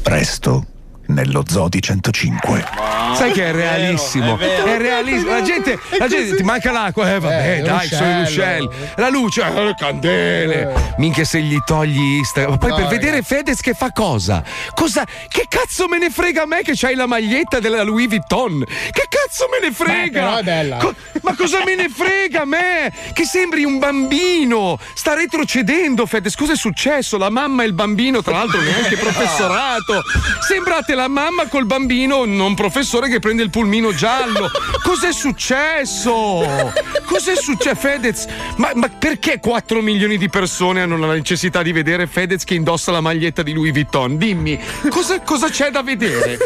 [0.00, 0.64] Presto
[1.08, 3.07] nello Zoo di 105.
[3.14, 4.34] Sai che è realissimo?
[4.34, 4.66] è vero.
[4.66, 5.30] È, realissimo.
[5.30, 8.64] La gente, la gente ti manca l'acqua, eh vabbè, Eh, dai, sono i l'uccello.
[8.66, 8.92] ruscelli.
[8.96, 10.94] La luce, eh, le candele.
[10.98, 12.52] Minchia se gli togli Instagram.
[12.52, 13.04] Ma poi No, per ragazzi.
[13.04, 14.42] vedere Fedez che fa cosa?
[14.74, 15.04] Cosa?
[15.28, 18.64] Che cazzo me ne frega a me che c'hai la maglietta della Louis Vuitton?
[18.64, 20.38] Che cazzo me ne frega?
[20.38, 20.76] è bella.
[20.76, 22.92] Co- ma cosa me ne frega a me?
[23.12, 24.78] Che sembri un bambino.
[24.94, 26.34] Sta retrocedendo, Fedez.
[26.34, 27.16] Cosa è successo?
[27.18, 30.02] La mamma e il bambino, tra l'altro, neanche professorato.
[30.46, 32.54] Sembrate la mamma col bambino, non
[32.98, 34.50] professore, che prende il pulmino giallo.
[34.82, 36.72] Cos'è successo?
[37.04, 38.26] Cos'è successo, Fedez?
[38.56, 42.90] Ma, ma perché 4 milioni di persone hanno la necessità di vedere Fedez che indossa
[42.90, 44.16] la maglietta di Louis Vuitton?
[44.16, 44.58] Dimmi,
[44.88, 46.38] cosa, cosa c'è da vedere?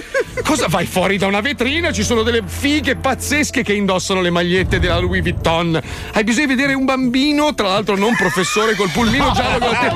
[0.45, 1.93] Cosa vai fuori da una vetrina?
[1.93, 5.81] Ci sono delle fighe pazzesche che indossano le magliette della Louis Vuitton.
[6.13, 9.59] Hai bisogno di vedere un bambino, tra l'altro non professore, col pulmino giallo.
[9.59, 9.89] con la te-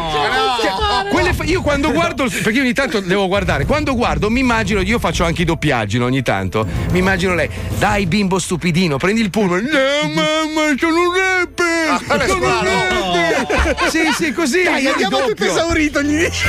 [0.63, 4.99] Cioè, fa- io quando guardo, perché ogni tanto devo guardare, quando guardo mi immagino, io
[4.99, 6.46] faccio anche i doppiaggi no, ogni tanto,
[6.91, 7.49] mi immagino lei,
[7.79, 13.91] dai bimbo stupidino, prendi il pullman, no mamma sono un rapper, sono un rapper.
[13.91, 14.63] Sì, sì, così.
[14.63, 15.51] Dai, andiamo doppio.
[15.51, 16.47] esaurito, gli dici.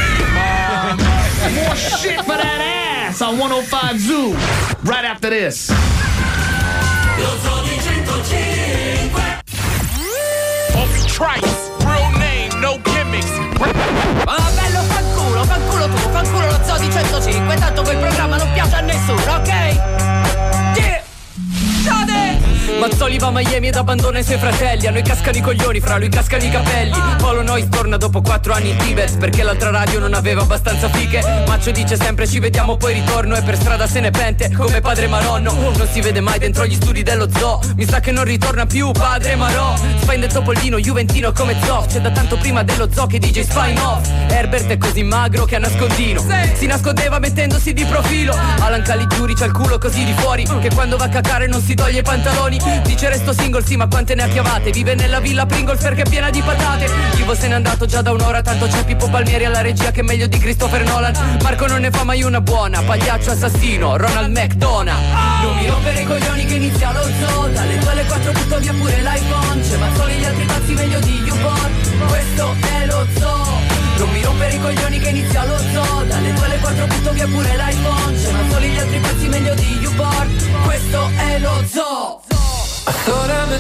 [1.54, 2.62] More shit for that
[3.10, 4.36] ass on 105 Zoo.
[4.84, 5.72] Right after this.
[10.74, 13.87] Obi Trice, real name, no gimmicks.
[17.26, 19.97] Di 105 Tanto quel programma non piace a nessuno, ok?
[21.88, 22.38] Sciade!
[22.80, 24.88] Mazzoli va a Miami ed abbandona i suoi fratelli.
[24.88, 26.96] A noi cascano i coglioni, fra lui cascano i capelli.
[27.18, 31.22] Polo Nois torna dopo 4 anni in Tibet Perché l'altra radio non aveva abbastanza fiche.
[31.48, 35.08] Maccio dice sempre ci vediamo poi ritorno E per strada se ne pente come padre
[35.08, 35.54] Maronno.
[35.54, 37.60] Non si vede mai dentro gli studi dello zoo.
[37.78, 39.74] Mi sa che non ritorna più padre Marò.
[40.02, 41.88] Spende Topolino, Juventino come Zoff.
[41.88, 44.08] C'è da tanto prima dello zoo che DJ Spine Off.
[44.28, 46.24] Herbert è così magro che a nascondino.
[46.54, 48.38] Si nascondeva mettendosi di profilo.
[48.60, 51.74] Alan Caligiuri c'ha il culo così di fuori Che quando va a cacare non si
[51.78, 52.58] toglie i pantaloni.
[52.84, 56.10] Dice resto single sì ma quante ne ha chiamate Vive nella villa Pringles perché è
[56.10, 56.90] piena di patate.
[57.18, 60.04] Ivo se n'è andato già da un'ora Tanto c'è Pippo Palmieri alla regia che è
[60.04, 61.38] meglio di Christopher Nolan.
[61.44, 65.44] Marco non ne fa mai una buona Pagliaccio assassino Ronald McDonald.
[65.44, 67.48] Non mi rompere i coglioni che inizia lo zoo.
[67.48, 69.62] Dalle 2 alle 4 butto via pure l'iPhone.
[69.62, 71.72] C'è Mazzoli gli altri pazzi meglio di YouPorn
[72.08, 73.57] Questo è lo zoo
[73.98, 77.28] non mi rompere i coglioni che inizia lo zoo Dalle 2 alle 4 butto via
[77.28, 82.22] pure l'iPhone C'è e gli altri pazzi meglio di YouPorn Questo è lo zoo
[82.88, 83.58] I thought I met.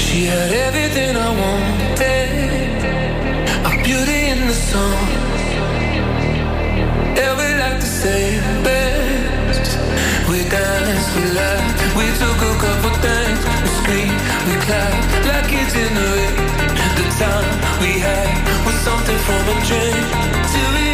[0.00, 2.08] She had everything I wanted.
[3.68, 4.98] A beauty in the sun.
[7.14, 9.78] Yeah, like to say best.
[10.28, 13.40] We danced, we laughed, we took a couple things.
[13.62, 16.27] We screamed, we clapped like kids in the rain.
[17.18, 20.87] We had was something from a dream.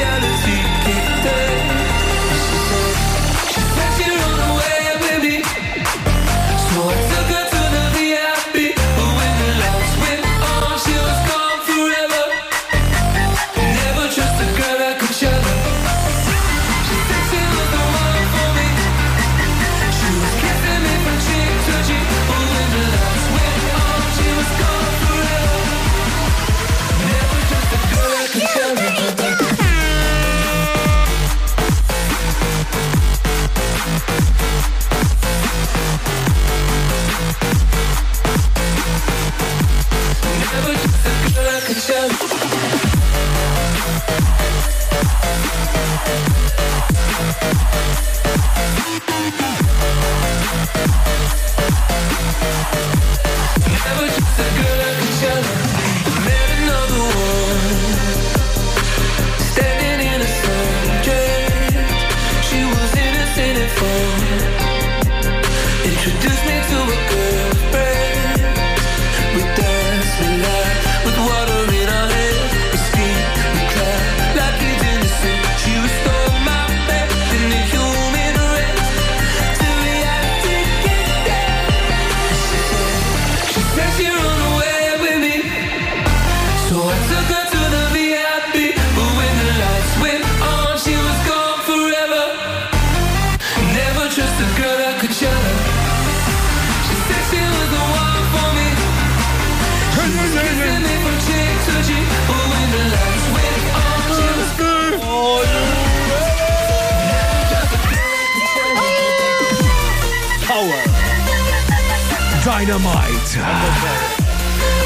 [112.64, 113.40] Dynamite.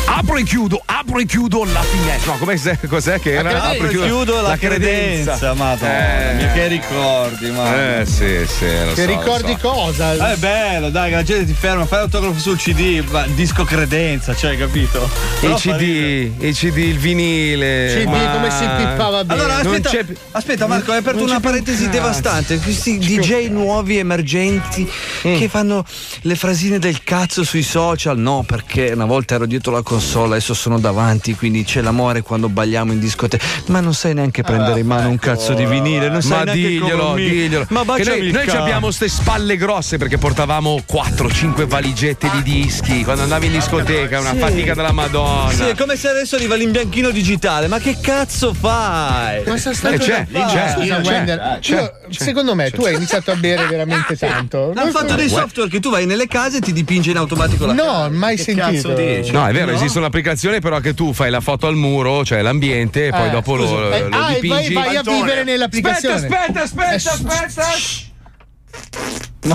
[0.09, 0.83] Apro e chiudo,
[1.19, 2.33] apro e chiudo la finestra.
[2.33, 3.49] No, com'è, se- cos'è che era?
[3.51, 3.71] credenza.
[3.71, 7.99] Apro e Chiudo la credenza, madonna mia, che ricordi, mamma.
[8.01, 9.69] Eh, sì, sì, lo Che so, lo ricordi so.
[9.69, 10.13] cosa?
[10.31, 13.65] Eh, è bello, dai, che la gente ti ferma, fai l'autografo sul CD, ma disco
[13.65, 15.09] credenza, cioè, capito?
[15.39, 17.95] I Però fa CD, i CD, il vinile.
[18.03, 19.41] CD, ma- come si pippava bene.
[19.41, 19.91] Allora, aspetta,
[20.33, 21.97] aspetta Marco, hai aperto una parentesi cazzo.
[21.97, 22.59] devastante.
[22.59, 24.89] Questi DJ nuovi emergenti
[25.27, 25.37] Mm.
[25.39, 25.85] che fanno
[26.23, 28.19] le frasine del cazzo sui social.
[28.19, 32.23] No, perché una volta ero dietro la console so, adesso sono davanti, quindi c'è l'amore
[32.23, 33.45] quando balliamo in discoteca.
[33.67, 36.61] Ma non sai neanche prendere in mano un cazzo di vinile, non sai Ma neanche
[36.69, 37.67] diglielo, come diglielo.
[37.71, 43.47] Ma noi, noi abbiamo queste spalle grosse perché portavamo 4-5 valigette di dischi quando andavi
[43.47, 44.39] in discoteca, una Sì.
[44.39, 45.51] fatica della Madonna.
[45.53, 47.67] Sì, è come se adesso arriva l'imbianchino digitale.
[47.69, 49.43] Ma che cazzo fai?
[49.47, 50.47] Ma sta Eh, c'è, fare?
[50.53, 52.25] c'è, Scusa, c'è, Wender, c'è, io- c'è.
[52.25, 54.73] secondo me tu hai iniziato a bere veramente tanto.
[54.75, 57.73] Hanno fatto dei software che tu vai nelle case e ti dipinge in automatico la
[57.73, 58.89] No, mai Che sentito.
[59.33, 59.77] No, è vero, No?
[59.77, 63.31] esiste un'applicazione però che tu fai la foto al muro, cioè l'ambiente, e poi Eh,
[63.31, 63.97] dopo lo, scusa.
[63.97, 64.73] Eh, lo ah, e vai, dipingi.
[64.75, 66.15] vai a vivere nell'applicazione.
[66.15, 69.37] Aspetta, aspetta, aspetta, aspetta.
[69.41, 69.49] Eh,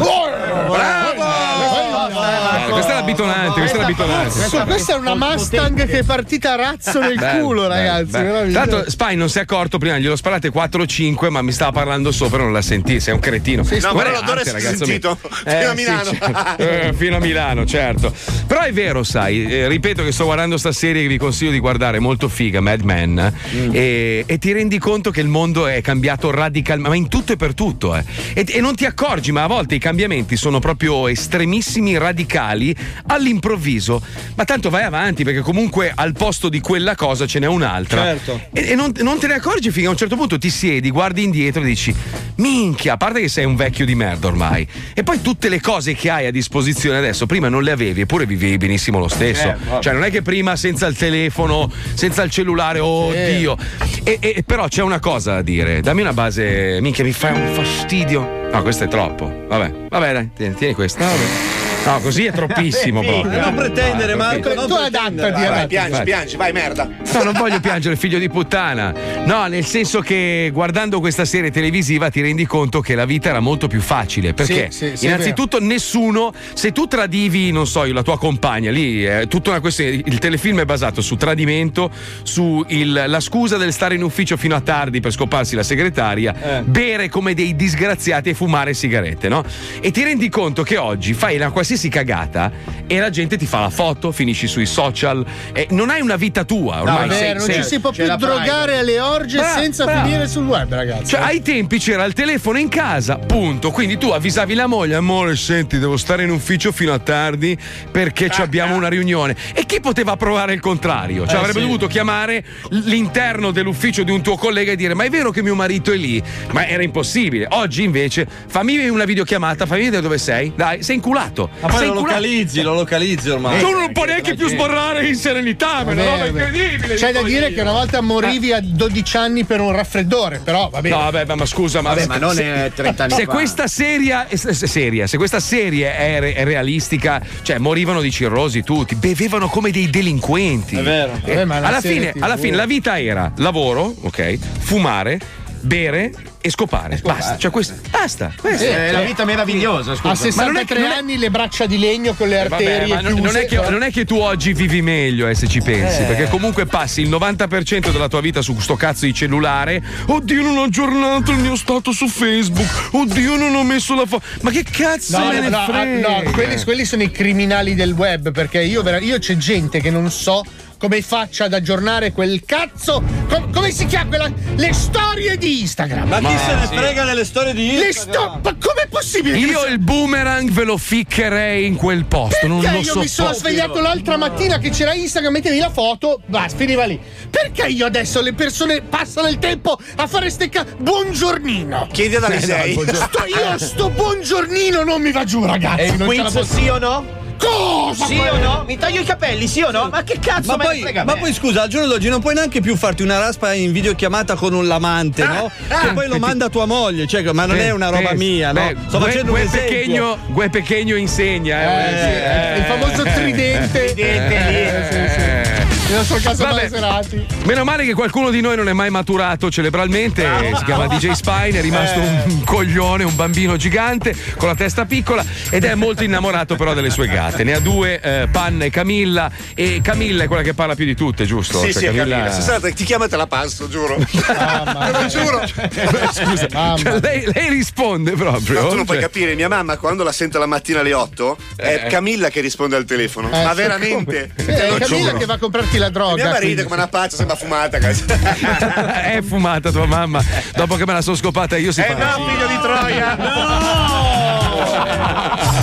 [2.71, 4.49] questa è la bitonante, questa è la bitonante.
[4.65, 8.11] Questa è una Mustang che è partita a razzo nel Bello, culo, ragazzi.
[8.11, 8.51] bello.
[8.51, 11.51] Tra l'altro, Spy non si è accorto prima, glielo sparate 4 o 5, ma mi
[11.51, 12.99] stava parlando sopra non l'ha sentito.
[13.01, 13.63] Sei un cretino.
[13.63, 15.17] No, Guarda però l'odore si è sentito.
[15.21, 15.31] mio.
[15.43, 16.11] Fino a sì, Milano.
[16.13, 16.63] certo.
[16.63, 18.13] Eh, fino a Milano, certo.
[18.47, 21.59] Però è vero, sai, eh, ripeto che sto guardando sta serie che vi consiglio di
[21.59, 23.69] guardare, molto figa, Mad Men, Mm.
[23.73, 27.35] e, e ti rendi conto che il mondo è cambiato radicalmente, ma in tutto e
[27.35, 27.95] per tutto.
[27.95, 28.03] eh.
[28.33, 32.75] E, e non ti accorgi, ma a volte i cambiamenti sono proprio estremissimi, radicali,
[33.07, 34.01] all'improvviso.
[34.35, 38.03] Ma tanto vai avanti, perché comunque al posto di quella cosa ce n'è un'altra.
[38.03, 38.41] Certo.
[38.53, 41.23] E, e non, non te ne accorgi finché a un certo punto ti siedi, guardi
[41.23, 41.93] indietro e dici:
[42.35, 44.67] Minchia, a parte che sei un vecchio di merda ormai.
[44.93, 48.25] E poi tutte le cose che hai a disposizione adesso, prima non le avevi, eppure
[48.25, 49.49] vivevi benissimo lo stesso.
[49.49, 53.57] Eh, cioè, non è che prima senza il telefono, senza il cellulare, oddio.
[54.03, 57.53] E, e- però c'è una cosa da dire: dammi una base, minchia, mi fai un
[57.53, 58.41] fastidio.
[58.51, 59.45] No, questo è troppo.
[59.47, 61.62] Vabbè, vabbè, dai, tieni, tieni questo.
[61.85, 63.39] No, così è troppissimo proprio.
[63.41, 64.53] Non pretendere, Ah, Marco.
[64.53, 66.03] Non Tu adattati, Vai, piangi, Vai.
[66.03, 66.87] piangi, vai, merda.
[67.13, 68.93] No, non voglio piangere, figlio di puttana.
[69.25, 73.39] No, nel senso che guardando questa serie televisiva ti rendi conto che la vita era
[73.39, 74.33] molto più facile.
[74.33, 74.67] Perché?
[74.71, 79.03] Sì, sì, sì, innanzitutto, nessuno, se tu tradivi, non so, io, la tua compagna, lì
[79.03, 80.01] è tutta una questione.
[80.05, 81.91] Il telefilm è basato su tradimento,
[82.23, 86.61] su il- la scusa del stare in ufficio fino a tardi per scoparsi la segretaria,
[86.63, 89.43] bere come dei disgraziati e fumare sigarette, no?
[89.81, 92.51] E ti rendi conto che oggi fai una qualsiasi cagata
[92.87, 96.43] e la gente ti fa la foto, finisci sui social, e non hai una vita
[96.43, 96.81] tua.
[96.81, 100.05] Ormai Vabbè, sei- non sei- ci si può più drogare alle orge Bravo, senza bravo.
[100.05, 101.05] finire sul web, ragazzi.
[101.07, 103.71] Cioè, ai tempi c'era il telefono in casa, punto.
[103.71, 107.57] Quindi tu avvisavi la moglie, amore, senti, devo stare in ufficio fino a tardi
[107.91, 109.35] perché ci abbiamo una riunione.
[109.53, 111.25] E chi poteva provare il contrario?
[111.25, 111.65] Cioè, Eh, avrebbe sì.
[111.65, 115.55] dovuto chiamare l'interno dell'ufficio di un tuo collega e dire: Ma è vero che mio
[115.55, 116.21] marito è lì?
[116.51, 117.47] Ma era impossibile.
[117.51, 120.51] Oggi invece, fammi una videochiamata, fammi vedere dove sei.
[120.55, 121.49] Dai, sei inculato.
[121.63, 123.59] Ma poi sei lo localizzi, lo localizzi ormai.
[123.59, 126.95] Tu non puoi neanche più sborrare in serenità, ma è una roba incredibile.
[126.95, 127.55] C'è da dire io.
[127.55, 130.95] che una volta morivi a 12 anni per un raffreddore, però va bene.
[130.95, 133.31] No, vabbè, ma, ma scusa, ma, Vabbè, ma non se- è 30 anni Se fa.
[133.31, 138.11] questa serie, se, se- seria, se questa serie è, re- è realistica, cioè morivano di
[138.11, 140.75] cirrosi tutti, bevevano come dei delinquenti.
[140.77, 141.19] È vero.
[141.23, 145.19] Eh, Vabbè, alla, fine, alla fine la vita era lavoro, ok, fumare,
[145.61, 146.11] bere
[146.45, 146.99] e scopare.
[147.01, 148.33] Basta, cioè questo, basta.
[148.37, 148.65] questo.
[148.65, 150.27] È la vita meravigliosa, A scusa.
[150.35, 152.63] Ma non è 63 non è- anni le braccia di legno con le Eh, vabbè,
[152.65, 155.47] arterie ma non, non è che, non è che tu oggi vivi meglio, eh, se
[155.47, 156.05] ci pensi, Eh.
[156.05, 159.81] perché comunque passi il 90% della tua vita su sto cazzo di cellulare.
[160.07, 162.89] Oddio, non ho aggiornato il mio stato su Facebook.
[162.91, 164.23] Oddio, non ho messo la foto.
[164.41, 166.09] Ma che cazzo No, me ne no, no, frega?
[166.09, 170.11] no, quelli, quelli sono i criminali del web perché io, io c'è gente che non
[170.11, 170.43] so
[170.83, 173.01] come faccia ad aggiornare quel cazzo.
[173.29, 174.29] com- come si chiama quella?
[174.55, 176.09] Le storie di Instagram.
[176.09, 176.75] Ma chi Ma se ne sì.
[176.75, 178.23] frega delle storie di Le Instagram?
[178.23, 179.37] sto- ma com'è possibile?
[179.37, 182.47] che Io non il boomerang ve lo ficcherei in quel posto.
[182.47, 182.99] Non Perché lo io so.
[182.99, 186.99] mi sono svegliato l'altra mattina che c'era Instagram, mettevi la foto, basta, finiva lì.
[187.29, 190.65] Perché io adesso le persone passano il tempo a fare ste ca...
[190.79, 191.87] Buongiornino!
[191.93, 192.73] Chiedi ad Alisei.
[192.73, 195.79] Sto, io sto buongiornino non mi va giù, ragazzi.
[195.79, 197.21] E il non quiz sì o no?
[197.37, 198.05] Cosa?
[198.05, 198.63] Sì o no?
[198.65, 199.89] Mi taglio i capelli, sì o no?
[199.91, 201.19] Ma che cazzo Ma poi, frega ma me?
[201.19, 204.53] poi scusa, al giorno d'oggi non puoi neanche più farti una raspa in videochiamata con
[204.53, 205.51] un lamante, no?
[205.69, 208.51] ah, che poi lo manda tua moglie, cioè, ma non è una roba Eh, mia,
[208.51, 208.61] no?
[208.61, 209.69] beh, Sto Gue- facendo un Gue esempio.
[209.75, 211.61] Pechegno, Gue Pechegno insegna.
[211.61, 213.85] Eh, Eh, sì, il famoso tridente.
[213.93, 215.42] Tridente lì.
[215.85, 215.89] Eh.
[215.89, 216.45] Nel nostro caso.
[216.45, 217.25] Maserati.
[217.45, 220.25] Meno male che qualcuno di noi non è mai maturato cerebralmente,
[220.57, 225.23] si chiama DJ Spine, è rimasto un coglione, un bambino gigante con la testa piccola
[225.49, 227.43] ed è molto innamorato però delle sue gatte.
[227.43, 230.95] Ne ha due, eh, Panna e Camilla e Camilla è quella che parla più di
[230.95, 231.59] tutte, giusto?
[231.59, 232.31] Sì, Cioè, sì, Camilla.
[232.31, 233.97] Stasera ti chiama te la passo, giuro.
[234.27, 235.41] Mamma Te lo giuro.
[236.13, 236.77] Scusa, Mamma.
[236.77, 238.61] cioè, lei, lei risponde proprio.
[238.61, 241.37] No, tu non puoi Cioè, capire, mia mamma quando la sento la mattina alle 8
[241.57, 241.89] è Eh.
[241.89, 243.27] Camilla che risponde al telefono.
[243.31, 244.31] Eh, Ma sì, veramente?
[244.37, 245.17] Sì, è Camilla giuro.
[245.17, 246.15] che va a comprarti metti la droga.
[246.15, 246.63] Mia marito quindi.
[246.63, 247.77] come una pazza, sembra fumata.
[249.01, 250.23] È fumata tua mamma.
[250.55, 252.17] Dopo che me la sono scopata io si Eh fa.
[252.17, 253.17] no, figlio di Troia.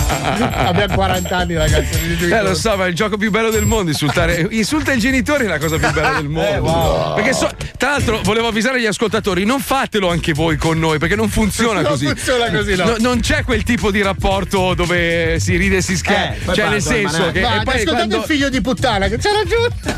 [0.67, 2.17] Abbiamo 40 anni, ragazzi.
[2.31, 3.91] Eh, lo so, ma è il gioco più bello del mondo.
[3.91, 7.13] Insultare, insulta i genitori è la cosa più bella del mondo.
[7.15, 11.15] Perché so- tra l'altro, volevo avvisare gli ascoltatori: non fatelo anche voi con noi, perché
[11.15, 12.05] non funziona Non così.
[12.07, 12.95] funziona così, no.
[12.99, 16.51] non c'è quel tipo di rapporto dove si ride e si scherza.
[16.51, 17.41] Eh, cioè, nel senso che.
[17.41, 19.55] Ma e poi ascoltate quando- il figlio di puttana che c'era giù.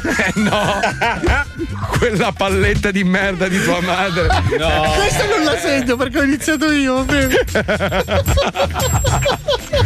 [0.07, 0.79] Eh, no,
[1.97, 4.27] quella palletta di merda di tua madre.
[4.57, 4.93] No.
[4.95, 7.35] Questa non la sento perché ho iniziato io, va bene.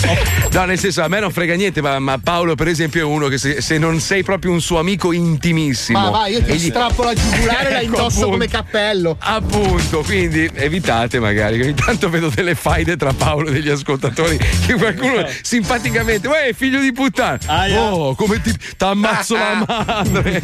[0.50, 3.28] No, nel senso, a me non frega niente, ma, ma Paolo, per esempio, è uno
[3.28, 6.00] che se, se non sei proprio un suo amico intimissimo.
[6.00, 8.30] Ma vai, io ti e gli- strappo la giugulare e la Ecco, indosso appunto.
[8.30, 9.18] come cappello.
[9.20, 14.38] Appunto, quindi evitate magari, che ogni tanto vedo delle faide tra Paolo e degli ascoltatori
[14.66, 17.38] che qualcuno simpaticamente, uè figlio di puttana,
[17.80, 20.36] oh come ti t'ammazzo la madre.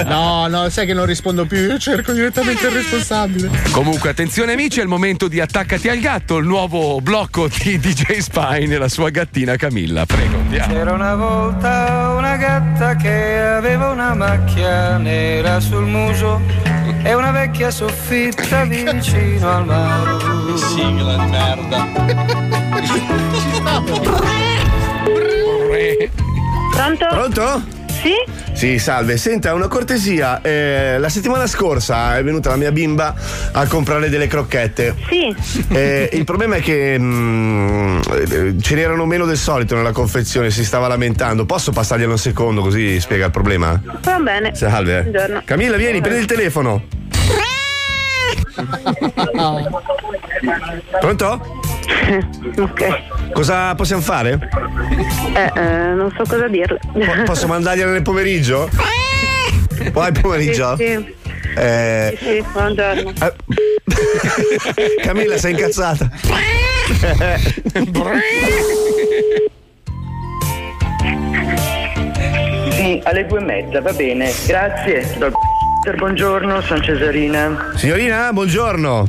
[0.10, 3.50] No, no, sai che non rispondo più, io cerco direttamente il responsabile.
[3.70, 8.18] Comunque attenzione amici, è il momento di Attaccati al gatto, il nuovo blocco di DJ
[8.18, 10.36] Spine e la sua gattina Camilla, prego.
[10.36, 10.72] andiamo.
[10.72, 16.40] C'era una volta una gatta che aveva una macchia nera sul muso
[17.02, 20.18] e una vecchia soffitta vicino al mare.
[20.56, 21.88] Sigla di merda.
[26.72, 27.06] Pronto?
[27.08, 27.79] Pronto?
[28.02, 28.14] Sì?
[28.52, 29.16] Sì, salve.
[29.16, 30.40] Senta, una cortesia.
[30.42, 33.14] eh, la settimana scorsa è venuta la mia bimba
[33.52, 34.94] a comprare delle crocchette.
[35.08, 35.34] Sì.
[35.68, 40.64] Eh, il problema è che mm, eh, ce n'erano meno del solito nella confezione, si
[40.64, 41.44] stava lamentando.
[41.46, 43.80] Posso passarglielo un secondo così spiega il problema?
[44.02, 44.54] Va bene.
[44.54, 45.02] Salve.
[45.02, 45.42] Buongiorno.
[45.44, 46.82] Camilla, vieni, prendi il telefono.
[51.00, 51.60] Pronto?
[52.58, 53.02] ok.
[53.32, 54.38] Cosa possiamo fare?
[55.34, 56.78] Eh, eh, non so cosa dirle.
[56.92, 58.68] Po- Posso mandargliela nel pomeriggio?
[59.92, 60.76] Poi pomeriggio?
[60.76, 61.14] Sì, sì.
[61.56, 63.12] Eh, Sì, sì, buongiorno.
[65.02, 66.08] Camilla, sei incazzata?
[72.72, 74.32] Sì, alle due e mezza, va bene.
[74.46, 75.06] Grazie.
[75.96, 77.72] Buongiorno, sono Cesarina.
[77.76, 79.08] Signorina, buongiorno.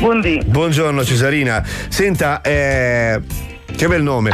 [0.00, 0.40] Buondì.
[0.42, 1.62] Buongiorno Cesarina.
[1.90, 3.20] Senta, eh,
[3.76, 4.30] che bel nome.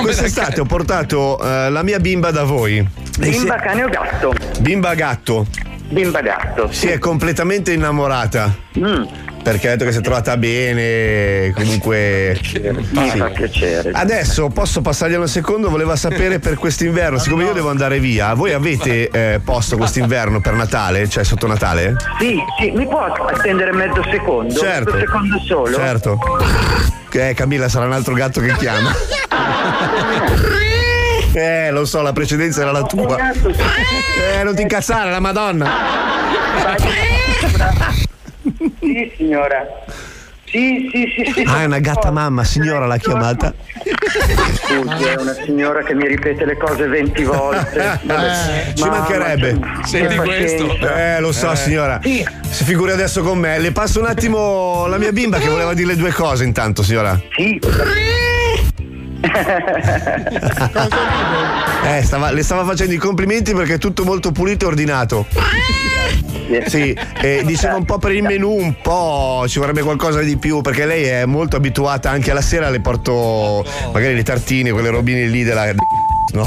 [0.00, 2.84] Quest'estate ho portato eh, la mia bimba da voi.
[3.16, 4.34] Bimba, cane o gatto?
[4.58, 5.46] Bimba gatto.
[5.88, 6.72] Bimba gatto.
[6.72, 8.52] Si è completamente innamorata.
[8.76, 9.04] Mm.
[9.46, 12.36] Perché ha detto che si è trovata bene, comunque.
[12.42, 12.60] Sì.
[13.16, 13.92] fa piacere.
[13.92, 18.52] Adesso posso passarglielo un secondo, voleva sapere per quest'inverno, siccome io devo andare via, voi
[18.52, 21.94] avete eh, posto quest'inverno per Natale, cioè sotto Natale?
[22.18, 24.52] Sì, sì, mi può attendere mezzo secondo?
[24.52, 24.94] Certo.
[24.94, 25.76] Un secondo solo?
[25.76, 26.18] Certo.
[27.12, 28.90] Eh, Camilla sarà un altro gatto che chiama.
[31.36, 33.30] Eh, lo so, la precedenza era la tua.
[33.30, 35.70] Eh, non ti incazzare, la Madonna.
[38.80, 39.64] Sì, signora.
[40.48, 41.42] Sì, sì, sì, sì.
[41.44, 43.52] Ah, è una gatta mamma, signora l'ha chiamata.
[44.54, 47.98] Scusi, è una signora che mi ripete le cose 20 volte.
[48.02, 49.58] Vabbè, Ci mamma, mancherebbe.
[49.90, 51.16] che- che pazienza.
[51.16, 51.56] Eh, lo so, Eh.
[51.56, 52.00] signora.
[52.02, 53.58] Si figuri adesso con me.
[53.58, 57.20] Le passo un attimo la mia bimba che voleva dirle due cose intanto, signora.
[57.34, 57.58] Sì.
[61.84, 65.26] Eh, stava- le stava facendo i complimenti perché è tutto molto pulito e ordinato.
[66.66, 70.60] Sì, e diceva un po' per il menù, un po' ci vorrebbe qualcosa di più
[70.60, 75.26] perché lei è molto abituata anche alla sera le porto magari le tartine, quelle robine
[75.26, 75.72] lì della
[76.32, 76.46] no?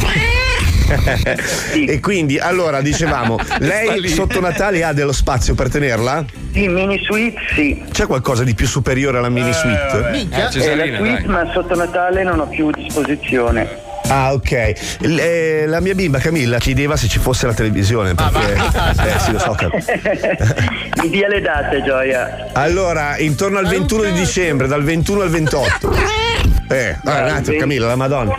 [1.74, 6.26] e quindi allora dicevamo, lei sotto Natale ha dello spazio per tenerla?
[6.52, 7.84] Sì, mini suite sì.
[7.92, 10.10] C'è qualcosa di più superiore alla mini suite?
[10.12, 10.50] Minchia.
[10.50, 13.89] Eh, la suite, ma sotto Natale non ho più disposizione.
[14.10, 14.98] Ah, ok.
[15.02, 18.14] L- eh, la mia bimba Camilla chiedeva se ci fosse la televisione.
[18.16, 18.54] Perché.
[18.54, 19.56] Eh, sì, lo so.
[21.02, 22.50] Mi dia le date, Gioia.
[22.54, 26.18] Allora, intorno al 21 di dicembre, dal 21 al 28.
[26.72, 28.36] Eh, allora, un attimo, Camilla, la Madonna.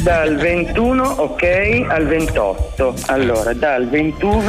[0.00, 2.94] Dal 21, ok, al 28.
[3.06, 4.42] Allora, dal 21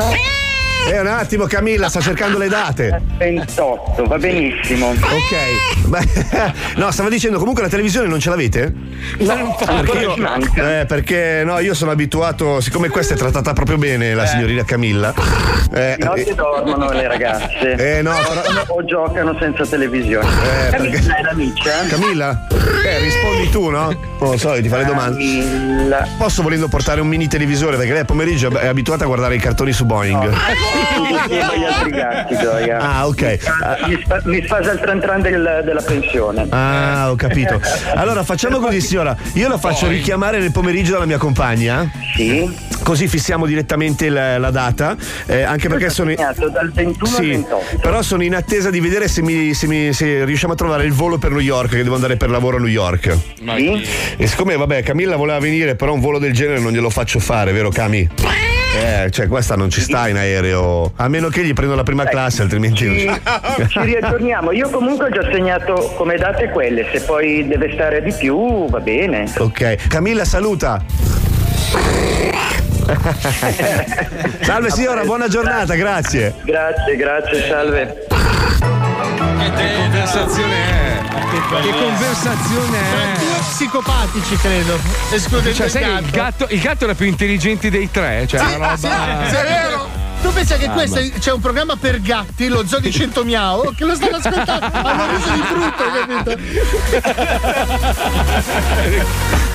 [0.87, 3.01] Eh, un attimo, Camilla, sta cercando le date.
[3.17, 4.89] 28, va benissimo.
[4.89, 5.85] Ok.
[5.87, 8.71] Beh, no, stava dicendo comunque la televisione non ce l'avete?
[9.19, 10.15] No, Perché io,
[10.63, 15.11] eh, perché no, io sono abituato, siccome questa è trattata proprio bene, la signorina Camilla.
[15.73, 17.73] Eh, Di notte dormono le ragazze.
[17.95, 20.27] Eh, no, però- O giocano senza televisione.
[20.27, 21.71] Eh, Camilla perché- è l'amica?
[21.89, 22.47] Camilla?
[22.85, 23.87] Eh, rispondi tu, no?
[24.19, 25.23] Non lo so, ti fa le domande.
[26.17, 29.39] Posso volendo portare un mini televisore perché lei a pomeriggio è abituata a guardare i
[29.39, 30.29] cartoni su Boeing.
[30.75, 32.79] insieme agli altri gatti, gioia.
[32.79, 33.37] Ah, ok.
[33.87, 36.45] Mi, sfa- mi sfasa il tran tran del- della pensione.
[36.49, 37.59] Ah, ho capito.
[37.95, 39.15] Allora facciamo così, signora.
[39.33, 41.89] Io la faccio richiamare nel pomeriggio dalla mia compagna.
[42.15, 42.73] Sì.
[42.83, 44.95] Così fissiamo direttamente la, la data.
[45.25, 46.11] eh, anche perché sono.
[46.11, 47.77] in- dal 21 al Sì, 28.
[47.81, 50.93] però sono in attesa di vedere se, mi- se mi- se riusciamo a trovare il
[50.93, 53.15] volo per New York, che devo andare per lavoro a New York.
[54.17, 57.51] E siccome, vabbè, Camilla voleva venire, però un volo del genere non glielo faccio fare,
[57.51, 58.07] vero Cami?
[58.75, 60.91] Eh, cioè, questa non ci sta in aereo.
[60.95, 63.09] A meno che gli prendo la prima classe, altrimenti non Ci,
[63.69, 64.51] ci riaggiorniamo.
[64.51, 66.85] Io comunque ho già segnato come date quelle.
[66.91, 69.31] Se poi deve stare di più, va bene.
[69.37, 69.87] Ok.
[69.87, 70.83] Camilla, saluta.
[74.41, 76.35] Salve signora, buona giornata, grazie.
[76.43, 78.05] Grazie, grazie, salve.
[78.07, 81.01] Che conversazione è?
[81.31, 83.34] Che conversazione è?
[83.59, 84.77] Psicopatici, credo.
[85.11, 88.25] Escludendo Cioè, il sai il gatto, il gatto era più intelligente dei tre?
[88.27, 88.75] Cioè, Sì, roba.
[88.75, 88.81] sì,
[89.29, 89.87] sì, è vero.
[90.21, 93.23] Tu pensi che Ah, questo ma- c'è un programma per gatti, lo zoo di 100
[93.23, 96.35] miau, che lo stanno ascoltando, hanno riso di brutto, capito?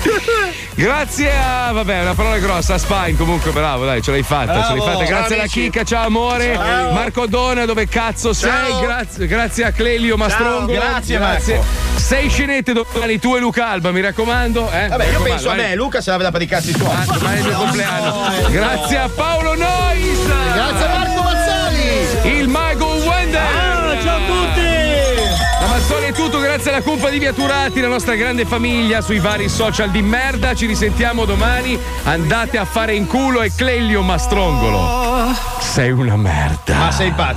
[0.73, 1.71] Grazie a.
[1.71, 2.73] Vabbè, una parola grossa.
[2.75, 4.63] A Spine, comunque, bravo, dai, ce l'hai fatta.
[4.63, 4.91] ce l'hai Bravo.
[4.99, 5.03] fatta.
[5.05, 5.45] Grazie alla.
[5.45, 6.55] Chicca, ciao amore.
[6.55, 6.91] Ciao.
[6.91, 8.49] Marco Dona, dove cazzo sei?
[8.51, 8.81] Ciao.
[8.81, 10.71] Grazie, grazie a Clelio Mastrongo.
[10.71, 11.63] Grazie, Marco.
[11.95, 14.69] Sei scenette domani, tu e Luca Alba, mi raccomando.
[14.71, 14.87] Eh?
[14.87, 15.65] Vabbè, Mi io raccomando, penso a vai.
[15.67, 16.89] me, Luca se la veda per i cazzi suoi.
[16.89, 18.15] Ah, domani è il mio compleanno.
[18.49, 20.25] Grazie a Paolo Nois.
[20.53, 21.40] Grazie a Marco Mazzali.
[25.91, 29.89] Mazzoli è tutto, grazie alla cumpa di Viaturati, la nostra grande famiglia sui vari social
[29.89, 30.55] di merda.
[30.55, 31.77] Ci risentiamo domani.
[32.03, 35.35] Andate a fare in culo e Clelio Mastrongolo.
[35.59, 36.77] Sei una merda.
[36.77, 37.29] Ma sei pazzo.